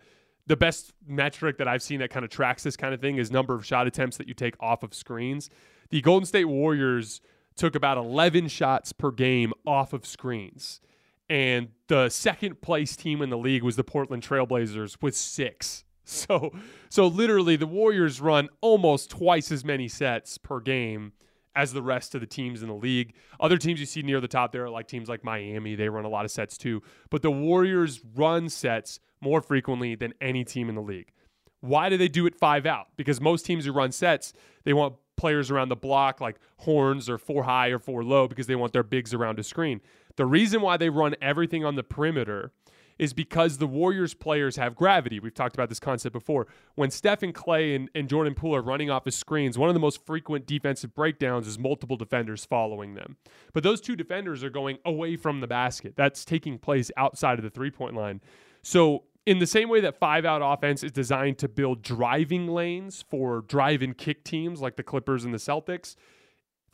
the 0.47 0.57
best 0.57 0.93
metric 1.07 1.59
that 1.59 1.69
I've 1.69 1.83
seen 1.83 2.01
that 2.01 2.11
kind 2.11 2.25
of 2.25 2.31
tracks 2.31 2.63
this 2.63 2.77
kind 2.77 2.93
of 2.93 3.01
thing 3.01 3.17
is 3.17 3.31
number 3.31 3.55
of 3.55 3.65
shot 3.65 3.87
attempts 3.87 4.17
that 4.19 4.29
you 4.29 4.35
take 4.35 4.57
off 4.61 4.83
of 4.83 4.93
screens. 4.93 5.49
The 5.91 6.01
Golden 6.03 6.27
State 6.27 6.47
Warriors 6.47 7.21
took 7.57 7.75
about 7.75 7.99
11 7.99 8.49
shots 8.49 8.93
per 8.93 9.11
game 9.11 9.53
off 9.67 9.93
of 9.93 10.07
screens. 10.07 10.81
And 11.29 11.69
the 11.87 12.09
second 12.09 12.61
place 12.61 12.97
team 12.97 13.23
in 13.23 13.31
the 13.31 13.39
league 13.39 13.63
was 13.63 13.77
the 13.77 13.85
Portland 13.85 14.23
Trailblazers 14.23 14.97
with 15.01 15.17
six. 15.17 15.85
So, 16.03 16.51
so 16.89 17.07
literally, 17.07 17.55
the 17.55 17.69
Warriors 17.69 18.21
run 18.21 18.49
almost 18.61 19.11
twice 19.11 19.53
as 19.53 19.65
many 19.65 19.87
sets 19.87 20.39
per 20.39 20.59
game 20.59 21.13
as 21.55 21.73
the 21.73 21.83
rest 21.83 22.17
of 22.17 22.21
the 22.21 22.27
teams 22.27 22.63
in 22.63 22.69
the 22.69 22.75
league. 22.75 23.15
Other 23.39 23.57
teams 23.59 23.79
you 23.79 23.87
see 23.87 24.03
near 24.03 24.21
the 24.21 24.27
top 24.27 24.51
there 24.51 24.65
are 24.65 24.71
like 24.71 24.89
teams 24.89 25.09
like 25.09 25.23
Miami. 25.23 25.77
They 25.77 25.89
run 25.89 26.05
a 26.05 26.09
lot 26.09 26.25
of 26.25 26.33
sets 26.33 26.59
too. 26.59 26.83
But 27.11 27.23
the 27.23 27.31
Warriors 27.31 28.01
run 28.17 28.49
sets 28.49 28.99
more 29.21 29.41
frequently 29.41 29.95
than 29.95 30.15
any 30.21 30.45
team 30.45 30.69
in 30.69 30.75
the 30.75 30.83
league. 30.83 31.13
Why 31.61 31.89
do 31.89 31.97
they 31.97 32.09
do 32.09 32.27
it 32.27 32.35
five 32.35 32.67
out? 32.67 32.89
Because 32.97 33.21
most 33.21 33.45
teams 33.45 33.67
who 33.67 33.73
run 33.73 33.93
sets, 33.93 34.33
they 34.65 34.73
want 34.73 34.95
players 35.21 35.51
around 35.51 35.69
the 35.69 35.77
block 35.77 36.19
like 36.19 36.37
horns 36.57 37.11
or 37.11 37.19
four 37.19 37.43
high 37.43 37.69
or 37.69 37.79
four 37.79 38.03
low 38.03 38.27
because 38.27 38.47
they 38.47 38.57
want 38.57 38.73
their 38.73 38.83
bigs 38.83 39.13
around 39.13 39.39
a 39.39 39.45
screen. 39.45 39.83
The 40.17 40.25
reason 40.25 40.63
why 40.63 40.79
they 40.79 40.89
run 40.89 41.15
everything 41.21 41.63
on 41.63 41.77
the 41.77 41.83
perimeter 41.83 42.53
is 42.99 43.13
because 43.13 43.59
the 43.59 43.67
Warriors 43.67 44.15
players 44.15 44.57
have 44.57 44.75
gravity. 44.75 45.21
We've 45.21 45.35
talked 45.35 45.55
about 45.55 45.69
this 45.69 45.79
concept 45.79 46.15
before. 46.15 46.47
When 46.75 46.91
Steph 46.91 47.23
and 47.23 47.35
Klay 47.35 47.77
and, 47.77 47.91
and 47.95 48.09
Jordan 48.09 48.35
Poole 48.35 48.57
are 48.57 48.63
running 48.63 48.91
off 48.91 49.07
of 49.07 49.13
screens, 49.13 49.59
one 49.59 49.69
of 49.69 49.75
the 49.75 49.81
most 49.81 50.05
frequent 50.07 50.47
defensive 50.47 50.95
breakdowns 50.95 51.47
is 51.47 51.59
multiple 51.59 51.97
defenders 51.97 52.47
following 52.47 52.95
them. 52.95 53.17
But 53.53 53.63
those 53.63 53.81
two 53.81 53.97
defenders 53.97 54.43
are 54.43 54.51
going 54.51 54.79
away 54.87 55.17
from 55.17 55.41
the 55.41 55.47
basket. 55.47 55.95
That's 55.97 56.25
taking 56.25 56.59
place 56.59 56.91
outside 56.97 57.39
of 57.39 57.43
the 57.43 57.51
three 57.51 57.71
point 57.71 57.95
line. 57.95 58.21
So 58.63 59.05
in 59.31 59.39
the 59.39 59.47
same 59.47 59.69
way 59.69 59.81
that 59.81 59.97
five 59.97 60.25
out 60.25 60.43
offense 60.43 60.83
is 60.83 60.91
designed 60.91 61.39
to 61.39 61.49
build 61.49 61.83
driving 61.83 62.49
lanes 62.49 63.05
for 63.09 63.43
drive 63.43 63.81
and 63.81 63.97
kick 63.97 64.25
teams 64.25 64.61
like 64.61 64.75
the 64.75 64.83
Clippers 64.83 65.25
and 65.25 65.33
the 65.33 65.39
Celtics, 65.39 65.95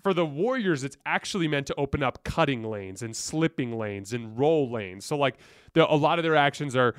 for 0.02 0.14
the 0.14 0.24
Warriors, 0.24 0.82
it's 0.82 0.96
actually 1.04 1.48
meant 1.48 1.66
to 1.66 1.74
open 1.74 2.02
up 2.02 2.24
cutting 2.24 2.62
lanes 2.62 3.02
and 3.02 3.14
slipping 3.14 3.76
lanes 3.76 4.14
and 4.14 4.38
roll 4.38 4.72
lanes. 4.72 5.04
So, 5.04 5.18
like, 5.18 5.36
the, 5.74 5.84
a 5.92 5.96
lot 5.96 6.18
of 6.18 6.22
their 6.22 6.34
actions 6.34 6.74
are, 6.74 6.94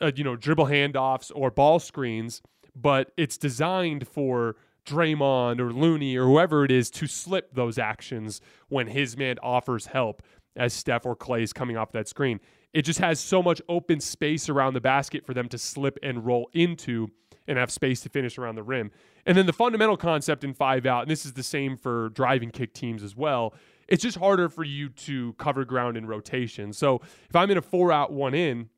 uh, 0.00 0.12
you 0.14 0.22
know, 0.22 0.36
dribble 0.36 0.66
handoffs 0.66 1.32
or 1.34 1.50
ball 1.50 1.80
screens, 1.80 2.40
but 2.76 3.10
it's 3.16 3.36
designed 3.36 4.06
for 4.06 4.54
Draymond 4.86 5.58
or 5.58 5.72
Looney 5.72 6.16
or 6.16 6.26
whoever 6.26 6.64
it 6.64 6.70
is 6.70 6.88
to 6.92 7.08
slip 7.08 7.52
those 7.52 7.78
actions 7.78 8.40
when 8.68 8.86
his 8.86 9.16
man 9.16 9.38
offers 9.42 9.86
help 9.86 10.22
as 10.54 10.72
Steph 10.72 11.04
or 11.04 11.16
Klay 11.16 11.42
is 11.42 11.52
coming 11.52 11.76
off 11.76 11.90
that 11.90 12.06
screen. 12.06 12.38
It 12.72 12.82
just 12.82 13.00
has 13.00 13.18
so 13.18 13.42
much 13.42 13.60
open 13.68 14.00
space 14.00 14.48
around 14.48 14.74
the 14.74 14.80
basket 14.80 15.26
for 15.26 15.34
them 15.34 15.48
to 15.48 15.58
slip 15.58 15.98
and 16.02 16.24
roll 16.24 16.48
into 16.52 17.08
and 17.48 17.58
have 17.58 17.70
space 17.70 18.00
to 18.02 18.08
finish 18.08 18.38
around 18.38 18.54
the 18.54 18.62
rim. 18.62 18.92
And 19.26 19.36
then 19.36 19.46
the 19.46 19.52
fundamental 19.52 19.96
concept 19.96 20.44
in 20.44 20.54
five 20.54 20.86
out, 20.86 21.02
and 21.02 21.10
this 21.10 21.26
is 21.26 21.32
the 21.32 21.42
same 21.42 21.76
for 21.76 22.10
driving 22.10 22.50
kick 22.50 22.72
teams 22.72 23.02
as 23.02 23.16
well, 23.16 23.54
it's 23.88 24.02
just 24.02 24.18
harder 24.18 24.48
for 24.48 24.62
you 24.62 24.88
to 24.88 25.32
cover 25.34 25.64
ground 25.64 25.96
in 25.96 26.06
rotation. 26.06 26.72
So 26.72 27.00
if 27.28 27.34
I'm 27.34 27.50
in 27.50 27.58
a 27.58 27.62
four 27.62 27.90
out, 27.90 28.12
one 28.12 28.34
in, 28.34 28.68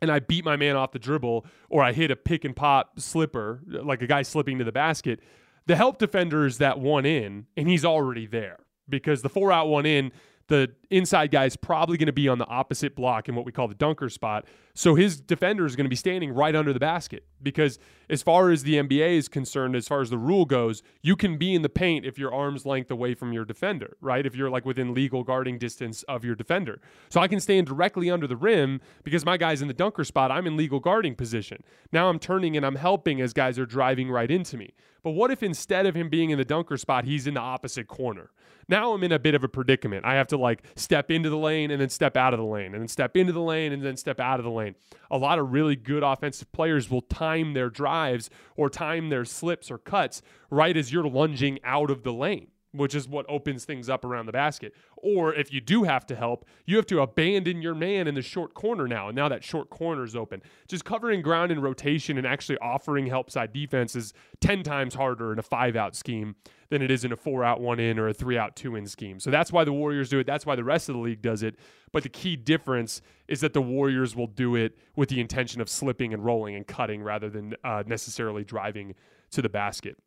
and 0.00 0.10
I 0.10 0.20
beat 0.20 0.46
my 0.46 0.56
man 0.56 0.76
off 0.76 0.92
the 0.92 0.98
dribble, 0.98 1.44
or 1.68 1.82
I 1.82 1.92
hit 1.92 2.10
a 2.10 2.16
pick 2.16 2.46
and 2.46 2.56
pop 2.56 2.98
slipper, 2.98 3.60
like 3.66 4.00
a 4.00 4.06
guy 4.06 4.22
slipping 4.22 4.56
to 4.58 4.64
the 4.64 4.72
basket, 4.72 5.20
the 5.66 5.76
help 5.76 5.98
defender 5.98 6.46
is 6.46 6.56
that 6.56 6.80
one 6.80 7.04
in, 7.04 7.46
and 7.54 7.68
he's 7.68 7.84
already 7.84 8.26
there 8.26 8.60
because 8.88 9.20
the 9.20 9.28
four 9.28 9.52
out, 9.52 9.68
one 9.68 9.84
in, 9.84 10.10
the 10.50 10.70
inside 10.90 11.30
guy 11.30 11.46
is 11.46 11.56
probably 11.56 11.96
going 11.96 12.08
to 12.08 12.12
be 12.12 12.28
on 12.28 12.38
the 12.38 12.46
opposite 12.46 12.94
block 12.94 13.28
in 13.28 13.34
what 13.34 13.46
we 13.46 13.52
call 13.52 13.68
the 13.68 13.74
dunker 13.74 14.10
spot. 14.10 14.44
So 14.80 14.94
his 14.94 15.20
defender 15.20 15.66
is 15.66 15.76
going 15.76 15.84
to 15.84 15.90
be 15.90 15.94
standing 15.94 16.32
right 16.32 16.56
under 16.56 16.72
the 16.72 16.80
basket 16.80 17.26
because, 17.42 17.78
as 18.08 18.22
far 18.22 18.48
as 18.48 18.62
the 18.62 18.76
NBA 18.76 19.18
is 19.18 19.28
concerned, 19.28 19.76
as 19.76 19.86
far 19.86 20.00
as 20.00 20.08
the 20.08 20.16
rule 20.16 20.46
goes, 20.46 20.82
you 21.02 21.16
can 21.16 21.36
be 21.36 21.54
in 21.54 21.60
the 21.60 21.68
paint 21.68 22.06
if 22.06 22.18
you're 22.18 22.32
arm's 22.32 22.64
length 22.64 22.90
away 22.90 23.12
from 23.12 23.30
your 23.30 23.44
defender, 23.44 23.98
right? 24.00 24.24
If 24.24 24.34
you're 24.34 24.48
like 24.48 24.64
within 24.64 24.94
legal 24.94 25.22
guarding 25.22 25.58
distance 25.58 26.02
of 26.04 26.24
your 26.24 26.34
defender. 26.34 26.80
So 27.10 27.20
I 27.20 27.28
can 27.28 27.40
stand 27.40 27.66
directly 27.66 28.10
under 28.10 28.26
the 28.26 28.38
rim 28.38 28.80
because 29.04 29.22
my 29.22 29.36
guy's 29.36 29.60
in 29.60 29.68
the 29.68 29.74
dunker 29.74 30.02
spot. 30.02 30.30
I'm 30.30 30.46
in 30.46 30.56
legal 30.56 30.80
guarding 30.80 31.14
position. 31.14 31.62
Now 31.92 32.08
I'm 32.08 32.18
turning 32.18 32.56
and 32.56 32.64
I'm 32.64 32.76
helping 32.76 33.20
as 33.20 33.34
guys 33.34 33.58
are 33.58 33.66
driving 33.66 34.10
right 34.10 34.30
into 34.30 34.56
me. 34.56 34.72
But 35.02 35.10
what 35.10 35.30
if 35.30 35.42
instead 35.42 35.84
of 35.84 35.94
him 35.94 36.08
being 36.08 36.30
in 36.30 36.38
the 36.38 36.44
dunker 36.44 36.78
spot, 36.78 37.04
he's 37.04 37.26
in 37.26 37.34
the 37.34 37.40
opposite 37.40 37.86
corner? 37.86 38.30
Now 38.70 38.92
I'm 38.92 39.02
in 39.02 39.10
a 39.10 39.18
bit 39.18 39.34
of 39.34 39.42
a 39.42 39.48
predicament. 39.48 40.04
I 40.04 40.14
have 40.14 40.28
to 40.28 40.36
like 40.36 40.62
step 40.76 41.10
into 41.10 41.28
the 41.28 41.36
lane 41.36 41.72
and 41.72 41.80
then 41.80 41.88
step 41.88 42.16
out 42.16 42.32
of 42.32 42.38
the 42.38 42.46
lane 42.46 42.72
and 42.72 42.82
then 42.82 42.88
step 42.88 43.16
into 43.16 43.32
the 43.32 43.40
lane 43.40 43.72
and 43.72 43.82
then 43.82 43.96
step 43.96 44.20
out 44.20 44.38
of 44.38 44.44
the 44.44 44.50
lane. 44.50 44.69
A 45.10 45.18
lot 45.18 45.38
of 45.38 45.52
really 45.52 45.76
good 45.76 46.02
offensive 46.02 46.50
players 46.52 46.90
will 46.90 47.02
time 47.02 47.54
their 47.54 47.70
drives 47.70 48.30
or 48.56 48.70
time 48.70 49.08
their 49.08 49.24
slips 49.24 49.70
or 49.70 49.78
cuts 49.78 50.22
right 50.50 50.76
as 50.76 50.92
you're 50.92 51.08
lunging 51.08 51.58
out 51.64 51.90
of 51.90 52.02
the 52.02 52.12
lane 52.12 52.48
which 52.72 52.94
is 52.94 53.08
what 53.08 53.26
opens 53.28 53.64
things 53.64 53.88
up 53.88 54.04
around 54.04 54.26
the 54.26 54.32
basket. 54.32 54.74
Or 54.96 55.34
if 55.34 55.52
you 55.52 55.60
do 55.60 55.84
have 55.84 56.06
to 56.06 56.16
help, 56.16 56.46
you 56.66 56.76
have 56.76 56.86
to 56.86 57.00
abandon 57.00 57.62
your 57.62 57.74
man 57.74 58.06
in 58.06 58.14
the 58.14 58.22
short 58.22 58.54
corner 58.54 58.86
now. 58.86 59.08
And 59.08 59.16
now 59.16 59.28
that 59.28 59.42
short 59.42 59.70
corner 59.70 60.04
is 60.04 60.14
open. 60.14 60.42
Just 60.68 60.84
covering 60.84 61.22
ground 61.22 61.50
in 61.50 61.60
rotation 61.60 62.16
and 62.16 62.26
actually 62.26 62.58
offering 62.58 63.06
help 63.06 63.30
side 63.30 63.52
defense 63.52 63.96
is 63.96 64.12
10 64.40 64.62
times 64.62 64.94
harder 64.94 65.32
in 65.32 65.38
a 65.38 65.42
five 65.42 65.76
out 65.76 65.96
scheme 65.96 66.36
than 66.68 66.82
it 66.82 66.90
is 66.90 67.04
in 67.04 67.10
a 67.10 67.16
four 67.16 67.42
out, 67.42 67.60
one 67.60 67.80
in, 67.80 67.98
or 67.98 68.08
a 68.08 68.14
three 68.14 68.38
out, 68.38 68.54
two 68.54 68.76
in 68.76 68.86
scheme. 68.86 69.18
So 69.18 69.30
that's 69.30 69.52
why 69.52 69.64
the 69.64 69.72
Warriors 69.72 70.08
do 70.08 70.20
it. 70.20 70.26
That's 70.26 70.46
why 70.46 70.54
the 70.54 70.64
rest 70.64 70.88
of 70.88 70.94
the 70.94 71.00
league 71.00 71.20
does 71.20 71.42
it. 71.42 71.56
But 71.92 72.04
the 72.04 72.08
key 72.08 72.36
difference 72.36 73.02
is 73.26 73.40
that 73.40 73.52
the 73.52 73.62
Warriors 73.62 74.14
will 74.14 74.28
do 74.28 74.54
it 74.54 74.78
with 74.94 75.08
the 75.08 75.20
intention 75.20 75.60
of 75.60 75.68
slipping 75.68 76.14
and 76.14 76.24
rolling 76.24 76.54
and 76.54 76.64
cutting 76.64 77.02
rather 77.02 77.28
than 77.28 77.54
uh, 77.64 77.82
necessarily 77.86 78.44
driving 78.44 78.94
to 79.32 79.42
the 79.42 79.48
basket. 79.48 79.98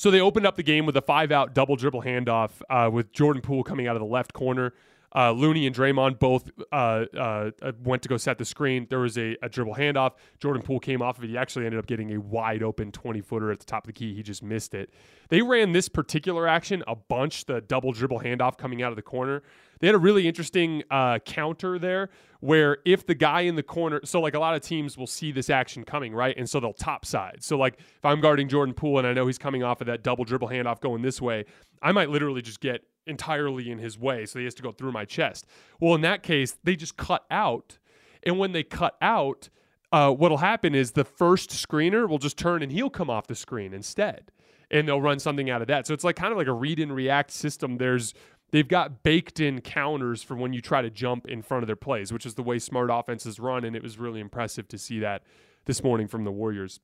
So 0.00 0.10
they 0.10 0.22
opened 0.22 0.46
up 0.46 0.56
the 0.56 0.62
game 0.62 0.86
with 0.86 0.96
a 0.96 1.02
five 1.02 1.30
out 1.30 1.52
double 1.52 1.76
dribble 1.76 2.00
handoff 2.00 2.52
uh, 2.70 2.88
with 2.90 3.12
Jordan 3.12 3.42
Poole 3.42 3.62
coming 3.62 3.86
out 3.86 3.96
of 3.96 4.00
the 4.00 4.08
left 4.08 4.32
corner. 4.32 4.72
Uh, 5.14 5.32
Looney 5.32 5.66
and 5.66 5.76
Draymond 5.76 6.18
both 6.18 6.50
uh, 6.72 7.04
uh, 7.14 7.50
uh, 7.60 7.72
went 7.82 8.00
to 8.04 8.08
go 8.08 8.16
set 8.16 8.38
the 8.38 8.46
screen. 8.46 8.86
There 8.88 9.00
was 9.00 9.18
a, 9.18 9.36
a, 9.42 9.50
dribble 9.50 9.74
handoff. 9.74 10.12
Jordan 10.38 10.62
Poole 10.62 10.80
came 10.80 11.02
off 11.02 11.18
of 11.18 11.24
it. 11.24 11.28
He 11.28 11.36
actually 11.36 11.66
ended 11.66 11.80
up 11.80 11.86
getting 11.86 12.14
a 12.14 12.18
wide 12.18 12.62
open 12.62 12.92
20 12.92 13.20
footer 13.20 13.52
at 13.52 13.58
the 13.58 13.66
top 13.66 13.84
of 13.84 13.88
the 13.88 13.92
key. 13.92 14.14
He 14.14 14.22
just 14.22 14.42
missed 14.42 14.72
it. 14.72 14.88
They 15.28 15.42
ran 15.42 15.72
this 15.72 15.90
particular 15.90 16.48
action 16.48 16.82
a 16.86 16.96
bunch, 16.96 17.44
the 17.44 17.60
double 17.60 17.92
dribble 17.92 18.20
handoff 18.20 18.56
coming 18.56 18.82
out 18.82 18.92
of 18.92 18.96
the 18.96 19.02
corner. 19.02 19.42
They 19.80 19.88
had 19.88 19.96
a 19.96 19.98
really 19.98 20.28
interesting 20.28 20.82
uh, 20.90 21.18
counter 21.20 21.78
there 21.78 22.10
where 22.40 22.78
if 22.84 23.06
the 23.06 23.14
guy 23.14 23.42
in 23.42 23.54
the 23.54 23.62
corner, 23.62 24.00
so 24.04 24.20
like 24.20 24.34
a 24.34 24.38
lot 24.38 24.54
of 24.54 24.62
teams 24.62 24.96
will 24.96 25.06
see 25.06 25.32
this 25.32 25.50
action 25.50 25.84
coming, 25.84 26.14
right? 26.14 26.34
And 26.36 26.48
so 26.48 26.60
they'll 26.60 26.72
top 26.72 27.04
side. 27.04 27.38
So 27.40 27.58
like 27.58 27.78
if 27.78 28.04
I'm 28.04 28.20
guarding 28.20 28.48
Jordan 28.48 28.74
Poole 28.74 28.98
and 28.98 29.06
I 29.06 29.12
know 29.12 29.26
he's 29.26 29.38
coming 29.38 29.62
off 29.62 29.80
of 29.80 29.86
that 29.88 30.02
double 30.02 30.24
dribble 30.24 30.48
handoff 30.48 30.80
going 30.80 31.02
this 31.02 31.20
way, 31.20 31.44
I 31.82 31.92
might 31.92 32.10
literally 32.10 32.42
just 32.42 32.60
get 32.60 32.82
entirely 33.06 33.70
in 33.70 33.78
his 33.78 33.98
way. 33.98 34.26
So 34.26 34.38
he 34.38 34.44
has 34.46 34.54
to 34.54 34.62
go 34.62 34.72
through 34.72 34.92
my 34.92 35.04
chest. 35.04 35.46
Well, 35.80 35.94
in 35.94 36.00
that 36.02 36.22
case, 36.22 36.56
they 36.64 36.76
just 36.76 36.96
cut 36.96 37.24
out. 37.30 37.78
And 38.22 38.38
when 38.38 38.52
they 38.52 38.62
cut 38.62 38.96
out, 39.00 39.48
uh, 39.92 40.12
what'll 40.12 40.38
happen 40.38 40.74
is 40.74 40.92
the 40.92 41.04
first 41.04 41.50
screener 41.50 42.08
will 42.08 42.18
just 42.18 42.38
turn 42.38 42.62
and 42.62 42.70
he'll 42.70 42.90
come 42.90 43.10
off 43.10 43.26
the 43.26 43.34
screen 43.34 43.72
instead. 43.74 44.30
And 44.70 44.86
they'll 44.86 45.00
run 45.00 45.18
something 45.18 45.50
out 45.50 45.62
of 45.62 45.68
that. 45.68 45.86
So 45.86 45.94
it's 45.94 46.04
like 46.04 46.14
kind 46.14 46.30
of 46.30 46.38
like 46.38 46.46
a 46.46 46.52
read 46.52 46.78
and 46.78 46.94
react 46.94 47.32
system. 47.32 47.78
There's 47.78 48.14
they've 48.50 48.68
got 48.68 49.02
baked 49.02 49.40
in 49.40 49.60
counters 49.60 50.22
for 50.22 50.36
when 50.36 50.52
you 50.52 50.60
try 50.60 50.82
to 50.82 50.90
jump 50.90 51.26
in 51.26 51.42
front 51.42 51.62
of 51.62 51.66
their 51.66 51.76
plays, 51.76 52.12
which 52.12 52.26
is 52.26 52.34
the 52.34 52.42
way 52.42 52.58
smart 52.58 52.90
offenses 52.92 53.38
run. 53.38 53.64
And 53.64 53.76
it 53.76 53.82
was 53.82 53.98
really 53.98 54.20
impressive 54.20 54.68
to 54.68 54.78
see 54.78 55.00
that 55.00 55.22
this 55.66 55.82
morning 55.82 56.08
from 56.08 56.24
the 56.24 56.32
Warriors. 56.32 56.80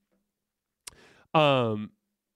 Um, 1.35 1.91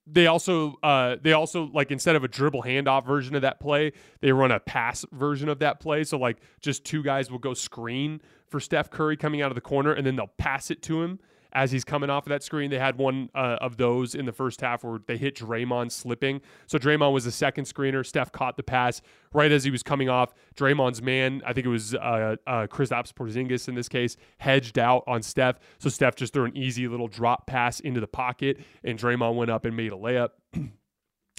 they 0.06 0.26
also 0.26 0.76
uh, 0.82 1.16
they 1.22 1.32
also 1.32 1.70
like 1.72 1.90
instead 1.90 2.16
of 2.16 2.24
a 2.24 2.28
dribble 2.28 2.62
handoff 2.62 3.06
version 3.06 3.36
of 3.36 3.42
that 3.42 3.60
play, 3.60 3.92
they 4.20 4.32
run 4.32 4.50
a 4.50 4.58
pass 4.58 5.04
version 5.12 5.48
of 5.48 5.60
that 5.60 5.80
play. 5.80 6.04
So 6.04 6.18
like 6.18 6.38
just 6.60 6.84
two 6.84 7.02
guys 7.02 7.30
will 7.30 7.38
go 7.38 7.54
screen 7.54 8.20
for 8.48 8.58
Steph 8.58 8.90
Curry 8.90 9.16
coming 9.16 9.42
out 9.42 9.50
of 9.50 9.54
the 9.54 9.60
corner, 9.60 9.92
and 9.92 10.06
then 10.06 10.16
they'll 10.16 10.32
pass 10.38 10.70
it 10.70 10.82
to 10.82 11.02
him 11.02 11.20
as 11.52 11.70
he's 11.70 11.84
coming 11.84 12.10
off 12.10 12.26
of 12.26 12.30
that 12.30 12.42
screen. 12.42 12.70
They 12.70 12.78
had 12.78 12.98
one 12.98 13.30
uh, 13.34 13.58
of 13.60 13.76
those 13.76 14.14
in 14.14 14.26
the 14.26 14.32
first 14.32 14.60
half 14.60 14.84
where 14.84 15.00
they 15.06 15.16
hit 15.16 15.36
Draymond 15.36 15.92
slipping. 15.92 16.40
So 16.66 16.78
Draymond 16.78 17.12
was 17.12 17.24
the 17.24 17.32
second 17.32 17.64
screener. 17.64 18.04
Steph 18.04 18.32
caught 18.32 18.56
the 18.56 18.62
pass 18.62 19.02
right 19.32 19.50
as 19.50 19.64
he 19.64 19.70
was 19.70 19.82
coming 19.82 20.08
off. 20.08 20.34
Draymond's 20.56 21.02
man, 21.02 21.42
I 21.44 21.52
think 21.52 21.66
it 21.66 21.70
was 21.70 21.94
uh, 21.94 22.36
uh, 22.46 22.66
Kristaps 22.66 23.12
Porzingis 23.12 23.68
in 23.68 23.74
this 23.74 23.88
case, 23.88 24.16
hedged 24.38 24.78
out 24.78 25.04
on 25.06 25.22
Steph. 25.22 25.58
So 25.78 25.88
Steph 25.88 26.16
just 26.16 26.32
threw 26.32 26.44
an 26.44 26.56
easy 26.56 26.88
little 26.88 27.08
drop 27.08 27.46
pass 27.46 27.80
into 27.80 28.00
the 28.00 28.08
pocket, 28.08 28.60
and 28.84 28.98
Draymond 28.98 29.34
went 29.36 29.50
up 29.50 29.64
and 29.64 29.76
made 29.76 29.92
a 29.92 29.96
layup. 29.96 30.30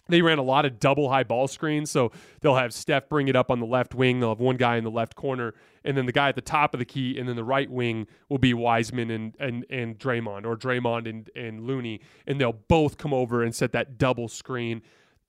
They 0.08 0.22
ran 0.22 0.40
a 0.40 0.44
lot 0.44 0.66
of 0.66 0.80
double 0.80 1.10
high 1.10 1.24
ball 1.24 1.48
screens. 1.48 1.92
So 1.92 2.12
they'll 2.42 2.56
have 2.56 2.74
Steph 2.74 3.08
bring 3.08 3.28
it 3.28 3.36
up 3.36 3.52
on 3.52 3.60
the 3.60 3.66
left 3.66 3.94
wing. 3.94 4.20
They'll 4.20 4.30
have 4.30 4.40
one 4.40 4.58
guy 4.58 4.78
in 4.78 4.84
the 4.84 4.92
left 4.92 5.16
corner, 5.16 5.54
and 5.84 5.98
then 5.98 6.06
the 6.06 6.12
guy 6.12 6.30
at 6.30 6.36
the 6.36 6.42
top 6.42 6.74
of 6.74 6.80
the 6.80 6.86
key, 6.86 7.18
and 7.18 7.28
then 7.28 7.36
the 7.36 7.44
right 7.44 7.70
wing 7.70 8.08
will 8.30 8.38
be 8.38 8.54
Wiseman 8.54 9.12
and 9.12 9.36
and, 9.40 9.66
and 9.70 9.98
Draymond 9.98 10.46
or 10.46 10.58
Draymond 10.58 11.10
and, 11.10 11.30
and 11.36 11.66
Looney. 11.66 12.02
And 12.28 12.40
they'll 12.40 12.54
both 12.54 12.98
come 12.98 13.14
over 13.14 13.44
and 13.44 13.56
set 13.56 13.72
that 13.74 13.98
double 13.98 14.28
screen. 14.28 14.82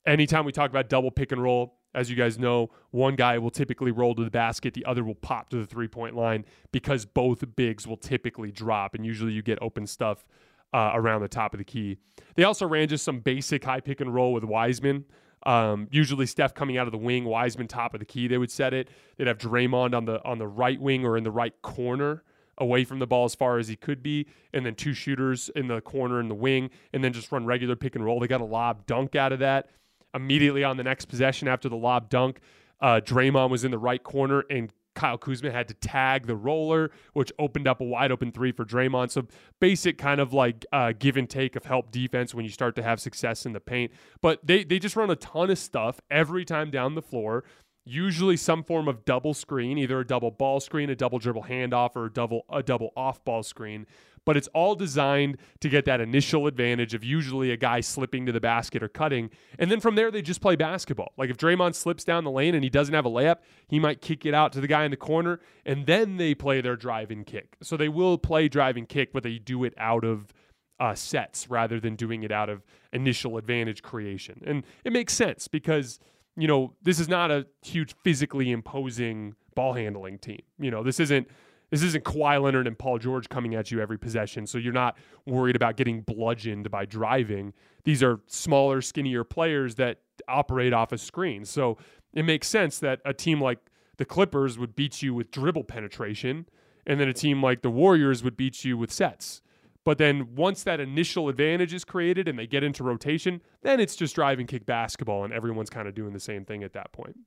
Anytime 0.05 0.43
we 0.43 0.51
talk 0.51 0.69
about 0.69 0.89
double 0.89 1.11
pick 1.11 1.31
and 1.31 1.41
roll, 1.41 1.75
as 1.95 2.09
you 2.09 2.15
guys 2.15 2.39
know, 2.39 2.71
one 2.91 3.15
guy 3.15 3.37
will 3.37 3.51
typically 3.51 3.91
roll 3.91 4.15
to 4.15 4.23
the 4.23 4.31
basket, 4.31 4.73
the 4.73 4.85
other 4.85 5.03
will 5.03 5.15
pop 5.15 5.49
to 5.49 5.57
the 5.57 5.65
three 5.65 5.87
point 5.87 6.15
line 6.15 6.45
because 6.71 7.05
both 7.05 7.43
bigs 7.55 7.87
will 7.87 7.97
typically 7.97 8.51
drop, 8.51 8.95
and 8.95 9.05
usually 9.05 9.31
you 9.31 9.41
get 9.41 9.59
open 9.61 9.87
stuff 9.87 10.25
uh, 10.73 10.91
around 10.93 11.21
the 11.21 11.27
top 11.27 11.53
of 11.53 11.59
the 11.59 11.63
key. 11.63 11.97
They 12.35 12.43
also 12.43 12.67
ran 12.67 12.87
just 12.87 13.05
some 13.05 13.19
basic 13.19 13.63
high 13.63 13.79
pick 13.79 14.01
and 14.01 14.13
roll 14.13 14.33
with 14.33 14.43
Wiseman. 14.43 15.05
Um, 15.45 15.87
usually 15.91 16.25
Steph 16.25 16.53
coming 16.53 16.77
out 16.77 16.87
of 16.87 16.91
the 16.91 16.97
wing, 16.97 17.25
Wiseman 17.25 17.67
top 17.67 17.93
of 17.93 17.99
the 17.99 18.05
key. 18.05 18.27
They 18.27 18.37
would 18.37 18.51
set 18.51 18.73
it. 18.73 18.89
They'd 19.17 19.27
have 19.27 19.37
Draymond 19.37 19.95
on 19.95 20.05
the 20.05 20.23
on 20.23 20.39
the 20.39 20.47
right 20.47 20.79
wing 20.79 21.05
or 21.05 21.17
in 21.17 21.23
the 21.23 21.31
right 21.31 21.53
corner, 21.61 22.23
away 22.57 22.85
from 22.85 22.99
the 22.99 23.07
ball 23.07 23.25
as 23.25 23.35
far 23.35 23.57
as 23.57 23.67
he 23.67 23.75
could 23.75 24.01
be, 24.01 24.27
and 24.53 24.65
then 24.65 24.75
two 24.75 24.93
shooters 24.93 25.49
in 25.55 25.67
the 25.67 25.81
corner 25.81 26.19
and 26.19 26.31
the 26.31 26.35
wing, 26.35 26.69
and 26.93 27.03
then 27.03 27.11
just 27.11 27.31
run 27.31 27.45
regular 27.45 27.75
pick 27.75 27.95
and 27.95 28.05
roll. 28.05 28.19
They 28.19 28.27
got 28.27 28.41
a 28.41 28.45
lob 28.45 28.85
dunk 28.85 29.15
out 29.15 29.33
of 29.33 29.39
that. 29.39 29.69
Immediately 30.15 30.63
on 30.63 30.77
the 30.77 30.83
next 30.83 31.05
possession 31.05 31.47
after 31.47 31.67
the 31.67 31.75
lob 31.75 32.09
dunk, 32.09 32.39
uh, 32.79 33.01
Draymond 33.03 33.49
was 33.49 33.63
in 33.65 33.71
the 33.71 33.77
right 33.79 34.01
corner 34.01 34.45
and 34.49 34.71
Kyle 34.95 35.17
Kuzma 35.17 35.51
had 35.51 35.67
to 35.67 35.73
tag 35.73 36.27
the 36.27 36.35
roller, 36.35 36.91
which 37.13 37.31
opened 37.39 37.67
up 37.67 37.81
a 37.81 37.83
wide 37.83 38.11
open 38.11 38.31
three 38.31 38.51
for 38.51 38.65
Draymond. 38.65 39.11
So 39.11 39.25
basic 39.59 39.97
kind 39.97 40.19
of 40.21 40.33
like 40.33 40.65
uh, 40.71 40.93
give 40.97 41.17
and 41.17 41.29
take 41.29 41.55
of 41.55 41.65
help 41.65 41.91
defense 41.91 42.33
when 42.33 42.45
you 42.45 42.51
start 42.51 42.75
to 42.75 42.83
have 42.83 42.99
success 42.99 43.45
in 43.45 43.53
the 43.53 43.59
paint. 43.59 43.91
But 44.21 44.45
they 44.45 44.63
they 44.63 44.79
just 44.79 44.95
run 44.95 45.09
a 45.09 45.15
ton 45.15 45.49
of 45.49 45.57
stuff 45.57 45.99
every 46.09 46.45
time 46.45 46.71
down 46.71 46.95
the 46.95 47.01
floor. 47.01 47.43
Usually 47.85 48.37
some 48.37 48.63
form 48.63 48.87
of 48.87 49.03
double 49.03 49.33
screen, 49.33 49.77
either 49.77 49.99
a 49.99 50.07
double 50.07 50.31
ball 50.31 50.61
screen, 50.61 50.89
a 50.89 50.95
double 50.95 51.19
dribble 51.19 51.43
handoff, 51.43 51.95
or 51.95 52.05
a 52.05 52.09
double 52.09 52.45
a 52.49 52.63
double 52.63 52.91
off 52.95 53.23
ball 53.25 53.43
screen 53.43 53.85
but 54.25 54.37
it's 54.37 54.47
all 54.49 54.75
designed 54.75 55.37
to 55.59 55.69
get 55.69 55.85
that 55.85 56.01
initial 56.01 56.47
advantage 56.47 56.93
of 56.93 57.03
usually 57.03 57.51
a 57.51 57.57
guy 57.57 57.81
slipping 57.81 58.25
to 58.25 58.31
the 58.31 58.39
basket 58.39 58.81
or 58.83 58.89
cutting. 58.89 59.29
And 59.59 59.69
then 59.69 59.79
from 59.79 59.95
there, 59.95 60.11
they 60.11 60.21
just 60.21 60.41
play 60.41 60.55
basketball. 60.55 61.13
Like 61.17 61.29
if 61.29 61.37
Draymond 61.37 61.75
slips 61.75 62.03
down 62.03 62.23
the 62.23 62.31
lane 62.31 62.55
and 62.55 62.63
he 62.63 62.69
doesn't 62.69 62.93
have 62.93 63.05
a 63.05 63.09
layup, 63.09 63.37
he 63.67 63.79
might 63.79 64.01
kick 64.01 64.25
it 64.25 64.33
out 64.33 64.53
to 64.53 64.61
the 64.61 64.67
guy 64.67 64.85
in 64.85 64.91
the 64.91 64.97
corner, 64.97 65.39
and 65.65 65.85
then 65.85 66.17
they 66.17 66.33
play 66.33 66.61
their 66.61 66.75
drive 66.75 67.11
and 67.11 67.25
kick. 67.25 67.57
So 67.61 67.77
they 67.77 67.89
will 67.89 68.17
play 68.17 68.47
drive 68.47 68.77
and 68.77 68.87
kick, 68.87 69.13
but 69.13 69.23
they 69.23 69.39
do 69.39 69.63
it 69.63 69.73
out 69.77 70.03
of 70.03 70.33
uh, 70.79 70.95
sets 70.95 71.49
rather 71.49 71.79
than 71.79 71.95
doing 71.95 72.23
it 72.23 72.31
out 72.31 72.49
of 72.49 72.63
initial 72.91 73.37
advantage 73.37 73.81
creation. 73.81 74.41
And 74.45 74.63
it 74.83 74.91
makes 74.91 75.13
sense 75.13 75.47
because, 75.47 75.99
you 76.35 76.47
know, 76.47 76.73
this 76.81 76.99
is 76.99 77.07
not 77.07 77.31
a 77.31 77.45
huge 77.61 77.95
physically 78.03 78.51
imposing 78.51 79.35
ball 79.55 79.73
handling 79.73 80.17
team. 80.17 80.41
You 80.59 80.71
know, 80.71 80.83
this 80.83 80.99
isn't 80.99 81.27
this 81.73 81.81
isn't 81.81 82.03
Kawhi 82.03 82.39
Leonard 82.39 82.67
and 82.67 82.77
Paul 82.77 82.99
George 82.99 83.27
coming 83.29 83.55
at 83.55 83.71
you 83.71 83.81
every 83.81 83.97
possession, 83.97 84.45
so 84.45 84.59
you're 84.59 84.71
not 84.71 84.95
worried 85.25 85.55
about 85.55 85.75
getting 85.75 86.01
bludgeoned 86.01 86.69
by 86.69 86.85
driving. 86.85 87.51
These 87.83 88.03
are 88.03 88.19
smaller, 88.27 88.79
skinnier 88.79 89.23
players 89.23 89.73
that 89.75 90.01
operate 90.27 90.71
off 90.71 90.91
a 90.91 90.99
screen. 90.99 91.45
So 91.45 91.79
it 92.13 92.25
makes 92.25 92.47
sense 92.47 92.77
that 92.77 92.99
a 93.05 93.11
team 93.11 93.41
like 93.41 93.57
the 93.97 94.05
Clippers 94.05 94.59
would 94.59 94.75
beat 94.75 95.01
you 95.01 95.15
with 95.15 95.31
dribble 95.31 95.63
penetration, 95.63 96.45
and 96.85 96.99
then 96.99 97.07
a 97.07 97.13
team 97.13 97.41
like 97.41 97.63
the 97.63 97.71
Warriors 97.71 98.23
would 98.23 98.37
beat 98.37 98.63
you 98.63 98.77
with 98.77 98.91
sets. 98.91 99.41
But 99.83 99.97
then 99.97 100.35
once 100.35 100.61
that 100.65 100.79
initial 100.79 101.27
advantage 101.27 101.73
is 101.73 101.83
created 101.83 102.27
and 102.27 102.37
they 102.37 102.45
get 102.45 102.63
into 102.63 102.83
rotation, 102.83 103.41
then 103.63 103.79
it's 103.79 103.95
just 103.95 104.13
drive 104.13 104.37
and 104.37 104.47
kick 104.47 104.67
basketball, 104.67 105.23
and 105.23 105.33
everyone's 105.33 105.71
kind 105.71 105.87
of 105.87 105.95
doing 105.95 106.13
the 106.13 106.19
same 106.19 106.45
thing 106.45 106.63
at 106.63 106.73
that 106.73 106.91
point. 106.91 107.17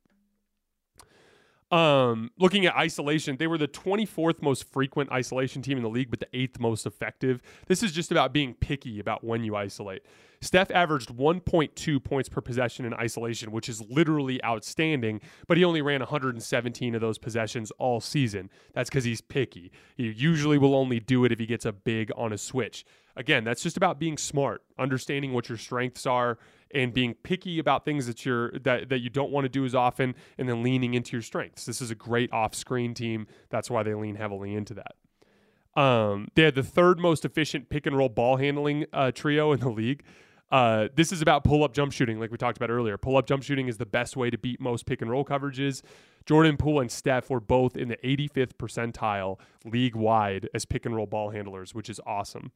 Um, 1.70 2.30
looking 2.38 2.64
at 2.66 2.76
isolation, 2.76 3.36
they 3.38 3.48
were 3.48 3.58
the 3.58 3.66
24th 3.66 4.40
most 4.40 4.70
frequent 4.72 5.10
isolation 5.10 5.62
team 5.62 5.76
in 5.76 5.82
the 5.82 5.88
league, 5.88 6.10
but 6.10 6.20
the 6.20 6.28
eighth 6.32 6.60
most 6.60 6.86
effective. 6.86 7.42
This 7.66 7.82
is 7.82 7.92
just 7.92 8.12
about 8.12 8.32
being 8.32 8.54
picky 8.54 9.00
about 9.00 9.24
when 9.24 9.42
you 9.42 9.56
isolate. 9.56 10.02
Steph 10.40 10.70
averaged 10.70 11.08
1.2 11.08 12.04
points 12.04 12.28
per 12.28 12.40
possession 12.40 12.84
in 12.84 12.94
isolation, 12.94 13.50
which 13.50 13.68
is 13.68 13.82
literally 13.82 14.42
outstanding, 14.44 15.20
but 15.48 15.56
he 15.56 15.64
only 15.64 15.82
ran 15.82 16.00
117 16.00 16.94
of 16.94 17.00
those 17.00 17.18
possessions 17.18 17.72
all 17.78 18.00
season. 18.00 18.50
That's 18.74 18.88
because 18.88 19.04
he's 19.04 19.20
picky. 19.20 19.72
He 19.96 20.04
usually 20.10 20.58
will 20.58 20.74
only 20.74 21.00
do 21.00 21.24
it 21.24 21.32
if 21.32 21.38
he 21.38 21.46
gets 21.46 21.64
a 21.64 21.72
big 21.72 22.12
on 22.16 22.32
a 22.32 22.38
switch. 22.38 22.84
Again, 23.16 23.44
that's 23.44 23.62
just 23.62 23.78
about 23.78 23.98
being 23.98 24.18
smart, 24.18 24.62
understanding 24.78 25.32
what 25.32 25.48
your 25.48 25.58
strengths 25.58 26.06
are, 26.06 26.38
and 26.76 26.92
being 26.92 27.14
picky 27.14 27.58
about 27.58 27.84
things 27.84 28.06
that 28.06 28.24
you're 28.26 28.52
that, 28.52 28.90
that 28.90 28.98
you 28.98 29.10
don't 29.10 29.30
want 29.32 29.46
to 29.46 29.48
do 29.48 29.64
as 29.64 29.74
often 29.74 30.14
and 30.38 30.48
then 30.48 30.62
leaning 30.62 30.94
into 30.94 31.12
your 31.16 31.22
strengths. 31.22 31.64
This 31.64 31.80
is 31.80 31.90
a 31.90 31.94
great 31.94 32.32
off-screen 32.32 32.94
team. 32.94 33.26
That's 33.48 33.70
why 33.70 33.82
they 33.82 33.94
lean 33.94 34.16
heavily 34.16 34.54
into 34.54 34.74
that. 34.74 35.80
Um, 35.80 36.28
they 36.34 36.42
had 36.42 36.54
the 36.54 36.62
third 36.62 36.98
most 36.98 37.24
efficient 37.24 37.68
pick 37.68 37.86
and 37.86 37.96
roll 37.96 38.08
ball 38.08 38.36
handling 38.36 38.86
uh, 38.92 39.10
trio 39.10 39.52
in 39.52 39.60
the 39.60 39.70
league. 39.70 40.02
Uh, 40.50 40.88
this 40.94 41.10
is 41.10 41.22
about 41.22 41.42
pull 41.42 41.64
up 41.64 41.72
jump 41.72 41.92
shooting, 41.92 42.20
like 42.20 42.30
we 42.30 42.36
talked 42.36 42.56
about 42.56 42.70
earlier. 42.70 42.96
Pull 42.96 43.16
up 43.16 43.26
jump 43.26 43.42
shooting 43.42 43.68
is 43.68 43.78
the 43.78 43.86
best 43.86 44.16
way 44.16 44.30
to 44.30 44.38
beat 44.38 44.60
most 44.60 44.86
pick 44.86 45.02
and 45.02 45.10
roll 45.10 45.24
coverages. 45.24 45.82
Jordan 46.24 46.56
Poole 46.56 46.80
and 46.80 46.90
Steph 46.90 47.30
were 47.30 47.40
both 47.40 47.76
in 47.76 47.88
the 47.88 47.96
85th 47.98 48.54
percentile 48.54 49.38
league 49.64 49.96
wide 49.96 50.48
as 50.54 50.64
pick 50.64 50.86
and 50.86 50.94
roll 50.94 51.06
ball 51.06 51.30
handlers, 51.30 51.74
which 51.74 51.90
is 51.90 52.00
awesome. 52.06 52.52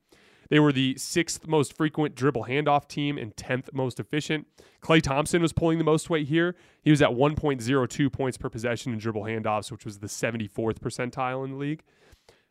They 0.50 0.58
were 0.58 0.72
the 0.72 0.96
sixth 0.98 1.46
most 1.46 1.76
frequent 1.76 2.16
dribble 2.16 2.44
handoff 2.44 2.88
team 2.88 3.16
and 3.16 3.34
10th 3.36 3.72
most 3.72 4.00
efficient. 4.00 4.48
Klay 4.82 5.00
Thompson 5.00 5.42
was 5.42 5.52
pulling 5.52 5.78
the 5.78 5.84
most 5.84 6.10
weight 6.10 6.26
here. 6.26 6.56
He 6.82 6.90
was 6.90 7.00
at 7.00 7.10
1.02 7.10 8.12
points 8.12 8.36
per 8.36 8.48
possession 8.48 8.92
in 8.92 8.98
dribble 8.98 9.22
handoffs, 9.22 9.70
which 9.70 9.84
was 9.84 9.98
the 9.98 10.08
74th 10.08 10.80
percentile 10.80 11.44
in 11.44 11.52
the 11.52 11.56
league. 11.56 11.82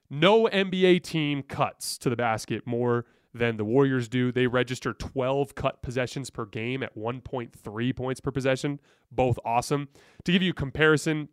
No 0.10 0.46
NBA 0.46 1.04
team 1.04 1.44
cuts 1.44 1.98
to 2.00 2.10
the 2.10 2.16
basket 2.16 2.66
more 2.66 3.06
than 3.34 3.58
the 3.58 3.66
Warriors 3.66 4.08
do. 4.08 4.32
They 4.32 4.48
register 4.48 4.94
12 4.94 5.56
cut 5.56 5.82
possessions 5.82 6.30
per 6.30 6.46
game 6.46 6.84
at 6.84 6.96
1.3 6.98 7.96
points 7.96 8.22
per 8.22 8.32
possession, 8.32 8.80
both 9.12 9.38
awesome. 9.46 9.90
To 10.26 10.32
give 10.32 10.42
you 10.42 10.52
a 10.52 10.56
comparison, 10.56 11.30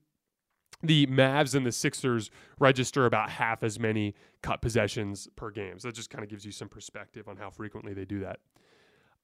the 0.83 1.07
Mavs 1.07 1.55
and 1.55 1.65
the 1.65 1.73
Sixers 1.73 2.31
register 2.59 3.07
about 3.07 3.31
half 3.31 3.63
as 3.63 3.79
many 3.79 4.15
cut 4.43 4.61
possessions 4.61 5.29
per 5.37 5.51
game. 5.51 5.79
So 5.79 5.89
that 5.89 5.95
just 5.95 6.11
kind 6.11 6.23
of 6.23 6.31
gives 6.31 6.45
you 6.45 6.53
some 6.53 6.69
perspective 6.69 7.29
on 7.29 7.37
how 7.37 7.51
frequently 7.51 7.95
they 7.95 8.05
do 8.05 8.21
that. 8.21 8.41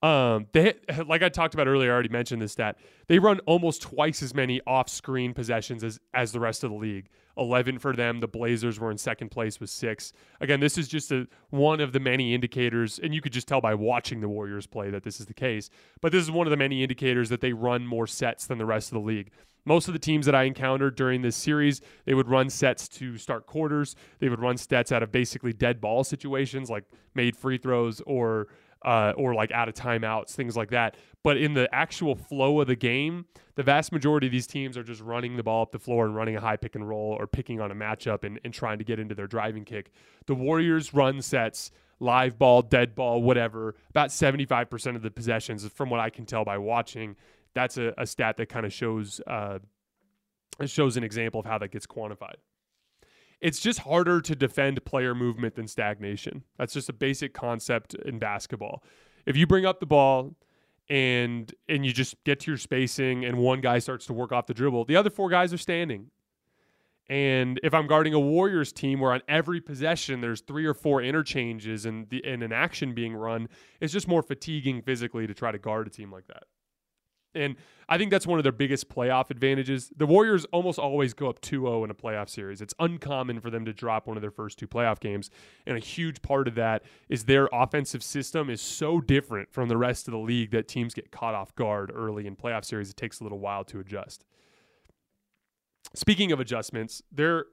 Um, 0.06 0.46
they 0.52 0.74
like 1.06 1.22
I 1.22 1.28
talked 1.28 1.54
about 1.54 1.68
earlier. 1.68 1.90
I 1.90 1.94
already 1.94 2.08
mentioned 2.08 2.42
this 2.42 2.52
stat. 2.52 2.78
They 3.06 3.18
run 3.18 3.38
almost 3.40 3.82
twice 3.82 4.22
as 4.22 4.34
many 4.34 4.60
off-screen 4.66 5.32
possessions 5.32 5.84
as 5.84 6.00
as 6.12 6.32
the 6.32 6.40
rest 6.40 6.64
of 6.64 6.70
the 6.70 6.76
league. 6.76 7.08
Eleven 7.36 7.78
for 7.78 7.94
them. 7.94 8.20
The 8.20 8.28
Blazers 8.28 8.78
were 8.78 8.90
in 8.90 8.98
second 8.98 9.30
place 9.30 9.58
with 9.60 9.70
six. 9.70 10.12
Again, 10.40 10.60
this 10.60 10.76
is 10.76 10.88
just 10.88 11.10
a 11.12 11.26
one 11.50 11.80
of 11.80 11.92
the 11.92 12.00
many 12.00 12.34
indicators, 12.34 12.98
and 12.98 13.14
you 13.14 13.20
could 13.20 13.32
just 13.32 13.48
tell 13.48 13.60
by 13.60 13.74
watching 13.74 14.20
the 14.20 14.28
Warriors 14.28 14.66
play 14.66 14.90
that 14.90 15.02
this 15.02 15.20
is 15.20 15.26
the 15.26 15.34
case. 15.34 15.70
But 16.00 16.12
this 16.12 16.22
is 16.22 16.30
one 16.30 16.46
of 16.46 16.50
the 16.50 16.56
many 16.56 16.82
indicators 16.82 17.28
that 17.30 17.40
they 17.40 17.52
run 17.52 17.86
more 17.86 18.06
sets 18.06 18.46
than 18.46 18.58
the 18.58 18.66
rest 18.66 18.88
of 18.88 18.94
the 18.94 19.06
league. 19.06 19.30
Most 19.64 19.86
of 19.86 19.94
the 19.94 20.00
teams 20.00 20.26
that 20.26 20.34
I 20.34 20.42
encountered 20.42 20.96
during 20.96 21.22
this 21.22 21.36
series, 21.36 21.80
they 22.04 22.14
would 22.14 22.28
run 22.28 22.50
sets 22.50 22.88
to 22.88 23.16
start 23.16 23.46
quarters. 23.46 23.94
They 24.18 24.28
would 24.28 24.40
run 24.40 24.56
sets 24.56 24.90
out 24.90 25.04
of 25.04 25.12
basically 25.12 25.52
dead 25.52 25.80
ball 25.80 26.02
situations, 26.02 26.68
like 26.68 26.84
made 27.14 27.36
free 27.36 27.58
throws 27.58 28.00
or 28.04 28.48
uh, 28.84 29.12
or 29.16 29.34
like 29.34 29.52
out 29.52 29.68
of 29.68 29.74
timeouts, 29.74 30.30
things 30.30 30.56
like 30.56 30.70
that. 30.70 30.96
But 31.22 31.36
in 31.36 31.54
the 31.54 31.72
actual 31.74 32.16
flow 32.16 32.60
of 32.60 32.66
the 32.66 32.76
game, 32.76 33.26
the 33.54 33.62
vast 33.62 33.92
majority 33.92 34.26
of 34.26 34.32
these 34.32 34.46
teams 34.46 34.76
are 34.76 34.82
just 34.82 35.00
running 35.00 35.36
the 35.36 35.42
ball 35.42 35.62
up 35.62 35.72
the 35.72 35.78
floor 35.78 36.04
and 36.04 36.16
running 36.16 36.36
a 36.36 36.40
high 36.40 36.56
pick 36.56 36.74
and 36.74 36.88
roll 36.88 37.16
or 37.18 37.26
picking 37.26 37.60
on 37.60 37.70
a 37.70 37.74
matchup 37.74 38.24
and, 38.24 38.40
and 38.44 38.52
trying 38.52 38.78
to 38.78 38.84
get 38.84 38.98
into 38.98 39.14
their 39.14 39.26
driving 39.26 39.64
kick. 39.64 39.92
The 40.26 40.34
Warriors 40.34 40.92
run 40.92 41.22
sets, 41.22 41.70
live 42.00 42.38
ball, 42.38 42.62
dead 42.62 42.94
ball, 42.94 43.22
whatever, 43.22 43.76
about 43.90 44.08
75% 44.08 44.96
of 44.96 45.02
the 45.02 45.10
possessions, 45.10 45.66
from 45.68 45.90
what 45.90 46.00
I 46.00 46.10
can 46.10 46.26
tell 46.26 46.44
by 46.44 46.58
watching. 46.58 47.16
That's 47.54 47.76
a, 47.78 47.94
a 47.98 48.06
stat 48.06 48.36
that 48.38 48.48
kind 48.48 48.66
of 48.66 48.72
shows 48.72 49.20
uh, 49.26 49.58
shows 50.66 50.96
an 50.96 51.04
example 51.04 51.40
of 51.40 51.46
how 51.46 51.58
that 51.58 51.70
gets 51.70 51.86
quantified 51.86 52.36
it's 53.42 53.58
just 53.58 53.80
harder 53.80 54.20
to 54.20 54.36
defend 54.36 54.82
player 54.84 55.14
movement 55.14 55.56
than 55.56 55.66
stagnation. 55.66 56.44
That's 56.56 56.72
just 56.72 56.88
a 56.88 56.92
basic 56.92 57.34
concept 57.34 57.94
in 57.94 58.20
basketball. 58.20 58.84
If 59.26 59.36
you 59.36 59.46
bring 59.46 59.66
up 59.66 59.80
the 59.80 59.86
ball 59.86 60.36
and 60.88 61.52
and 61.68 61.84
you 61.84 61.92
just 61.92 62.22
get 62.24 62.40
to 62.40 62.50
your 62.52 62.58
spacing 62.58 63.24
and 63.24 63.36
one 63.38 63.60
guy 63.60 63.80
starts 63.80 64.06
to 64.06 64.12
work 64.12 64.30
off 64.32 64.46
the 64.46 64.54
dribble, 64.54 64.84
the 64.84 64.96
other 64.96 65.10
four 65.10 65.28
guys 65.28 65.52
are 65.52 65.58
standing. 65.58 66.10
And 67.08 67.58
if 67.64 67.74
I'm 67.74 67.88
guarding 67.88 68.14
a 68.14 68.20
Warriors 68.20 68.72
team 68.72 69.00
where 69.00 69.12
on 69.12 69.22
every 69.28 69.60
possession 69.60 70.20
there's 70.20 70.40
three 70.40 70.64
or 70.64 70.72
four 70.72 71.02
interchanges 71.02 71.84
and 71.84 72.08
the 72.10 72.24
and 72.24 72.44
an 72.44 72.52
action 72.52 72.94
being 72.94 73.14
run, 73.14 73.48
it's 73.80 73.92
just 73.92 74.06
more 74.06 74.22
fatiguing 74.22 74.82
physically 74.82 75.26
to 75.26 75.34
try 75.34 75.50
to 75.50 75.58
guard 75.58 75.88
a 75.88 75.90
team 75.90 76.12
like 76.12 76.28
that. 76.28 76.44
And 77.34 77.56
I 77.88 77.98
think 77.98 78.10
that's 78.10 78.26
one 78.26 78.38
of 78.38 78.42
their 78.42 78.52
biggest 78.52 78.88
playoff 78.88 79.30
advantages. 79.30 79.90
The 79.96 80.06
Warriors 80.06 80.44
almost 80.46 80.78
always 80.78 81.14
go 81.14 81.28
up 81.28 81.40
2 81.40 81.62
0 81.62 81.84
in 81.84 81.90
a 81.90 81.94
playoff 81.94 82.28
series. 82.28 82.60
It's 82.60 82.74
uncommon 82.78 83.40
for 83.40 83.50
them 83.50 83.64
to 83.64 83.72
drop 83.72 84.06
one 84.06 84.16
of 84.16 84.20
their 84.20 84.30
first 84.30 84.58
two 84.58 84.66
playoff 84.66 85.00
games. 85.00 85.30
And 85.66 85.76
a 85.76 85.80
huge 85.80 86.22
part 86.22 86.48
of 86.48 86.54
that 86.56 86.82
is 87.08 87.24
their 87.24 87.48
offensive 87.52 88.02
system 88.02 88.50
is 88.50 88.60
so 88.60 89.00
different 89.00 89.52
from 89.52 89.68
the 89.68 89.76
rest 89.76 90.08
of 90.08 90.12
the 90.12 90.18
league 90.18 90.50
that 90.52 90.68
teams 90.68 90.94
get 90.94 91.10
caught 91.10 91.34
off 91.34 91.54
guard 91.54 91.90
early 91.94 92.26
in 92.26 92.36
playoff 92.36 92.64
series. 92.64 92.90
It 92.90 92.96
takes 92.96 93.20
a 93.20 93.24
little 93.24 93.38
while 93.38 93.64
to 93.64 93.80
adjust. 93.80 94.24
Speaking 95.94 96.32
of 96.32 96.40
adjustments, 96.40 97.02
there 97.10 97.46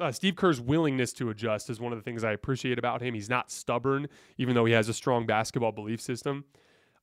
uh, 0.00 0.10
Steve 0.10 0.36
Kerr's 0.36 0.60
willingness 0.60 1.12
to 1.12 1.30
adjust 1.30 1.70
is 1.70 1.78
one 1.78 1.92
of 1.92 1.98
the 1.98 2.02
things 2.02 2.24
I 2.24 2.32
appreciate 2.32 2.78
about 2.78 3.02
him. 3.02 3.14
He's 3.14 3.28
not 3.30 3.50
stubborn, 3.50 4.08
even 4.36 4.54
though 4.54 4.64
he 4.64 4.72
has 4.72 4.88
a 4.88 4.94
strong 4.94 5.26
basketball 5.26 5.70
belief 5.70 6.00
system 6.00 6.44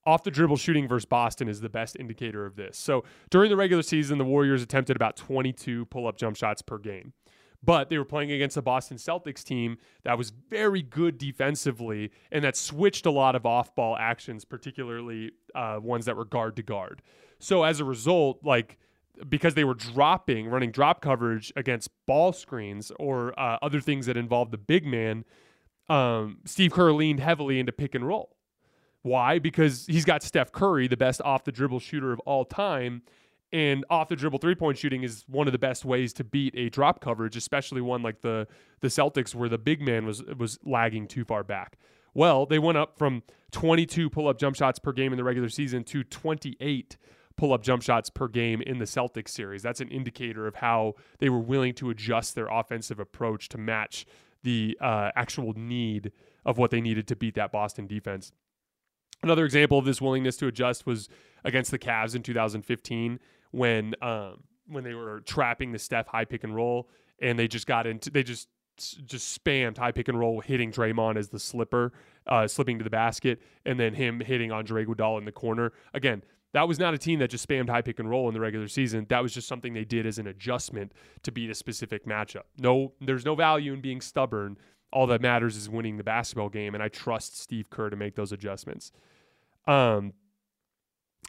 off 0.06 0.24
the 0.24 0.32
dribble 0.32 0.58
shooting 0.58 0.88
versus 0.88 1.06
Boston 1.06 1.48
is 1.48 1.62
the 1.62 1.70
best 1.70 1.96
indicator 2.00 2.46
of 2.46 2.56
this. 2.56 2.78
So 2.78 3.04
during 3.30 3.50
the 3.50 3.58
regular 3.58 3.84
season, 3.84 4.18
the 4.18 4.26
Warriors 4.26 4.62
attempted 4.62 4.96
about 4.96 5.16
22 5.18 5.86
pull 5.86 6.08
up 6.08 6.18
jump 6.18 6.36
shots 6.36 6.62
per 6.62 6.78
game. 6.78 7.14
But 7.62 7.90
they 7.90 7.98
were 7.98 8.06
playing 8.06 8.32
against 8.32 8.56
a 8.56 8.62
Boston 8.62 8.96
Celtics 8.96 9.44
team 9.44 9.78
that 10.04 10.18
was 10.18 10.30
very 10.30 10.82
good 10.82 11.18
defensively 11.18 12.12
and 12.32 12.44
that 12.46 12.56
switched 12.56 13.06
a 13.06 13.12
lot 13.12 13.36
of 13.36 13.46
off 13.46 13.76
ball 13.76 13.98
actions, 13.98 14.46
particularly 14.46 15.32
uh, 15.54 15.78
ones 15.82 16.06
that 16.06 16.16
were 16.16 16.24
guard 16.24 16.56
to 16.56 16.64
guard. 16.64 17.02
So 17.40 17.64
as 17.64 17.82
a 17.82 17.86
result, 17.86 18.40
like, 18.44 18.78
because 19.28 19.56
they 19.56 19.66
were 19.66 19.74
dropping, 19.74 20.48
running 20.48 20.72
drop 20.72 21.02
coverage 21.02 21.52
against 21.58 21.90
ball 22.06 22.32
screens 22.32 22.94
or 22.98 23.38
uh, 23.38 23.58
other 23.62 23.82
things 23.82 24.06
that 24.06 24.16
involved 24.16 24.52
the 24.52 24.58
big 24.58 24.86
man, 24.86 25.26
um, 25.90 26.38
Steve 26.46 26.72
Kerr 26.72 26.94
leaned 26.94 27.20
heavily 27.20 27.60
into 27.60 27.74
pick 27.74 27.94
and 27.94 28.08
roll. 28.08 28.38
Why? 29.02 29.40
Because 29.40 29.86
he's 29.86 30.06
got 30.06 30.24
Steph 30.24 30.52
Curry, 30.52 30.88
the 30.88 30.98
best 30.98 31.22
off 31.22 31.44
the 31.44 31.52
dribble 31.52 31.80
shooter 31.80 32.12
of 32.12 32.20
all 32.22 32.46
time. 32.46 33.02
And 33.52 33.84
off 33.90 34.10
the 34.10 34.16
dribble 34.16 34.40
three 34.40 34.54
point 34.54 34.78
shooting 34.78 35.04
is 35.04 35.26
one 35.28 35.48
of 35.48 35.54
the 35.54 35.60
best 35.60 35.84
ways 35.84 36.14
to 36.14 36.24
beat 36.24 36.54
a 36.56 36.70
drop 36.70 37.02
coverage, 37.02 37.36
especially 37.36 37.82
one 37.82 38.04
like 38.04 38.22
the 38.22 38.48
the 38.82 38.90
Celtics 38.90 39.34
where 39.34 39.50
the 39.50 39.58
big 39.58 39.82
man 39.82 40.06
was 40.06 40.24
was 40.24 40.60
lagging 40.64 41.08
too 41.08 41.26
far 41.26 41.44
back. 41.44 41.78
Well, 42.14 42.46
they 42.46 42.60
went 42.60 42.78
up 42.78 42.98
from 42.98 43.24
22 43.52 44.10
pull 44.10 44.28
up 44.28 44.38
jump 44.38 44.56
shots 44.56 44.78
per 44.78 44.92
game 44.92 45.14
in 45.14 45.18
the 45.18 45.24
regular 45.24 45.50
season 45.50 45.84
to 45.86 46.04
28 46.04 46.98
pull 47.38 47.54
up 47.54 47.64
jump 47.64 47.82
shots 47.82 48.10
per 48.10 48.28
game 48.28 48.62
in 48.62 48.78
the 48.78 48.86
Celtics 48.86 49.30
series. 49.30 49.64
That's 49.64 49.80
an 49.80 49.90
indicator 49.90 50.46
of 50.46 50.56
how 50.56 50.96
they 51.20 51.30
were 51.30 51.40
willing 51.40 51.74
to 51.76 51.90
adjust 51.90 52.36
their 52.36 52.48
offensive 52.48 53.00
approach 53.00 53.50
to 53.50 53.58
match 53.58 54.06
the 54.44 54.78
uh, 54.82 55.12
actual 55.16 55.54
need 55.54 56.12
of 56.46 56.58
what 56.58 56.70
they 56.70 56.82
needed 56.82 57.08
to 57.08 57.16
beat 57.16 57.36
that 57.36 57.52
Boston 57.52 57.88
defense. 57.88 58.32
Another 59.22 59.46
example 59.46 59.78
of 59.78 59.86
this 59.86 60.02
willingness 60.02 60.38
to 60.38 60.48
adjust 60.48 60.86
was 60.86 61.10
against 61.44 61.72
the 61.72 61.80
Cavs 61.80 62.16
in 62.16 62.24
2015 62.24 63.20
when 63.52 63.96
um, 64.02 64.44
when 64.68 64.84
they 64.84 64.94
were 64.94 65.22
trapping 65.22 65.72
the 65.72 65.80
Steph 65.80 66.08
high 66.08 66.26
pick 66.26 66.44
and 66.44 66.56
roll 66.56 66.90
and 67.22 67.38
they 67.38 67.48
just 67.48 67.68
got 67.68 67.88
into 67.88 68.10
they 68.10 68.24
just 68.24 68.48
just 68.78 69.44
spammed 69.44 69.78
high 69.78 69.92
pick 69.92 70.08
and 70.08 70.18
roll, 70.18 70.40
hitting 70.40 70.72
Draymond 70.72 71.18
as 71.18 71.30
the 71.30 71.40
slipper, 71.40 71.92
uh, 72.28 72.48
slipping 72.48 72.78
to 72.78 72.84
the 72.84 72.90
basket, 72.90 73.42
and 73.66 73.80
then 73.80 73.94
him 73.94 74.22
hitting 74.22 74.52
Andre 74.52 74.86
Iguodala 74.86 75.20
in 75.20 75.26
the 75.26 75.32
corner. 75.32 75.74
Again, 75.94 76.24
that 76.54 76.68
was 76.68 76.80
not 76.80 76.94
a 76.94 76.98
team 76.98 77.20
that 77.20 77.30
just 77.30 77.48
spammed 77.48 77.70
high 77.70 77.82
pick 77.82 78.00
and 78.00 78.10
roll 78.10 78.28
in 78.28 78.34
the 78.34 78.40
regular 78.40 78.68
season. 78.68 79.06
That 79.10 79.22
was 79.22 79.34
just 79.34 79.48
something 79.48 79.74
they 79.74 79.86
did 79.86 80.06
as 80.06 80.18
an 80.18 80.28
adjustment 80.28 80.94
to 81.24 81.32
beat 81.32 81.50
a 81.50 81.56
specific 81.56 82.06
matchup. 82.06 82.44
No, 82.58 82.94
there's 83.02 83.26
no 83.26 83.36
value 83.36 83.74
in 83.74 83.82
being 83.82 84.02
stubborn. 84.02 84.58
All 84.92 85.08
that 85.08 85.22
matters 85.22 85.56
is 85.56 85.70
winning 85.70 85.98
the 85.98 86.04
basketball 86.04 86.50
game, 86.50 86.74
and 86.74 86.84
I 86.84 86.88
trust 86.88 87.40
Steve 87.40 87.70
Kerr 87.70 87.90
to 87.90 87.96
make 87.96 88.16
those 88.16 88.32
adjustments. 88.32 88.92
Um, 89.68 90.14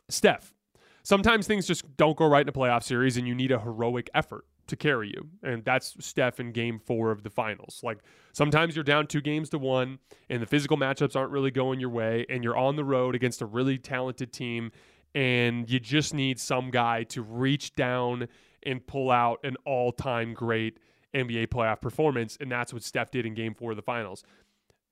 Steph, 0.08 0.54
sometimes 1.02 1.46
things 1.46 1.66
just 1.66 1.96
don't 1.96 2.16
go 2.16 2.26
right 2.26 2.42
in 2.42 2.48
a 2.48 2.52
playoff 2.52 2.82
series, 2.82 3.16
and 3.16 3.28
you 3.28 3.34
need 3.34 3.52
a 3.52 3.58
heroic 3.58 4.08
effort 4.14 4.44
to 4.70 4.76
carry 4.76 5.08
you. 5.08 5.28
And 5.42 5.64
that's 5.64 5.96
Steph 5.98 6.40
in 6.40 6.52
game 6.52 6.78
four 6.78 7.10
of 7.10 7.22
the 7.22 7.30
finals. 7.30 7.80
Like 7.82 7.98
sometimes 8.32 8.74
you're 8.74 8.84
down 8.84 9.06
two 9.06 9.20
games 9.20 9.50
to 9.50 9.58
one, 9.58 9.98
and 10.30 10.40
the 10.40 10.46
physical 10.46 10.76
matchups 10.76 11.14
aren't 11.16 11.32
really 11.32 11.50
going 11.50 11.80
your 11.80 11.90
way, 11.90 12.24
and 12.30 12.42
you're 12.42 12.56
on 12.56 12.76
the 12.76 12.84
road 12.84 13.14
against 13.14 13.42
a 13.42 13.46
really 13.46 13.78
talented 13.78 14.32
team, 14.32 14.72
and 15.14 15.68
you 15.68 15.80
just 15.80 16.14
need 16.14 16.40
some 16.40 16.70
guy 16.70 17.02
to 17.04 17.22
reach 17.22 17.74
down 17.74 18.28
and 18.62 18.86
pull 18.86 19.10
out 19.10 19.40
an 19.44 19.56
all 19.66 19.92
time 19.92 20.32
great 20.34 20.78
NBA 21.14 21.48
playoff 21.48 21.80
performance. 21.80 22.36
And 22.40 22.50
that's 22.50 22.72
what 22.72 22.82
Steph 22.82 23.10
did 23.10 23.26
in 23.26 23.34
game 23.34 23.54
four 23.54 23.72
of 23.72 23.76
the 23.76 23.82
finals. 23.82 24.24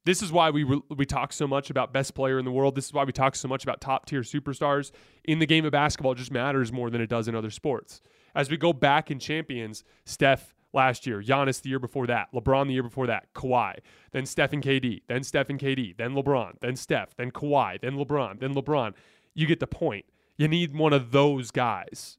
This 0.04 0.22
is 0.22 0.32
why 0.32 0.50
we 0.50 0.64
we 0.64 1.04
talk 1.04 1.32
so 1.32 1.46
much 1.46 1.70
about 1.70 1.92
best 1.92 2.14
player 2.14 2.38
in 2.38 2.44
the 2.44 2.50
world. 2.50 2.74
This 2.74 2.86
is 2.86 2.92
why 2.92 3.04
we 3.04 3.12
talk 3.12 3.36
so 3.36 3.48
much 3.48 3.62
about 3.62 3.80
top 3.80 4.06
tier 4.06 4.22
superstars 4.22 4.90
in 5.24 5.38
the 5.38 5.46
game 5.46 5.64
of 5.64 5.72
basketball. 5.72 6.12
It 6.12 6.18
just 6.18 6.32
matters 6.32 6.72
more 6.72 6.88
than 6.88 7.00
it 7.00 7.08
does 7.10 7.28
in 7.28 7.34
other 7.34 7.50
sports. 7.50 8.00
As 8.34 8.48
we 8.48 8.56
go 8.56 8.72
back 8.72 9.10
in 9.10 9.18
champions, 9.18 9.84
Steph 10.06 10.54
last 10.72 11.06
year, 11.06 11.20
Giannis 11.20 11.60
the 11.60 11.68
year 11.68 11.78
before 11.78 12.06
that, 12.06 12.28
LeBron 12.32 12.68
the 12.68 12.74
year 12.74 12.82
before 12.82 13.06
that, 13.06 13.34
Kawhi, 13.34 13.78
then 14.12 14.24
Steph 14.24 14.52
and 14.52 14.62
KD, 14.62 15.02
then 15.08 15.24
Steph 15.24 15.50
and 15.50 15.58
KD, 15.58 15.96
then 15.96 16.14
LeBron, 16.14 16.52
then 16.60 16.76
Steph, 16.76 17.14
then 17.16 17.30
Kawhi, 17.30 17.80
then 17.80 17.96
LeBron, 17.96 18.38
then 18.40 18.54
LeBron 18.54 18.94
you 19.38 19.46
get 19.46 19.60
the 19.60 19.68
point. 19.68 20.04
You 20.36 20.48
need 20.48 20.76
one 20.76 20.92
of 20.92 21.12
those 21.12 21.52
guys. 21.52 22.18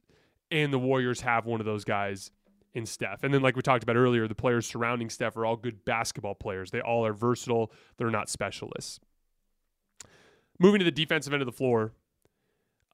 And 0.50 0.72
the 0.72 0.80
Warriors 0.80 1.22
have 1.22 1.46
one 1.46 1.60
of 1.60 1.66
those 1.66 1.84
guys 1.84 2.32
in 2.74 2.86
Steph. 2.86 3.24
And 3.24 3.34
then, 3.34 3.42
like 3.42 3.56
we 3.56 3.62
talked 3.62 3.84
about 3.84 3.96
earlier, 3.96 4.28
the 4.28 4.36
players 4.36 4.66
surrounding 4.66 5.10
Steph 5.10 5.36
are 5.38 5.46
all 5.46 5.56
good 5.56 5.86
basketball 5.86 6.36
players. 6.36 6.72
They 6.72 6.82
all 6.82 7.06
are 7.06 7.14
versatile, 7.14 7.72
they're 7.98 8.12
not 8.12 8.30
specialists. 8.30 9.00
Moving 10.60 10.80
to 10.80 10.86
the 10.86 10.92
defensive 10.92 11.32
end 11.32 11.42
of 11.42 11.46
the 11.46 11.54
floor, 11.54 11.94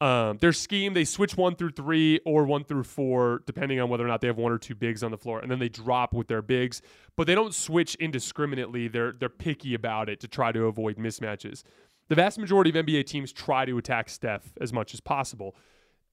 um, 0.01 0.37
their 0.37 0.53
scheme, 0.53 0.93
they 0.93 1.05
switch 1.05 1.35
one 1.35 1.55
through 1.55 1.71
three 1.71 2.19
or 2.25 2.43
one 2.43 2.63
through 2.63 2.83
four, 2.83 3.41
depending 3.47 3.79
on 3.79 3.89
whether 3.89 4.03
or 4.03 4.07
not 4.07 4.21
they 4.21 4.27
have 4.27 4.37
one 4.37 4.51
or 4.51 4.57
two 4.57 4.75
bigs 4.75 5.03
on 5.03 5.11
the 5.11 5.17
floor, 5.17 5.39
and 5.39 5.49
then 5.49 5.57
they 5.57 5.69
drop 5.69 6.13
with 6.13 6.27
their 6.27 6.41
bigs. 6.41 6.81
But 7.15 7.27
they 7.27 7.35
don't 7.35 7.53
switch 7.53 7.95
indiscriminately. 7.95 8.87
They're 8.87 9.13
they're 9.13 9.29
picky 9.29 9.73
about 9.73 10.09
it 10.09 10.19
to 10.19 10.27
try 10.27 10.51
to 10.51 10.65
avoid 10.65 10.97
mismatches 10.97 11.63
the 12.07 12.15
vast 12.15 12.37
majority 12.37 12.69
of 12.69 12.85
NBA 12.85 13.05
teams 13.05 13.31
try 13.31 13.65
to 13.65 13.77
attack 13.77 14.09
Steph 14.09 14.53
as 14.61 14.71
much 14.71 14.93
as 14.93 14.99
possible. 14.99 15.55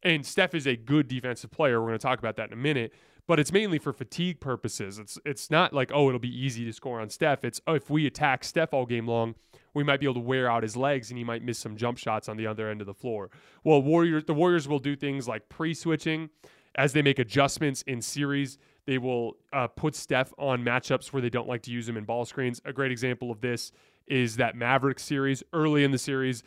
And 0.02 0.24
Steph 0.24 0.54
is 0.54 0.66
a 0.66 0.76
good 0.76 1.06
defensive 1.08 1.50
player. 1.50 1.80
We're 1.80 1.88
going 1.88 1.98
to 1.98 2.02
talk 2.02 2.18
about 2.18 2.36
that 2.36 2.48
in 2.48 2.52
a 2.54 2.60
minute, 2.60 2.92
but 3.26 3.38
it's 3.38 3.52
mainly 3.52 3.78
for 3.78 3.92
fatigue 3.92 4.40
purposes. 4.40 4.98
It's 4.98 5.18
it's 5.24 5.50
not 5.50 5.72
like 5.72 5.90
oh 5.94 6.08
it'll 6.08 6.20
be 6.20 6.34
easy 6.34 6.64
to 6.64 6.72
score 6.72 7.00
on 7.00 7.10
Steph. 7.10 7.44
It's 7.44 7.60
oh, 7.66 7.74
if 7.74 7.90
we 7.90 8.06
attack 8.06 8.44
Steph 8.44 8.72
all 8.72 8.86
game 8.86 9.06
long, 9.06 9.34
we 9.74 9.84
might 9.84 10.00
be 10.00 10.06
able 10.06 10.14
to 10.14 10.20
wear 10.20 10.50
out 10.50 10.62
his 10.62 10.76
legs 10.76 11.10
and 11.10 11.18
he 11.18 11.24
might 11.24 11.42
miss 11.42 11.58
some 11.58 11.76
jump 11.76 11.98
shots 11.98 12.28
on 12.28 12.36
the 12.36 12.46
other 12.46 12.68
end 12.68 12.80
of 12.80 12.86
the 12.86 12.94
floor. 12.94 13.30
Well, 13.64 13.82
Warriors 13.82 14.24
the 14.24 14.34
Warriors 14.34 14.68
will 14.68 14.78
do 14.78 14.96
things 14.96 15.28
like 15.28 15.48
pre-switching 15.48 16.30
as 16.74 16.92
they 16.92 17.02
make 17.02 17.18
adjustments 17.18 17.82
in 17.82 18.00
series. 18.00 18.58
They 18.86 18.98
will 18.98 19.36
uh, 19.52 19.68
put 19.68 19.94
Steph 19.94 20.32
on 20.38 20.64
matchups 20.64 21.12
where 21.12 21.22
they 21.22 21.30
don't 21.30 21.46
like 21.46 21.62
to 21.62 21.70
use 21.70 21.88
him 21.88 21.96
in 21.96 22.04
ball 22.04 22.24
screens. 22.24 22.60
A 22.64 22.72
great 22.72 22.90
example 22.90 23.30
of 23.30 23.40
this 23.40 23.70
is 24.06 24.36
that 24.36 24.56
Maverick 24.56 24.98
series. 24.98 25.42
Early 25.52 25.84
in 25.84 25.92
the 25.92 25.98
series, 25.98 26.42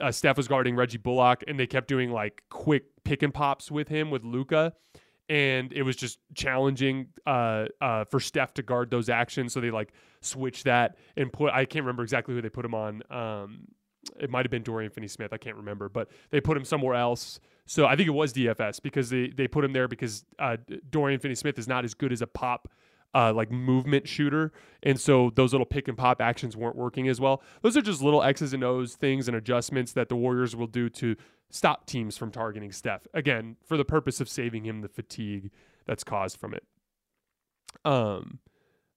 uh, 0.00 0.10
Steph 0.10 0.36
was 0.36 0.48
guarding 0.48 0.74
Reggie 0.74 0.98
Bullock, 0.98 1.44
and 1.46 1.58
they 1.58 1.66
kept 1.66 1.88
doing 1.88 2.10
like 2.10 2.42
quick 2.50 2.84
pick 3.04 3.22
and 3.22 3.32
pops 3.32 3.70
with 3.70 3.88
him 3.88 4.10
with 4.10 4.24
Luka, 4.24 4.72
and 5.28 5.72
it 5.72 5.82
was 5.82 5.96
just 5.96 6.18
challenging 6.34 7.08
uh, 7.26 7.66
uh, 7.80 8.04
for 8.04 8.20
Steph 8.20 8.54
to 8.54 8.62
guard 8.62 8.90
those 8.90 9.08
actions. 9.08 9.52
So 9.52 9.60
they 9.60 9.70
like 9.70 9.92
switch 10.20 10.64
that 10.64 10.96
and 11.16 11.32
put. 11.32 11.52
I 11.52 11.64
can't 11.64 11.84
remember 11.84 12.02
exactly 12.02 12.34
who 12.34 12.42
they 12.42 12.48
put 12.48 12.64
him 12.64 12.74
on. 12.74 13.02
Um, 13.10 13.68
it 14.20 14.30
might 14.30 14.44
have 14.44 14.50
been 14.50 14.62
Dorian 14.62 14.90
Finney-Smith. 14.90 15.32
I 15.32 15.36
can't 15.36 15.56
remember, 15.56 15.88
but 15.88 16.10
they 16.30 16.40
put 16.40 16.56
him 16.56 16.64
somewhere 16.64 16.94
else. 16.94 17.40
So 17.66 17.86
I 17.86 17.96
think 17.96 18.06
it 18.06 18.12
was 18.12 18.32
DFS 18.32 18.80
because 18.80 19.10
they 19.10 19.28
they 19.28 19.48
put 19.48 19.64
him 19.64 19.72
there 19.72 19.88
because 19.88 20.24
uh, 20.38 20.56
Dorian 20.90 21.18
Finney-Smith 21.18 21.58
is 21.58 21.66
not 21.66 21.84
as 21.84 21.94
good 21.94 22.12
as 22.12 22.22
a 22.22 22.26
pop 22.26 22.68
uh, 23.16 23.32
like 23.32 23.50
movement 23.50 24.06
shooter, 24.06 24.52
and 24.82 25.00
so 25.00 25.32
those 25.36 25.52
little 25.54 25.64
pick 25.64 25.88
and 25.88 25.96
pop 25.96 26.20
actions 26.20 26.54
weren't 26.54 26.76
working 26.76 27.08
as 27.08 27.18
well. 27.18 27.42
Those 27.62 27.74
are 27.74 27.80
just 27.80 28.02
little 28.02 28.22
X's 28.22 28.52
and 28.52 28.62
O's 28.62 28.94
things 28.94 29.26
and 29.26 29.36
adjustments 29.36 29.92
that 29.92 30.10
the 30.10 30.16
Warriors 30.16 30.54
will 30.54 30.66
do 30.66 30.90
to 30.90 31.16
stop 31.48 31.86
teams 31.86 32.18
from 32.18 32.30
targeting 32.30 32.72
Steph. 32.72 33.06
Again, 33.14 33.56
for 33.64 33.78
the 33.78 33.86
purpose 33.86 34.20
of 34.20 34.28
saving 34.28 34.66
him 34.66 34.82
the 34.82 34.88
fatigue 34.88 35.50
that's 35.86 36.04
caused 36.04 36.38
from 36.38 36.52
it. 36.52 36.64
Um, 37.86 38.40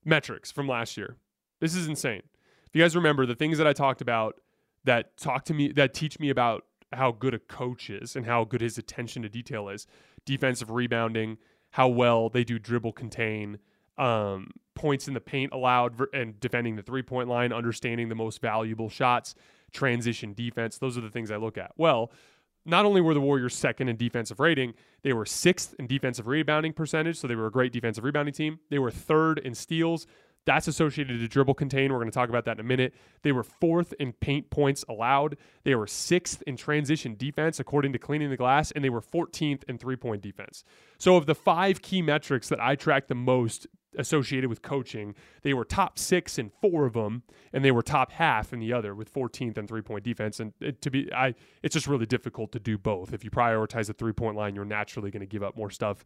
metrics 0.03 0.51
from 0.51 0.67
last 0.67 0.97
year. 0.97 1.15
This 1.61 1.73
is 1.73 1.87
insane. 1.87 2.23
If 2.65 2.75
you 2.75 2.83
guys 2.83 2.97
remember 2.97 3.25
the 3.25 3.35
things 3.35 3.57
that 3.57 3.67
I 3.67 3.73
talked 3.73 4.01
about 4.01 4.35
that 4.83 5.15
talk 5.15 5.45
to 5.45 5.53
me 5.53 5.71
that 5.71 5.93
teach 5.93 6.19
me 6.19 6.29
about 6.29 6.65
how 6.91 7.13
good 7.13 7.33
a 7.33 7.39
coach 7.39 7.89
is 7.89 8.17
and 8.17 8.25
how 8.25 8.43
good 8.43 8.61
his 8.61 8.77
attention 8.77 9.21
to 9.21 9.29
detail 9.29 9.69
is. 9.69 9.87
Defensive 10.25 10.71
rebounding, 10.71 11.37
how 11.71 11.87
well 11.87 12.29
they 12.29 12.43
do 12.43 12.59
dribble 12.59 12.93
contain, 12.93 13.59
um, 13.99 14.51
points 14.75 15.07
in 15.07 15.13
the 15.13 15.21
paint 15.21 15.51
allowed 15.53 15.99
and 16.13 16.39
defending 16.39 16.75
the 16.75 16.81
three 16.81 17.03
point 17.03 17.27
line, 17.27 17.51
understanding 17.53 18.09
the 18.09 18.15
most 18.15 18.41
valuable 18.41 18.89
shots, 18.89 19.35
transition 19.71 20.33
defense. 20.33 20.77
Those 20.77 20.97
are 20.97 21.01
the 21.01 21.09
things 21.09 21.29
I 21.29 21.35
look 21.35 21.57
at. 21.57 21.73
Well, 21.77 22.11
not 22.65 22.85
only 22.85 23.01
were 23.01 23.13
the 23.13 23.21
Warriors 23.21 23.55
second 23.55 23.89
in 23.89 23.97
defensive 23.97 24.39
rating, 24.39 24.73
they 25.01 25.13
were 25.13 25.25
sixth 25.25 25.75
in 25.79 25.87
defensive 25.87 26.27
rebounding 26.27 26.73
percentage. 26.73 27.17
So 27.17 27.27
they 27.27 27.35
were 27.35 27.47
a 27.47 27.51
great 27.51 27.73
defensive 27.73 28.03
rebounding 28.03 28.33
team. 28.33 28.59
They 28.69 28.79
were 28.79 28.91
third 28.91 29.39
in 29.39 29.55
steals. 29.55 30.07
That's 30.49 30.67
associated 30.67 31.19
to 31.19 31.27
dribble 31.27 31.53
contain. 31.53 31.93
We're 31.93 31.99
going 31.99 32.09
to 32.09 32.11
talk 32.11 32.27
about 32.27 32.45
that 32.45 32.53
in 32.53 32.61
a 32.61 32.67
minute. 32.67 32.95
They 33.21 33.31
were 33.31 33.43
fourth 33.43 33.93
in 33.99 34.13
paint 34.13 34.49
points 34.49 34.83
allowed. 34.89 35.37
They 35.63 35.75
were 35.75 35.85
sixth 35.85 36.41
in 36.47 36.57
transition 36.57 37.13
defense, 37.15 37.59
according 37.59 37.93
to 37.93 37.99
cleaning 37.99 38.31
the 38.31 38.35
glass, 38.35 38.71
and 38.71 38.83
they 38.83 38.89
were 38.89 38.99
14th 38.99 39.63
in 39.69 39.77
three 39.77 39.95
point 39.95 40.23
defense. 40.23 40.63
So, 40.97 41.17
of 41.17 41.27
the 41.27 41.35
five 41.35 41.83
key 41.83 42.01
metrics 42.01 42.49
that 42.49 42.59
I 42.59 42.73
track 42.73 43.09
the 43.09 43.13
most 43.13 43.67
associated 43.95 44.49
with 44.49 44.63
coaching. 44.63 45.13
They 45.43 45.53
were 45.53 45.65
top 45.65 45.99
six 45.99 46.39
in 46.39 46.49
four 46.49 46.85
of 46.85 46.93
them, 46.93 47.23
and 47.53 47.63
they 47.63 47.71
were 47.71 47.81
top 47.81 48.11
half 48.11 48.51
in 48.51 48.59
the 48.59 48.73
other 48.73 48.95
with 48.95 49.13
14th 49.13 49.55
and 49.57 49.67
three 49.67 49.81
point 49.81 50.03
defense. 50.03 50.39
And 50.39 50.53
it, 50.59 50.81
to 50.81 50.89
be, 50.89 51.13
I, 51.13 51.35
it's 51.61 51.73
just 51.73 51.87
really 51.87 52.05
difficult 52.07 52.51
to 52.53 52.59
do 52.59 52.77
both. 52.77 53.13
If 53.13 53.23
you 53.23 53.29
prioritize 53.29 53.85
the 53.85 53.93
three 53.93 54.13
point 54.13 54.35
line, 54.35 54.55
you're 54.55 54.65
naturally 54.65 55.11
going 55.11 55.21
to 55.21 55.27
give 55.27 55.43
up 55.43 55.55
more 55.55 55.69
stuff 55.69 56.05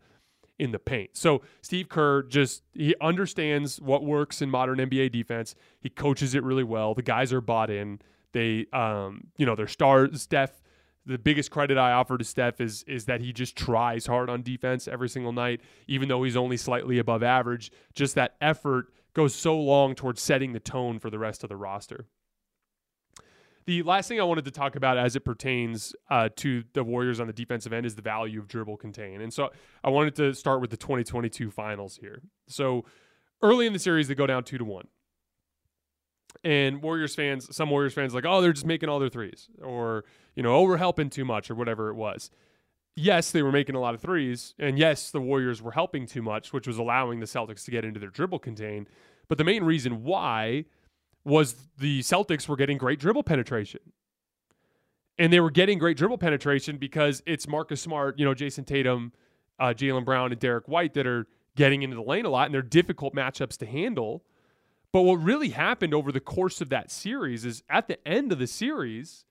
in 0.60 0.72
the 0.72 0.80
paint. 0.80 1.12
So 1.14 1.42
Steve 1.62 1.90
Kerr 1.90 2.24
just 2.24 2.64
he 2.74 2.96
understands 3.02 3.82
what 3.82 4.04
works 4.04 4.42
in 4.42 4.50
modern 4.50 4.80
NBA 4.80 5.12
defense. 5.12 5.56
He 5.80 5.90
coaches 5.90 6.36
it 6.36 6.44
really 6.44 6.64
well. 6.64 6.94
The 6.94 7.02
guys 7.02 7.34
are 7.34 7.42
bought 7.42 7.70
in. 7.70 8.00
They, 8.34 8.68
um, 8.74 9.28
you 9.38 9.46
know, 9.46 9.56
their 9.56 9.68
star 9.68 10.14
Steph 10.14 10.62
the 11.06 11.18
biggest 11.18 11.52
credit 11.52 11.78
I 11.78 11.92
offer 11.92 12.18
to 12.18 12.24
Steph 12.24 12.62
is 12.62 12.84
is 12.84 13.06
that 13.06 13.22
he 13.22 13.34
just 13.34 13.56
tries 13.56 14.06
hard 14.06 14.30
on 14.30 14.42
defense 14.42 14.88
every 14.88 15.10
single 15.10 15.34
night, 15.34 15.62
even 15.88 16.08
though 16.08 16.24
he's 16.24 16.38
only 16.38 16.58
slightly 16.58 16.98
above 16.98 17.24
average. 17.24 17.72
Just 17.94 18.16
that 18.16 18.36
effort 18.42 18.88
goes 19.14 19.36
so 19.36 19.60
long 19.60 19.96
towards 19.96 20.22
setting 20.22 20.54
the 20.54 20.60
tone 20.60 21.00
for 21.00 21.10
the 21.10 21.20
rest 21.20 21.44
of 21.44 21.50
the 21.50 21.56
roster. 21.56 22.08
The 23.66 23.84
last 23.84 24.08
thing 24.10 24.20
I 24.20 24.24
wanted 24.24 24.46
to 24.46 24.52
talk 24.52 24.76
about 24.76 24.98
as 24.98 25.16
it 25.16 25.22
pertains 25.22 25.96
uh, 26.10 26.30
to 26.38 26.64
the 26.74 26.84
Warriors 26.84 27.20
on 27.20 27.28
the 27.28 27.34
defensive 27.34 27.72
end 27.72 27.86
is 27.86 27.96
the 27.96 28.02
value 28.02 28.40
of 28.40 28.48
dribble 28.48 28.78
contain. 28.78 29.22
And 29.22 29.34
so 29.34 29.52
I 29.84 29.90
wanted 29.90 30.16
to 30.18 30.34
start 30.34 30.60
with 30.60 30.70
the 30.70 30.78
2022 30.78 31.50
finals 31.50 31.98
here. 31.98 32.22
So 32.48 32.84
early 33.42 33.66
in 33.66 33.74
the 33.74 33.80
series, 33.80 34.08
they 34.08 34.16
go 34.16 34.28
down 34.28 34.44
two 34.44 34.58
to 34.58 34.66
one 34.66 34.88
and 36.44 36.82
Warriors 36.82 37.16
fans, 37.16 37.56
some 37.56 37.70
Warriors 37.70 37.94
fans, 37.94 38.14
like, 38.14 38.26
oh, 38.26 38.42
they're 38.42 38.54
just 38.54 38.66
making 38.66 38.90
all 38.90 39.00
their 39.00 39.10
threes, 39.10 39.50
or 39.62 40.04
you 40.36 40.44
know, 40.44 40.56
oh, 40.56 40.64
we're 40.64 40.78
helping 40.78 41.10
too 41.10 41.26
much, 41.26 41.50
or 41.50 41.56
whatever 41.56 41.90
it 41.90 41.96
was. 41.96 42.30
yes, 42.96 43.32
they 43.32 43.42
were 43.42 43.52
making 43.52 43.76
a 43.76 43.80
lot 43.80 43.96
of 43.96 44.02
threes, 44.02 44.54
and 44.60 44.78
yes, 44.78 45.10
the 45.12 45.22
Warriors 45.22 45.62
were 45.62 45.72
helping 45.72 46.06
too 46.06 46.22
much, 46.22 46.54
which 46.54 46.68
was 46.68 46.78
allowing 46.78 47.20
the 47.20 47.26
Celtics 47.26 47.66
to 47.66 47.72
get 47.72 47.84
into 47.86 48.00
their 48.00 48.10
dribble 48.10 48.40
contain. 48.40 48.88
But 49.28 49.38
the 49.38 49.44
main 49.44 49.64
reason 49.64 50.04
why 50.04 50.66
was 51.26 51.56
the 51.78 52.02
Celtics 52.02 52.48
were 52.48 52.56
getting 52.56 52.78
great 52.78 53.00
dribble 53.00 53.24
penetration. 53.24 53.80
And 55.18 55.32
they 55.32 55.40
were 55.40 55.52
getting 55.52 55.78
great 55.78 55.96
dribble 55.96 56.18
penetration 56.18 56.78
because 56.78 57.22
it's 57.26 57.48
Marcus 57.48 57.82
Smart, 57.82 58.18
you 58.18 58.26
know, 58.26 58.34
Jayson 58.34 58.66
Tatum, 58.66 59.14
uh, 59.60 59.68
Jaylen 59.68 60.04
Brown, 60.04 60.32
and 60.32 60.40
Derrick 60.40 60.68
White 60.68 60.94
that 60.96 61.06
are 61.06 61.28
getting 61.56 61.84
into 61.84 61.96
the 61.96 62.02
lane 62.02 62.26
a 62.26 62.30
lot, 62.30 62.46
and 62.46 62.54
they're 62.54 62.62
difficult 62.62 63.14
matchups 63.14 63.58
to 63.58 63.66
handle. 63.66 64.24
But 64.92 65.02
what 65.02 65.16
really 65.16 65.50
happened 65.50 65.94
over 65.94 66.12
the 66.12 66.20
course 66.20 66.62
of 66.62 66.70
that 66.70 66.92
series 66.92 67.46
is 67.46 67.64
at 67.70 67.88
the 67.88 68.06
end 68.08 68.32
of 68.32 68.40
the 68.40 68.48
series, 68.48 69.26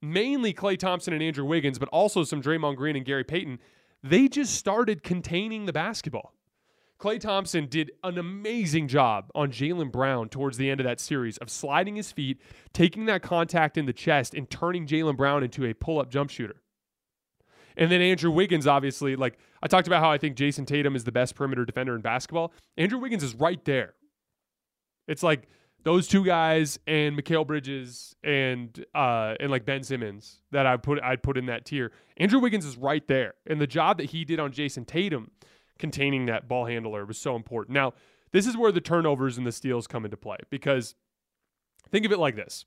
mainly 0.00 0.52
Klay 0.52 0.78
Thompson 0.78 1.12
and 1.12 1.22
Andrew 1.22 1.44
Wiggins, 1.44 1.78
but 1.78 1.88
also 1.88 2.24
some 2.24 2.42
Draymond 2.42 2.76
Green 2.76 2.96
and 2.96 3.04
Gary 3.04 3.24
Payton, 3.24 3.58
they 4.02 4.28
just 4.28 4.54
started 4.54 5.02
containing 5.02 5.66
the 5.66 5.72
basketball. 5.72 6.34
Klay 6.98 7.20
Thompson 7.20 7.66
did 7.66 7.92
an 8.02 8.18
amazing 8.18 8.88
job 8.88 9.30
on 9.34 9.52
Jaylen 9.52 9.92
Brown 9.92 10.28
towards 10.28 10.56
the 10.56 10.68
end 10.68 10.80
of 10.80 10.84
that 10.84 10.98
series 10.98 11.38
of 11.38 11.48
sliding 11.48 11.94
his 11.94 12.10
feet, 12.10 12.40
taking 12.72 13.06
that 13.06 13.22
contact 13.22 13.78
in 13.78 13.86
the 13.86 13.92
chest, 13.92 14.34
and 14.34 14.50
turning 14.50 14.86
Jaylen 14.86 15.16
Brown 15.16 15.44
into 15.44 15.64
a 15.64 15.74
pull 15.74 16.00
up 16.00 16.10
jump 16.10 16.30
shooter. 16.30 16.56
And 17.76 17.92
then 17.92 18.00
Andrew 18.00 18.32
Wiggins, 18.32 18.66
obviously, 18.66 19.14
like 19.14 19.38
I 19.62 19.68
talked 19.68 19.86
about 19.86 20.02
how 20.02 20.10
I 20.10 20.18
think 20.18 20.36
Jayson 20.36 20.66
Tatum 20.66 20.96
is 20.96 21.04
the 21.04 21.12
best 21.12 21.36
perimeter 21.36 21.64
defender 21.64 21.94
in 21.94 22.02
basketball. 22.02 22.52
Andrew 22.76 22.98
Wiggins 22.98 23.22
is 23.22 23.36
right 23.36 23.64
there. 23.64 23.94
It's 25.06 25.22
like 25.22 25.48
those 25.84 26.08
two 26.08 26.24
guys 26.24 26.80
and 26.88 27.16
Mikal 27.16 27.46
Bridges 27.46 28.16
and 28.24 28.84
uh 28.96 29.34
and 29.38 29.52
like 29.52 29.64
Ben 29.64 29.84
Simmons 29.84 30.40
that 30.50 30.66
I 30.66 30.76
put 30.76 31.00
I'd 31.00 31.22
put 31.22 31.38
in 31.38 31.46
that 31.46 31.64
tier. 31.64 31.92
Andrew 32.16 32.40
Wiggins 32.40 32.66
is 32.66 32.76
right 32.76 33.06
there. 33.06 33.34
And 33.46 33.60
the 33.60 33.66
job 33.68 33.98
that 33.98 34.10
he 34.10 34.24
did 34.24 34.40
on 34.40 34.50
Jayson 34.50 34.84
Tatum 34.84 35.30
containing 35.78 36.26
that 36.26 36.48
ball 36.48 36.66
handler 36.66 37.04
was 37.04 37.18
so 37.18 37.36
important. 37.36 37.74
Now, 37.74 37.94
this 38.32 38.46
is 38.46 38.56
where 38.56 38.72
the 38.72 38.80
turnovers 38.80 39.38
and 39.38 39.46
the 39.46 39.52
steals 39.52 39.86
come 39.86 40.04
into 40.04 40.16
play 40.16 40.38
because 40.50 40.94
think 41.90 42.04
of 42.04 42.12
it 42.12 42.18
like 42.18 42.36
this. 42.36 42.64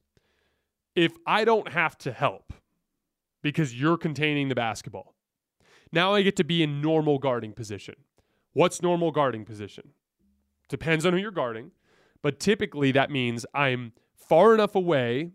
If 0.96 1.14
I 1.26 1.46
don't 1.46 1.72
have 1.72 1.98
to 2.00 2.12
help 2.12 2.54
because 3.42 3.80
you're 3.80 3.98
containing 3.98 4.50
the 4.50 4.56
basketball, 4.56 5.16
now 5.92 6.14
I 6.14 6.22
get 6.22 6.36
to 6.38 6.44
be 6.44 6.64
in 6.64 6.82
normal 6.82 7.20
guarding 7.20 7.54
position. 7.54 7.96
What's 8.54 8.82
normal 8.82 9.12
guarding 9.12 9.46
position? 9.46 9.90
Depends 10.68 11.06
on 11.06 11.14
who 11.14 11.20
you're 11.20 11.32
guarding, 11.32 11.72
but 12.22 12.40
typically 12.40 12.92
that 12.94 13.12
means 13.12 13.46
I'm 13.54 13.94
far 14.16 14.54
enough 14.54 14.76
away 14.76 15.32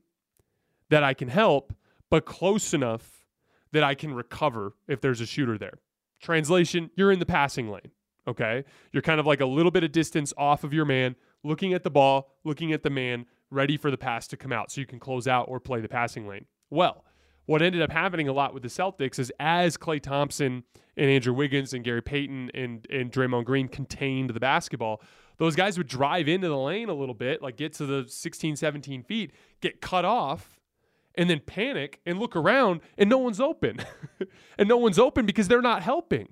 that 0.89 1.03
I 1.03 1.15
can 1.15 1.29
help, 1.29 1.75
but 2.11 2.25
close 2.25 2.73
enough 2.73 3.27
that 3.73 3.83
I 3.83 3.95
can 3.95 4.15
recover 4.15 4.75
if 4.89 5.01
there's 5.01 5.21
a 5.21 5.27
shooter 5.27 5.59
there. 5.59 5.79
Translation, 6.21 6.91
you're 6.97 7.13
in 7.13 7.19
the 7.19 7.27
passing 7.27 7.71
lane. 7.71 7.91
Okay. 8.29 8.65
You're 8.93 9.03
kind 9.03 9.21
of 9.21 9.27
like 9.27 9.41
a 9.41 9.47
little 9.47 9.71
bit 9.71 9.85
of 9.85 9.93
distance 9.93 10.33
off 10.37 10.65
of 10.65 10.73
your 10.73 10.85
man, 10.85 11.17
looking 11.45 11.73
at 11.75 11.83
the 11.83 11.91
ball, 11.91 12.35
looking 12.45 12.73
at 12.73 12.83
the 12.83 12.91
man, 12.91 13.27
ready 13.51 13.77
for 13.77 13.91
the 13.91 13.99
pass 13.99 14.27
to 14.29 14.37
come 14.37 14.53
out 14.53 14.71
so 14.71 14.81
you 14.81 14.87
can 14.87 14.99
close 14.99 15.29
out 15.29 15.47
or 15.49 15.61
play 15.61 15.81
the 15.81 15.89
passing 15.89 16.27
lane. 16.27 16.47
Well, 16.71 17.05
what 17.47 17.63
ended 17.63 17.81
up 17.81 17.93
happening 17.93 18.27
a 18.29 18.33
lot 18.33 18.53
with 18.53 18.65
the 18.65 18.69
Celtics 18.69 19.21
is 19.21 19.33
as 19.39 19.77
Klay 19.77 20.01
Thompson 20.01 20.65
and 20.97 21.11
Andrew 21.11 21.33
Wiggins 21.33 21.73
and 21.73 21.85
Gary 21.85 22.03
Payton 22.03 22.51
and, 22.55 22.87
and 22.91 23.13
Draymond 23.13 23.45
Green 23.45 23.69
contained 23.69 24.31
the 24.31 24.41
basketball, 24.41 25.01
those 25.39 25.55
guys 25.55 25.79
would 25.79 25.87
drive 25.87 26.29
into 26.29 26.49
the 26.49 26.57
lane 26.57 26.89
a 26.89 26.95
little 26.95 27.15
bit, 27.15 27.43
like 27.43 27.57
get 27.57 27.73
to 27.75 27.87
the 27.87 28.07
16, 28.09 28.57
17 28.57 29.03
feet, 29.05 29.33
get 29.61 29.81
cut 29.81 30.05
off, 30.05 30.56
and 31.17 31.31
then 31.31 31.41
panic 31.41 32.01
and 32.05 32.19
look 32.19 32.37
around 32.37 32.81
and 32.99 33.09
no 33.09 33.19
one's 33.19 33.41
open. 33.41 33.79
and 34.59 34.69
no 34.69 34.77
one's 34.77 34.99
open 34.99 35.27
because 35.27 35.49
they're 35.49 35.63
not 35.63 35.83
helping. 35.83 36.29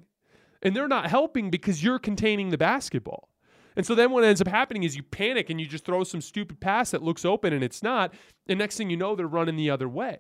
And 0.63 0.75
they're 0.75 0.89
not 0.89 1.11
helping 1.11 1.51
because 1.51 1.83
you're 1.83 1.99
containing 1.99 2.51
the 2.51 2.59
basketball. 2.59 3.29
And 3.77 3.85
so 3.85 3.95
then 3.95 4.11
what 4.11 4.25
ends 4.25 4.41
up 4.41 4.49
happening 4.49 4.85
is 4.85 4.97
you 4.97 5.03
panic 5.03 5.51
and 5.51 5.61
you 5.61 5.67
just 5.67 5.85
throw 5.85 6.05
some 6.05 6.21
stupid 6.21 6.61
pass 6.61 6.93
that 6.93 7.03
looks 7.03 7.25
open 7.25 7.53
and 7.53 7.65
it's 7.65 7.83
not. 7.83 8.15
And 8.49 8.59
next 8.59 8.77
thing 8.77 8.91
you 8.91 8.97
know, 8.97 9.17
they're 9.17 9.27
running 9.27 9.57
the 9.57 9.71
other 9.71 9.89
way. 9.89 10.19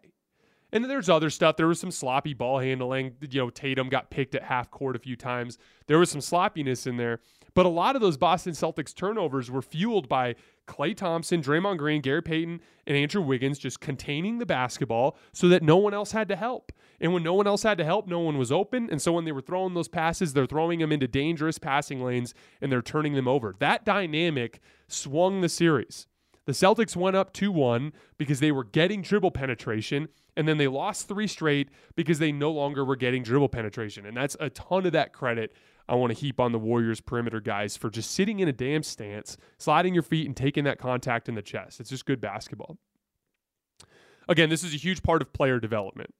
And 0.72 0.84
there's 0.84 1.08
other 1.08 1.30
stuff. 1.30 1.56
There 1.56 1.68
was 1.68 1.78
some 1.78 1.92
sloppy 1.92 2.34
ball 2.34 2.58
handling. 2.58 3.14
You 3.30 3.42
know, 3.42 3.50
Tatum 3.50 3.88
got 3.88 4.10
picked 4.10 4.34
at 4.34 4.42
half 4.42 4.72
court 4.72 4.96
a 4.96 4.98
few 4.98 5.14
times. 5.14 5.56
There 5.86 6.00
was 6.00 6.10
some 6.10 6.20
sloppiness 6.20 6.84
in 6.88 6.96
there. 6.96 7.20
But 7.54 7.64
a 7.64 7.68
lot 7.68 7.94
of 7.94 8.02
those 8.02 8.16
Boston 8.16 8.54
Celtics 8.54 8.92
turnovers 8.92 9.52
were 9.52 9.62
fueled 9.62 10.08
by 10.08 10.34
Klay 10.66 10.96
Thompson, 10.96 11.42
Draymond 11.42 11.78
Green, 11.78 12.00
Gary 12.00 12.22
Payton, 12.22 12.60
and 12.86 12.96
Andrew 12.96 13.22
Wiggins 13.22 13.58
just 13.58 13.80
containing 13.80 14.38
the 14.38 14.46
basketball 14.46 15.16
so 15.32 15.48
that 15.48 15.62
no 15.62 15.76
one 15.76 15.94
else 15.94 16.12
had 16.12 16.28
to 16.28 16.36
help. 16.36 16.72
And 17.00 17.12
when 17.12 17.22
no 17.22 17.34
one 17.34 17.46
else 17.46 17.62
had 17.62 17.78
to 17.78 17.84
help, 17.84 18.06
no 18.06 18.20
one 18.20 18.38
was 18.38 18.52
open. 18.52 18.88
And 18.90 19.00
so 19.00 19.12
when 19.12 19.24
they 19.24 19.32
were 19.32 19.40
throwing 19.40 19.74
those 19.74 19.88
passes, 19.88 20.32
they're 20.32 20.46
throwing 20.46 20.80
them 20.80 20.92
into 20.92 21.08
dangerous 21.08 21.58
passing 21.58 22.02
lanes 22.02 22.34
and 22.60 22.70
they're 22.70 22.82
turning 22.82 23.14
them 23.14 23.28
over. 23.28 23.54
That 23.58 23.84
dynamic 23.84 24.60
swung 24.88 25.40
the 25.40 25.48
series. 25.48 26.06
The 26.46 26.52
Celtics 26.52 26.94
went 26.94 27.16
up 27.16 27.32
2 27.32 27.50
1 27.50 27.92
because 28.18 28.40
they 28.40 28.52
were 28.52 28.64
getting 28.64 29.00
dribble 29.00 29.30
penetration, 29.30 30.08
and 30.36 30.46
then 30.46 30.58
they 30.58 30.68
lost 30.68 31.08
three 31.08 31.26
straight 31.26 31.70
because 31.96 32.18
they 32.18 32.32
no 32.32 32.50
longer 32.50 32.84
were 32.84 32.96
getting 32.96 33.22
dribble 33.22 33.48
penetration. 33.48 34.04
And 34.04 34.16
that's 34.16 34.36
a 34.40 34.50
ton 34.50 34.84
of 34.84 34.92
that 34.92 35.12
credit 35.12 35.54
I 35.88 35.94
want 35.94 36.12
to 36.12 36.18
heap 36.18 36.40
on 36.40 36.52
the 36.52 36.58
Warriors 36.58 37.00
perimeter 37.00 37.40
guys 37.40 37.76
for 37.76 37.90
just 37.90 38.10
sitting 38.10 38.40
in 38.40 38.48
a 38.48 38.52
damn 38.52 38.82
stance, 38.82 39.36
sliding 39.58 39.94
your 39.94 40.02
feet, 40.02 40.26
and 40.26 40.36
taking 40.36 40.64
that 40.64 40.78
contact 40.78 41.28
in 41.28 41.34
the 41.34 41.42
chest. 41.42 41.80
It's 41.80 41.90
just 41.90 42.06
good 42.06 42.20
basketball. 42.20 42.78
Again, 44.28 44.48
this 44.48 44.64
is 44.64 44.72
a 44.72 44.78
huge 44.78 45.02
part 45.02 45.20
of 45.20 45.32
player 45.32 45.60
development. 45.60 46.14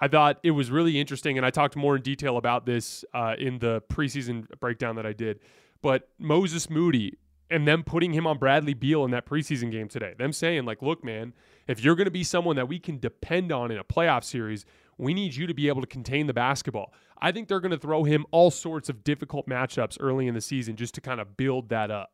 I 0.00 0.08
thought 0.08 0.40
it 0.42 0.50
was 0.50 0.70
really 0.70 0.98
interesting, 0.98 1.36
and 1.36 1.46
I 1.46 1.50
talked 1.50 1.76
more 1.76 1.94
in 1.94 2.02
detail 2.02 2.36
about 2.36 2.66
this 2.66 3.04
uh, 3.14 3.36
in 3.38 3.60
the 3.60 3.82
preseason 3.88 4.46
breakdown 4.58 4.96
that 4.96 5.06
I 5.06 5.12
did. 5.12 5.38
But 5.80 6.08
Moses 6.18 6.68
Moody 6.68 7.18
and 7.48 7.68
them 7.68 7.84
putting 7.84 8.12
him 8.12 8.26
on 8.26 8.38
Bradley 8.38 8.74
Beal 8.74 9.04
in 9.04 9.10
that 9.10 9.26
preseason 9.26 9.70
game 9.70 9.86
today, 9.86 10.14
them 10.18 10.32
saying, 10.32 10.64
like, 10.64 10.80
look, 10.80 11.04
man, 11.04 11.34
if 11.68 11.84
you're 11.84 11.94
going 11.94 12.06
to 12.06 12.10
be 12.10 12.24
someone 12.24 12.56
that 12.56 12.66
we 12.66 12.78
can 12.78 12.98
depend 12.98 13.52
on 13.52 13.70
in 13.70 13.78
a 13.78 13.84
playoff 13.84 14.24
series, 14.24 14.64
we 14.98 15.14
need 15.14 15.34
you 15.34 15.46
to 15.46 15.54
be 15.54 15.68
able 15.68 15.80
to 15.80 15.86
contain 15.86 16.26
the 16.26 16.34
basketball. 16.34 16.92
I 17.20 17.32
think 17.32 17.48
they're 17.48 17.60
going 17.60 17.72
to 17.72 17.78
throw 17.78 18.04
him 18.04 18.26
all 18.30 18.50
sorts 18.50 18.88
of 18.88 19.04
difficult 19.04 19.46
matchups 19.48 19.96
early 20.00 20.26
in 20.26 20.34
the 20.34 20.40
season 20.40 20.76
just 20.76 20.94
to 20.94 21.00
kind 21.00 21.20
of 21.20 21.36
build 21.36 21.68
that 21.68 21.90
up. 21.90 22.12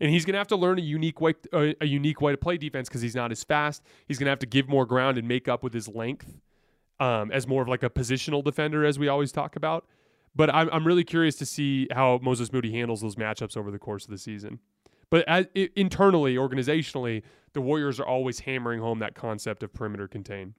And 0.00 0.10
he's 0.10 0.24
going 0.24 0.34
to 0.34 0.38
have 0.38 0.48
to 0.48 0.56
learn 0.56 0.78
a 0.78 0.82
unique 0.82 1.20
way, 1.20 1.34
uh, 1.52 1.72
a 1.80 1.86
unique 1.86 2.20
way 2.20 2.32
to 2.32 2.38
play 2.38 2.56
defense 2.56 2.88
because 2.88 3.00
he's 3.00 3.14
not 3.14 3.32
as 3.32 3.42
fast. 3.44 3.82
He's 4.06 4.18
going 4.18 4.26
to 4.26 4.30
have 4.30 4.38
to 4.40 4.46
give 4.46 4.68
more 4.68 4.86
ground 4.86 5.18
and 5.18 5.26
make 5.26 5.48
up 5.48 5.62
with 5.62 5.72
his 5.72 5.88
length 5.88 6.36
um, 7.00 7.30
as 7.30 7.46
more 7.46 7.62
of 7.62 7.68
like 7.68 7.82
a 7.82 7.90
positional 7.90 8.44
defender, 8.44 8.84
as 8.84 8.98
we 8.98 9.08
always 9.08 9.32
talk 9.32 9.56
about. 9.56 9.86
But 10.34 10.54
I'm, 10.54 10.68
I'm 10.70 10.86
really 10.86 11.04
curious 11.04 11.36
to 11.36 11.46
see 11.46 11.88
how 11.92 12.20
Moses 12.22 12.52
Moody 12.52 12.72
handles 12.72 13.00
those 13.00 13.16
matchups 13.16 13.56
over 13.56 13.70
the 13.70 13.78
course 13.78 14.04
of 14.04 14.10
the 14.10 14.18
season. 14.18 14.60
But 15.08 15.26
as, 15.28 15.46
internally, 15.54 16.34
organizationally, 16.34 17.22
the 17.52 17.60
Warriors 17.60 17.98
are 18.00 18.06
always 18.06 18.40
hammering 18.40 18.80
home 18.80 18.98
that 18.98 19.14
concept 19.14 19.62
of 19.62 19.72
perimeter 19.72 20.08
contain. 20.08 20.54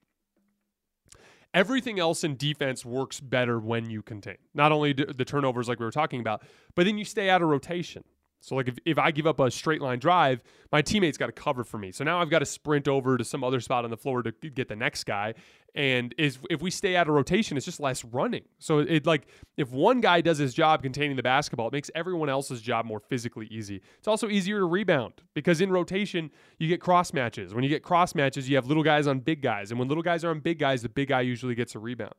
Everything 1.54 1.98
else 1.98 2.24
in 2.24 2.36
defense 2.36 2.84
works 2.84 3.20
better 3.20 3.58
when 3.58 3.88
you 3.88 4.02
contain. 4.02 4.36
Not 4.54 4.70
only 4.70 4.92
the 4.92 5.24
turnovers, 5.24 5.68
like 5.68 5.78
we 5.78 5.84
were 5.86 5.90
talking 5.90 6.20
about, 6.20 6.42
but 6.74 6.84
then 6.84 6.98
you 6.98 7.04
stay 7.04 7.30
out 7.30 7.42
of 7.42 7.48
rotation. 7.48 8.04
So, 8.40 8.54
like, 8.54 8.68
if, 8.68 8.76
if 8.84 8.98
I 8.98 9.10
give 9.10 9.26
up 9.26 9.40
a 9.40 9.50
straight 9.50 9.80
line 9.80 9.98
drive, 9.98 10.42
my 10.70 10.82
teammate's 10.82 11.18
got 11.18 11.26
to 11.26 11.32
cover 11.32 11.64
for 11.64 11.78
me. 11.78 11.92
So 11.92 12.04
now 12.04 12.20
I've 12.20 12.30
got 12.30 12.40
to 12.40 12.46
sprint 12.46 12.88
over 12.88 13.16
to 13.16 13.24
some 13.24 13.42
other 13.42 13.60
spot 13.60 13.84
on 13.84 13.90
the 13.90 13.96
floor 13.96 14.22
to 14.22 14.32
get 14.32 14.68
the 14.68 14.76
next 14.76 15.04
guy. 15.04 15.34
And 15.74 16.14
is 16.18 16.38
if 16.50 16.62
we 16.62 16.70
stay 16.70 16.96
out 16.96 17.08
of 17.08 17.14
rotation, 17.14 17.56
it's 17.56 17.66
just 17.66 17.78
less 17.78 18.04
running. 18.04 18.44
So 18.58 18.80
it 18.80 19.06
like 19.06 19.26
if 19.56 19.70
one 19.70 20.00
guy 20.00 20.20
does 20.20 20.38
his 20.38 20.54
job 20.54 20.82
containing 20.82 21.16
the 21.16 21.22
basketball, 21.22 21.68
it 21.68 21.72
makes 21.72 21.90
everyone 21.94 22.28
else's 22.28 22.60
job 22.60 22.86
more 22.86 23.00
physically 23.00 23.46
easy. 23.46 23.82
It's 23.98 24.08
also 24.08 24.28
easier 24.28 24.58
to 24.58 24.64
rebound 24.64 25.14
because 25.34 25.60
in 25.60 25.70
rotation 25.70 26.30
you 26.58 26.68
get 26.68 26.80
cross 26.80 27.12
matches. 27.12 27.54
When 27.54 27.64
you 27.64 27.70
get 27.70 27.82
cross 27.82 28.14
matches, 28.14 28.48
you 28.48 28.56
have 28.56 28.66
little 28.66 28.82
guys 28.82 29.06
on 29.06 29.20
big 29.20 29.42
guys, 29.42 29.70
and 29.70 29.78
when 29.78 29.88
little 29.88 30.02
guys 30.02 30.24
are 30.24 30.30
on 30.30 30.40
big 30.40 30.58
guys, 30.58 30.82
the 30.82 30.88
big 30.88 31.08
guy 31.08 31.20
usually 31.20 31.54
gets 31.54 31.74
a 31.74 31.78
rebound. 31.78 32.14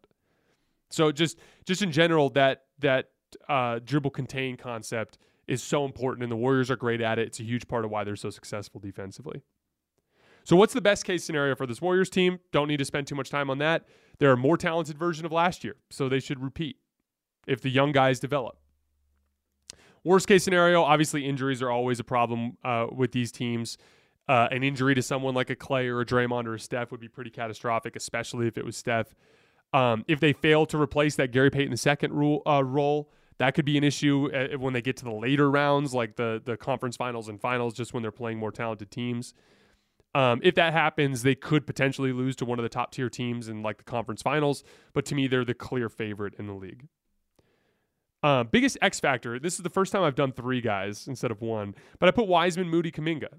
So 0.92 1.12
just 1.12 1.38
just 1.66 1.82
in 1.82 1.92
general, 1.92 2.30
that 2.32 2.64
that 2.80 3.10
uh, 3.48 3.80
dribble 3.84 4.12
contain 4.12 4.58
concept 4.58 5.18
is 5.50 5.64
so 5.64 5.84
important, 5.84 6.24
and 6.24 6.32
the 6.32 6.36
Warriors 6.36 6.70
are 6.70 6.76
great 6.76 7.02
at 7.02 7.20
it. 7.20 7.28
It's 7.28 7.40
a 7.40 7.44
huge 7.44 7.68
part 7.68 7.84
of 7.84 7.92
why 7.92 8.04
they're 8.04 8.16
so 8.16 8.30
successful 8.30 8.80
defensively. 8.80 9.42
So, 10.44 10.56
what's 10.56 10.74
the 10.74 10.82
best 10.82 11.06
case 11.06 11.24
scenario 11.24 11.56
for 11.56 11.66
this 11.66 11.82
Warriors 11.82 12.10
team? 12.10 12.40
Don't 12.52 12.68
need 12.68 12.78
to 12.78 12.86
spend 12.86 13.08
too 13.08 13.16
much 13.16 13.30
time 13.30 13.50
on 13.50 13.58
that. 13.58 13.86
They're 14.20 14.34
a 14.34 14.38
more 14.38 14.58
talented 14.58 14.98
version 14.98 15.26
of 15.26 15.32
last 15.32 15.64
year, 15.64 15.76
so 15.90 16.08
they 16.08 16.20
should 16.20 16.42
repeat 16.42 16.78
if 17.48 17.62
the 17.62 17.70
young 17.70 17.92
guys 17.92 18.20
develop. 18.20 18.58
Worst 20.04 20.28
case 20.28 20.44
scenario, 20.44 20.84
obviously, 20.84 21.26
injuries 21.26 21.62
are 21.62 21.70
always 21.70 22.00
a 22.00 22.04
problem 22.04 22.58
uh, 22.64 22.88
with 22.92 23.12
these 23.12 23.32
teams. 23.32 23.78
Uh, 24.28 24.48
an 24.52 24.64
injury 24.64 24.94
to 24.94 25.02
someone 25.02 25.34
like 25.34 25.50
a 25.50 25.56
Klay 25.56 25.88
or 25.88 26.02
a 26.02 26.06
Draymond 26.06 26.46
or 26.46 26.54
a 26.54 26.60
Steph 26.60 26.92
would 26.92 27.02
be 27.02 27.08
pretty 27.08 27.32
catastrophic, 27.32 27.96
especially 27.96 28.48
if 28.48 28.58
it 28.58 28.64
was 28.64 28.78
Steph. 28.78 29.16
Um, 29.74 30.06
if 30.08 30.20
they 30.20 30.34
fail 30.34 30.66
to 30.68 30.80
replace 30.80 31.16
that 31.16 31.32
Gary 31.32 31.50
Payton 31.50 31.76
II 31.76 32.10
rule, 32.10 32.42
uh, 32.48 32.64
role, 32.64 33.12
that 33.40 33.56
could 33.56 33.66
be 33.66 33.78
an 33.78 33.84
issue 33.84 34.30
uh, 34.34 34.58
when 34.58 34.74
they 34.74 34.82
get 34.82 34.98
to 34.98 35.06
the 35.06 35.12
later 35.12 35.50
rounds, 35.50 35.94
like 35.94 36.16
the 36.16 36.42
the 36.44 36.58
conference 36.58 36.96
finals 36.96 37.28
and 37.28 37.42
finals, 37.42 37.74
just 37.74 37.94
when 37.94 38.04
they're 38.04 38.12
playing 38.12 38.38
more 38.38 38.52
talented 38.52 38.92
teams. 38.92 39.34
Um, 40.16 40.42
if 40.44 40.56
that 40.56 40.74
happens, 40.74 41.24
they 41.24 41.36
could 41.36 41.68
potentially 41.68 42.12
lose 42.12 42.36
to 42.38 42.46
one 42.46 42.60
of 42.60 42.64
the 42.64 42.70
top 42.70 42.92
tier 42.92 43.10
teams 43.10 43.48
in 43.48 43.62
like 43.62 43.78
the 43.78 43.84
conference 43.84 44.22
finals. 44.22 44.64
But 44.94 45.06
to 45.06 45.16
me, 45.16 45.28
they're 45.28 45.46
the 45.46 45.54
clear 45.54 45.88
favorite 45.88 46.34
in 46.38 46.48
the 46.48 46.54
league. 46.54 46.88
Uh, 48.22 48.44
biggest 48.44 48.78
X 48.82 49.00
factor. 49.00 49.40
This 49.40 49.54
is 49.54 49.62
the 49.62 49.70
first 49.70 49.92
time 49.92 50.04
I've 50.04 50.16
done 50.16 50.34
three 50.34 50.62
guys 50.62 51.08
instead 51.08 51.32
of 51.32 51.42
one, 51.42 51.74
but 52.00 52.10
I 52.10 52.12
put 52.12 52.28
Wiseman, 52.28 52.70
Moody, 52.70 52.92
Kuminga. 52.92 53.30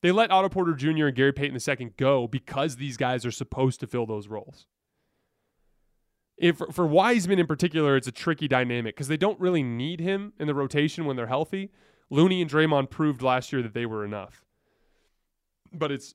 They 0.00 0.10
let 0.10 0.32
Otto 0.32 0.48
Porter 0.48 0.74
Jr. 0.74 1.06
and 1.06 1.14
Gary 1.14 1.32
Payton 1.32 1.58
II 1.80 1.92
go 1.96 2.26
because 2.26 2.76
these 2.76 2.96
guys 2.96 3.24
are 3.24 3.30
supposed 3.30 3.78
to 3.80 3.86
fill 3.86 4.04
those 4.04 4.26
roles. 4.26 4.66
If 6.42 6.60
for 6.72 6.88
Wiseman 6.88 7.38
in 7.38 7.46
particular, 7.46 7.96
it's 7.96 8.08
a 8.08 8.12
tricky 8.12 8.48
dynamic 8.48 8.96
because 8.96 9.06
they 9.06 9.16
don't 9.16 9.38
really 9.38 9.62
need 9.62 10.00
him 10.00 10.32
in 10.40 10.48
the 10.48 10.54
rotation 10.54 11.04
when 11.04 11.14
they're 11.14 11.28
healthy. 11.28 11.70
Looney 12.10 12.42
and 12.42 12.50
Draymond 12.50 12.90
proved 12.90 13.22
last 13.22 13.52
year 13.52 13.62
that 13.62 13.74
they 13.74 13.86
were 13.86 14.04
enough, 14.04 14.44
but 15.72 15.92
it's 15.92 16.14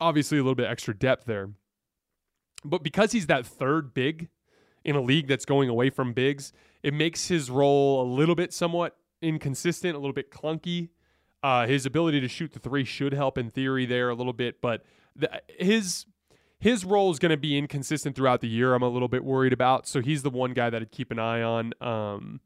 obviously 0.00 0.38
a 0.38 0.42
little 0.42 0.56
bit 0.56 0.66
extra 0.66 0.92
depth 0.92 1.24
there. 1.26 1.50
But 2.64 2.82
because 2.82 3.12
he's 3.12 3.28
that 3.28 3.46
third 3.46 3.94
big 3.94 4.28
in 4.84 4.96
a 4.96 5.00
league 5.00 5.28
that's 5.28 5.44
going 5.44 5.68
away 5.68 5.90
from 5.90 6.12
bigs, 6.12 6.52
it 6.82 6.92
makes 6.92 7.28
his 7.28 7.48
role 7.48 8.02
a 8.02 8.06
little 8.12 8.34
bit 8.34 8.52
somewhat 8.52 8.96
inconsistent, 9.22 9.94
a 9.94 9.98
little 9.98 10.12
bit 10.12 10.32
clunky. 10.32 10.88
Uh, 11.44 11.64
his 11.68 11.86
ability 11.86 12.20
to 12.20 12.28
shoot 12.28 12.52
the 12.52 12.58
three 12.58 12.82
should 12.82 13.12
help 13.12 13.38
in 13.38 13.50
theory 13.50 13.86
there 13.86 14.10
a 14.10 14.14
little 14.14 14.32
bit, 14.32 14.60
but 14.60 14.82
the, 15.14 15.30
his 15.58 16.06
his 16.60 16.84
role 16.84 17.10
is 17.10 17.18
going 17.18 17.30
to 17.30 17.36
be 17.36 17.56
inconsistent 17.56 18.16
throughout 18.16 18.40
the 18.40 18.48
year. 18.48 18.74
I'm 18.74 18.82
a 18.82 18.88
little 18.88 19.08
bit 19.08 19.24
worried 19.24 19.52
about, 19.52 19.86
so 19.86 20.00
he's 20.00 20.22
the 20.22 20.30
one 20.30 20.52
guy 20.52 20.70
that 20.70 20.82
I'd 20.82 20.90
keep 20.90 21.10
an 21.10 21.18
eye 21.18 21.42
on 21.42 21.72
um, 21.80 22.40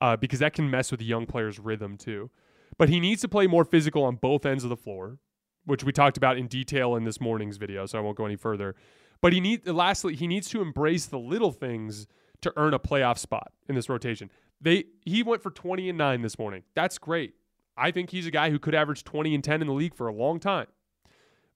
uh, 0.00 0.16
because 0.16 0.40
that 0.40 0.52
can 0.52 0.68
mess 0.68 0.90
with 0.90 1.00
the 1.00 1.06
young 1.06 1.26
player's 1.26 1.58
rhythm 1.58 1.96
too. 1.96 2.30
But 2.78 2.88
he 2.88 2.98
needs 2.98 3.20
to 3.22 3.28
play 3.28 3.46
more 3.46 3.64
physical 3.64 4.04
on 4.04 4.16
both 4.16 4.44
ends 4.44 4.64
of 4.64 4.70
the 4.70 4.76
floor, 4.76 5.18
which 5.64 5.84
we 5.84 5.92
talked 5.92 6.16
about 6.16 6.36
in 6.36 6.48
detail 6.48 6.96
in 6.96 7.04
this 7.04 7.20
morning's 7.20 7.56
video, 7.56 7.86
so 7.86 7.98
I 7.98 8.00
won't 8.00 8.16
go 8.16 8.26
any 8.26 8.36
further. 8.36 8.74
But 9.20 9.32
he 9.32 9.40
need 9.40 9.66
lastly, 9.68 10.16
he 10.16 10.26
needs 10.26 10.48
to 10.50 10.60
embrace 10.60 11.06
the 11.06 11.18
little 11.18 11.52
things 11.52 12.08
to 12.40 12.52
earn 12.56 12.74
a 12.74 12.80
playoff 12.80 13.18
spot 13.18 13.52
in 13.68 13.76
this 13.76 13.88
rotation. 13.88 14.30
They 14.60 14.84
he 15.04 15.22
went 15.22 15.42
for 15.42 15.50
20 15.50 15.88
and 15.88 15.98
9 15.98 16.22
this 16.22 16.38
morning. 16.38 16.64
That's 16.74 16.98
great. 16.98 17.34
I 17.76 17.90
think 17.92 18.10
he's 18.10 18.26
a 18.26 18.30
guy 18.30 18.50
who 18.50 18.58
could 18.58 18.74
average 18.74 19.04
20 19.04 19.34
and 19.34 19.44
10 19.44 19.60
in 19.60 19.68
the 19.68 19.72
league 19.72 19.94
for 19.94 20.08
a 20.08 20.12
long 20.12 20.40
time. 20.40 20.66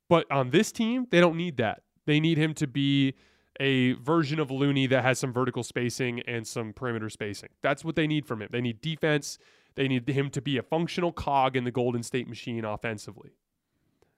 But 0.08 0.30
on 0.30 0.50
this 0.50 0.70
team, 0.70 1.06
they 1.10 1.20
don't 1.20 1.36
need 1.36 1.56
that. 1.56 1.82
They 2.06 2.20
need 2.20 2.38
him 2.38 2.54
to 2.54 2.66
be 2.66 3.14
a 3.58 3.92
version 3.94 4.38
of 4.38 4.50
Looney 4.50 4.86
that 4.86 5.02
has 5.02 5.18
some 5.18 5.32
vertical 5.32 5.62
spacing 5.62 6.20
and 6.20 6.46
some 6.46 6.72
perimeter 6.72 7.08
spacing. 7.08 7.50
That's 7.62 7.84
what 7.84 7.96
they 7.96 8.06
need 8.06 8.26
from 8.26 8.42
him. 8.42 8.48
They 8.50 8.60
need 8.60 8.80
defense. 8.80 9.38
They 9.74 9.88
need 9.88 10.08
him 10.08 10.30
to 10.30 10.40
be 10.40 10.58
a 10.58 10.62
functional 10.62 11.12
cog 11.12 11.56
in 11.56 11.64
the 11.64 11.70
Golden 11.70 12.02
State 12.02 12.28
machine 12.28 12.64
offensively. 12.64 13.32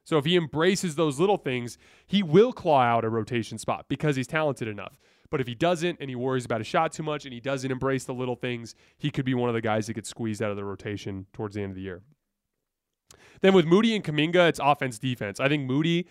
So 0.05 0.17
if 0.17 0.25
he 0.25 0.37
embraces 0.37 0.95
those 0.95 1.21
little 1.21 1.37
things, 1.37 1.77
he 2.07 2.23
will 2.23 2.53
claw 2.53 2.81
out 2.81 3.05
a 3.05 3.11
rotation 3.11 3.59
spot 3.59 3.87
because 3.89 4.17
he's 4.17 4.27
talented 4.27 4.67
enough. 4.67 4.99
But 5.31 5.41
if 5.41 5.47
he 5.47 5.55
doesn't 5.55 5.99
and 6.01 6.09
he 6.09 6.17
worries 6.17 6.47
about 6.47 6.63
a 6.63 6.65
shot 6.65 6.93
too 6.93 7.03
much 7.03 7.27
and 7.27 7.35
he 7.35 7.41
doesn't 7.41 7.71
embrace 7.71 8.05
the 8.05 8.15
little 8.15 8.37
things, 8.37 8.75
he 8.97 9.11
could 9.11 9.27
be 9.27 9.35
one 9.35 9.51
of 9.51 9.55
the 9.55 9.61
guys 9.61 9.87
that 9.87 9.95
gets 9.95 10.09
squeezed 10.09 10.43
out 10.43 10.51
of 10.51 10.57
the 10.57 10.65
rotation 10.65 11.27
towards 11.35 11.57
the 11.57 11.63
end 11.63 11.73
of 11.73 11.77
the 11.77 11.83
year. 11.83 12.01
Then 13.41 13.53
with 13.53 13.67
Moody 13.67 13.95
and 13.95 14.03
Kuminga, 14.03 14.49
it's 14.49 14.61
offense 14.63 14.99
defense. 14.99 15.41
I 15.41 15.49
think 15.49 15.65
Moody 15.65 16.09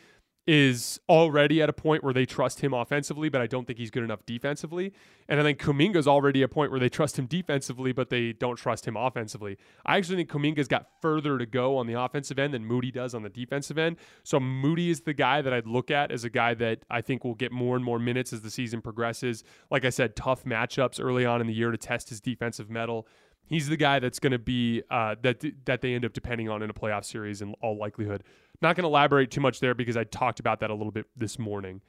is 0.48 0.98
already 1.10 1.62
at 1.62 1.68
a 1.68 1.74
point 1.74 2.06
where 2.06 2.14
they 2.14 2.26
trust 2.26 2.62
him 2.62 2.74
offensively, 2.74 3.28
but 3.28 3.42
I 3.42 3.48
don't 3.48 3.68
think 3.68 3.78
he's 3.78 3.92
good 3.92 4.04
enough 4.04 4.26
defensively. 4.26 4.94
And 5.28 5.42
I 5.42 5.44
think 5.44 5.60
Kuminga's 5.60 6.08
already 6.08 6.42
a 6.42 6.48
point 6.48 6.72
where 6.72 6.80
they 6.80 6.88
trust 6.88 7.20
him 7.20 7.26
defensively, 7.26 7.92
but 7.92 8.10
they 8.10 8.32
don't 8.32 8.56
trust 8.56 8.88
him 8.88 8.96
offensively. 8.96 9.58
I 9.86 9.98
actually 9.98 10.16
think 10.16 10.30
Kuminga's 10.30 10.70
got 10.70 10.88
further 11.02 11.38
to 11.38 11.46
go 11.46 11.76
on 11.76 11.86
the 11.86 12.00
offensive 12.00 12.40
end 12.40 12.54
than 12.54 12.66
Moody 12.66 12.92
does 12.92 13.14
on 13.14 13.24
the 13.24 13.30
defensive 13.30 13.78
end. 13.78 13.98
So 14.24 14.40
Moody 14.40 14.90
is 14.90 15.02
the 15.02 15.14
guy 15.14 15.42
that 15.42 15.52
I'd 15.52 15.68
look 15.68 15.92
at 15.92 16.14
as 16.14 16.24
a 16.24 16.30
guy 16.30 16.54
that 16.54 16.80
I 16.90 17.02
think 17.02 17.26
will 17.26 17.36
get 17.36 17.52
more 17.52 17.76
and 17.76 17.84
more 17.84 18.00
minutes 18.00 18.32
as 18.32 18.42
the 18.42 18.50
season 18.50 18.82
progresses. 18.82 19.44
Like 19.70 19.84
I 19.84 19.90
said, 19.90 20.16
tough 20.16 20.46
matchups 20.46 21.04
early 21.04 21.26
on 21.26 21.42
in 21.42 21.48
the 21.48 21.54
year 21.54 21.72
to 21.72 21.78
test 21.78 22.08
his 22.08 22.22
defensive 22.22 22.70
mettle. 22.70 23.06
He's 23.48 23.70
the 23.70 23.78
guy 23.78 24.00
that's 24.00 24.20
going 24.20 24.32
to 24.32 24.40
be 24.40 24.84
uh, 24.92 25.16
that 25.22 25.44
that 25.66 25.82
they 25.82 25.94
end 25.94 26.04
up 26.04 26.14
depending 26.14 26.50
on 26.50 26.62
in 26.62 26.70
a 26.70 26.74
playoff 26.74 27.06
series 27.06 27.42
in 27.42 27.54
all 27.62 27.78
likelihood. 27.78 28.24
Not 28.62 28.76
going 28.76 28.84
to 28.84 28.88
elaborate 28.88 29.32
too 29.32 29.42
much 29.42 29.60
there 29.60 29.76
because 29.76 29.98
I 29.98 30.04
talked 30.04 30.40
about 30.40 30.60
that 30.62 30.70
a 30.70 30.74
little 30.74 30.92
bit 30.92 31.06
this 31.16 31.38
morning. 31.38 31.82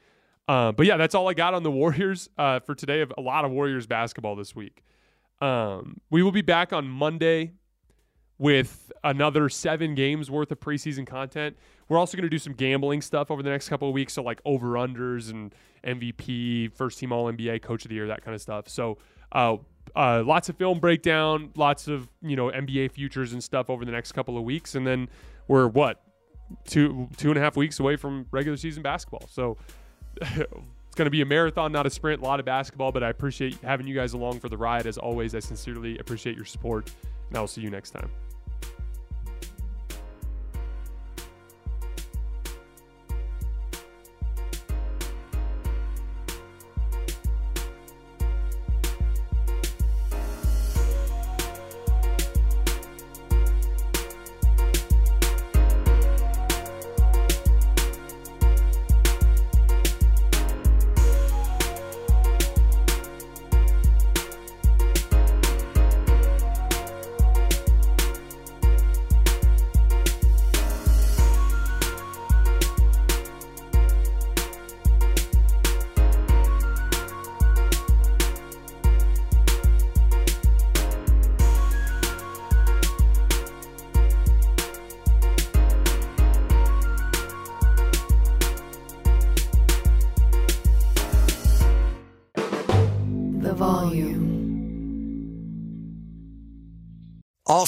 Uh, 0.47 0.73
but 0.73 0.87
yeah, 0.87 0.97
that's 0.97 1.15
all 1.15 1.29
I 1.29 1.35
got 1.35 1.55
on 1.55 1.63
the 1.63 1.71
Warriors 1.83 2.29
uh, 2.39 2.61
for 2.61 2.75
today. 2.75 3.01
Of 3.01 3.13
a 3.17 3.21
lot 3.21 3.45
of 3.45 3.51
Warriors 3.51 3.87
basketball 3.87 4.37
this 4.37 4.55
week. 4.55 4.83
Um, 5.41 6.01
we 6.11 6.23
will 6.23 6.33
be 6.33 6.43
back 6.43 6.73
on 6.73 6.89
Monday 6.89 7.53
with 8.39 8.93
another 9.03 9.49
seven 9.49 9.95
games 9.95 10.31
worth 10.31 10.51
of 10.51 10.61
preseason 10.61 11.07
content. 11.07 11.57
We're 11.89 11.99
also 11.99 12.17
going 12.17 12.25
to 12.25 12.31
do 12.31 12.39
some 12.39 12.53
gambling 12.53 13.03
stuff 13.03 13.31
over 13.31 13.43
the 13.43 13.51
next 13.51 13.69
couple 13.69 13.89
of 13.89 13.95
weeks, 13.95 14.13
so 14.13 14.23
like 14.23 14.41
over 14.45 14.69
unders 14.73 15.31
and 15.31 15.55
MVP, 15.85 16.73
first 16.73 16.99
team 16.99 17.13
All 17.13 17.33
NBA, 17.33 17.63
Coach 17.63 17.85
of 17.85 17.89
the 17.89 17.95
Year, 17.95 18.07
that 18.09 18.25
kind 18.25 18.35
of 18.35 18.41
stuff. 18.41 18.69
So 18.69 18.99
uh, 19.33 19.57
uh, 19.97 20.23
lots 20.25 20.49
of 20.49 20.57
film 20.57 20.81
breakdown, 20.81 21.51
lots 21.57 21.89
of 21.89 22.09
you 22.23 22.37
know 22.37 22.51
NBA 22.51 22.93
futures 22.93 23.33
and 23.33 23.43
stuff 23.43 23.71
over 23.71 23.85
the 23.85 23.93
next 23.93 24.13
couple 24.13 24.37
of 24.37 24.45
weeks, 24.45 24.75
and 24.75 24.87
then 24.87 25.09
we're 25.49 25.67
what 25.67 26.03
two 26.67 27.09
two 27.17 27.29
and 27.29 27.39
a 27.39 27.41
half 27.41 27.57
weeks 27.57 27.81
away 27.81 27.97
from 27.97 28.27
regular 28.31 28.57
season 28.57 28.83
basketball. 28.83 29.29
So 29.31 29.57
it's 30.21 30.95
going 30.95 31.07
to 31.07 31.11
be 31.11 31.21
a 31.21 31.27
marathon, 31.27 31.73
not 31.73 31.87
a 31.87 31.91
sprint. 31.91 32.23
A 32.23 32.25
lot 32.25 32.41
of 32.41 32.47
basketball, 32.47 32.93
but 32.93 33.03
I 33.03 33.11
appreciate 33.11 33.59
having 33.63 33.87
you 33.87 33.95
guys 33.95 34.15
along 34.15 34.41
for 34.41 34.49
the 34.49 34.57
ride. 34.57 34.87
As 34.87 34.99
always, 34.99 35.35
I 35.35 35.41
sincerely 35.41 35.99
appreciate 35.99 36.37
your 36.37 36.45
support, 36.45 36.91
and 37.29 37.37
I 37.37 37.41
will 37.41 37.49
see 37.49 37.61
you 37.61 37.71
next 37.71 37.91
time. 37.91 38.11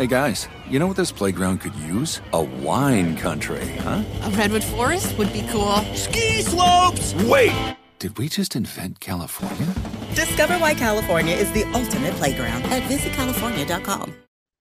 Hey 0.00 0.06
guys, 0.06 0.48
you 0.66 0.78
know 0.78 0.86
what 0.86 0.96
this 0.96 1.12
playground 1.12 1.58
could 1.58 1.74
use? 1.74 2.22
A 2.32 2.42
wine 2.42 3.18
country, 3.18 3.68
huh? 3.80 4.02
A 4.22 4.30
redwood 4.30 4.64
forest 4.64 5.18
would 5.18 5.30
be 5.30 5.46
cool. 5.50 5.76
Ski 5.94 6.40
slopes! 6.40 7.12
Wait! 7.24 7.76
Did 7.98 8.16
we 8.16 8.30
just 8.30 8.56
invent 8.56 9.00
California? 9.00 9.66
Discover 10.14 10.54
why 10.54 10.72
California 10.72 11.36
is 11.36 11.52
the 11.52 11.64
ultimate 11.74 12.14
playground 12.14 12.62
at 12.72 12.82
visitcalifornia.com. 12.84 14.14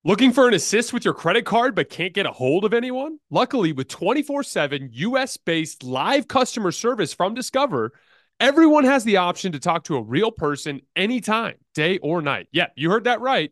Looking 0.04 0.34
for 0.34 0.50
an 0.50 0.56
assist 0.56 0.92
with 0.92 1.06
your 1.06 1.14
credit 1.14 1.46
card 1.46 1.74
but 1.74 1.90
can't 1.90 2.14
get 2.14 2.26
a 2.26 2.34
hold 2.34 2.66
of 2.66 2.74
anyone? 2.74 3.20
Luckily, 3.30 3.72
with 3.72 3.88
24 3.88 4.44
7 4.44 4.90
US 4.92 5.38
based 5.38 5.86
live 5.86 6.28
customer 6.28 6.74
service 6.74 7.14
from 7.14 7.34
Discover, 7.34 7.94
everyone 8.42 8.84
has 8.84 9.06
the 9.06 9.16
option 9.16 9.54
to 9.54 9.60
talk 9.60 9.86
to 9.86 9.96
a 9.96 10.04
real 10.04 10.32
person 10.32 10.82
anytime, 10.98 11.56
day 11.76 11.98
or 12.00 12.22
night. 12.22 12.50
Yeah, 12.52 12.68
you 12.76 12.90
heard 12.90 13.06
that 13.06 13.22
right. 13.22 13.52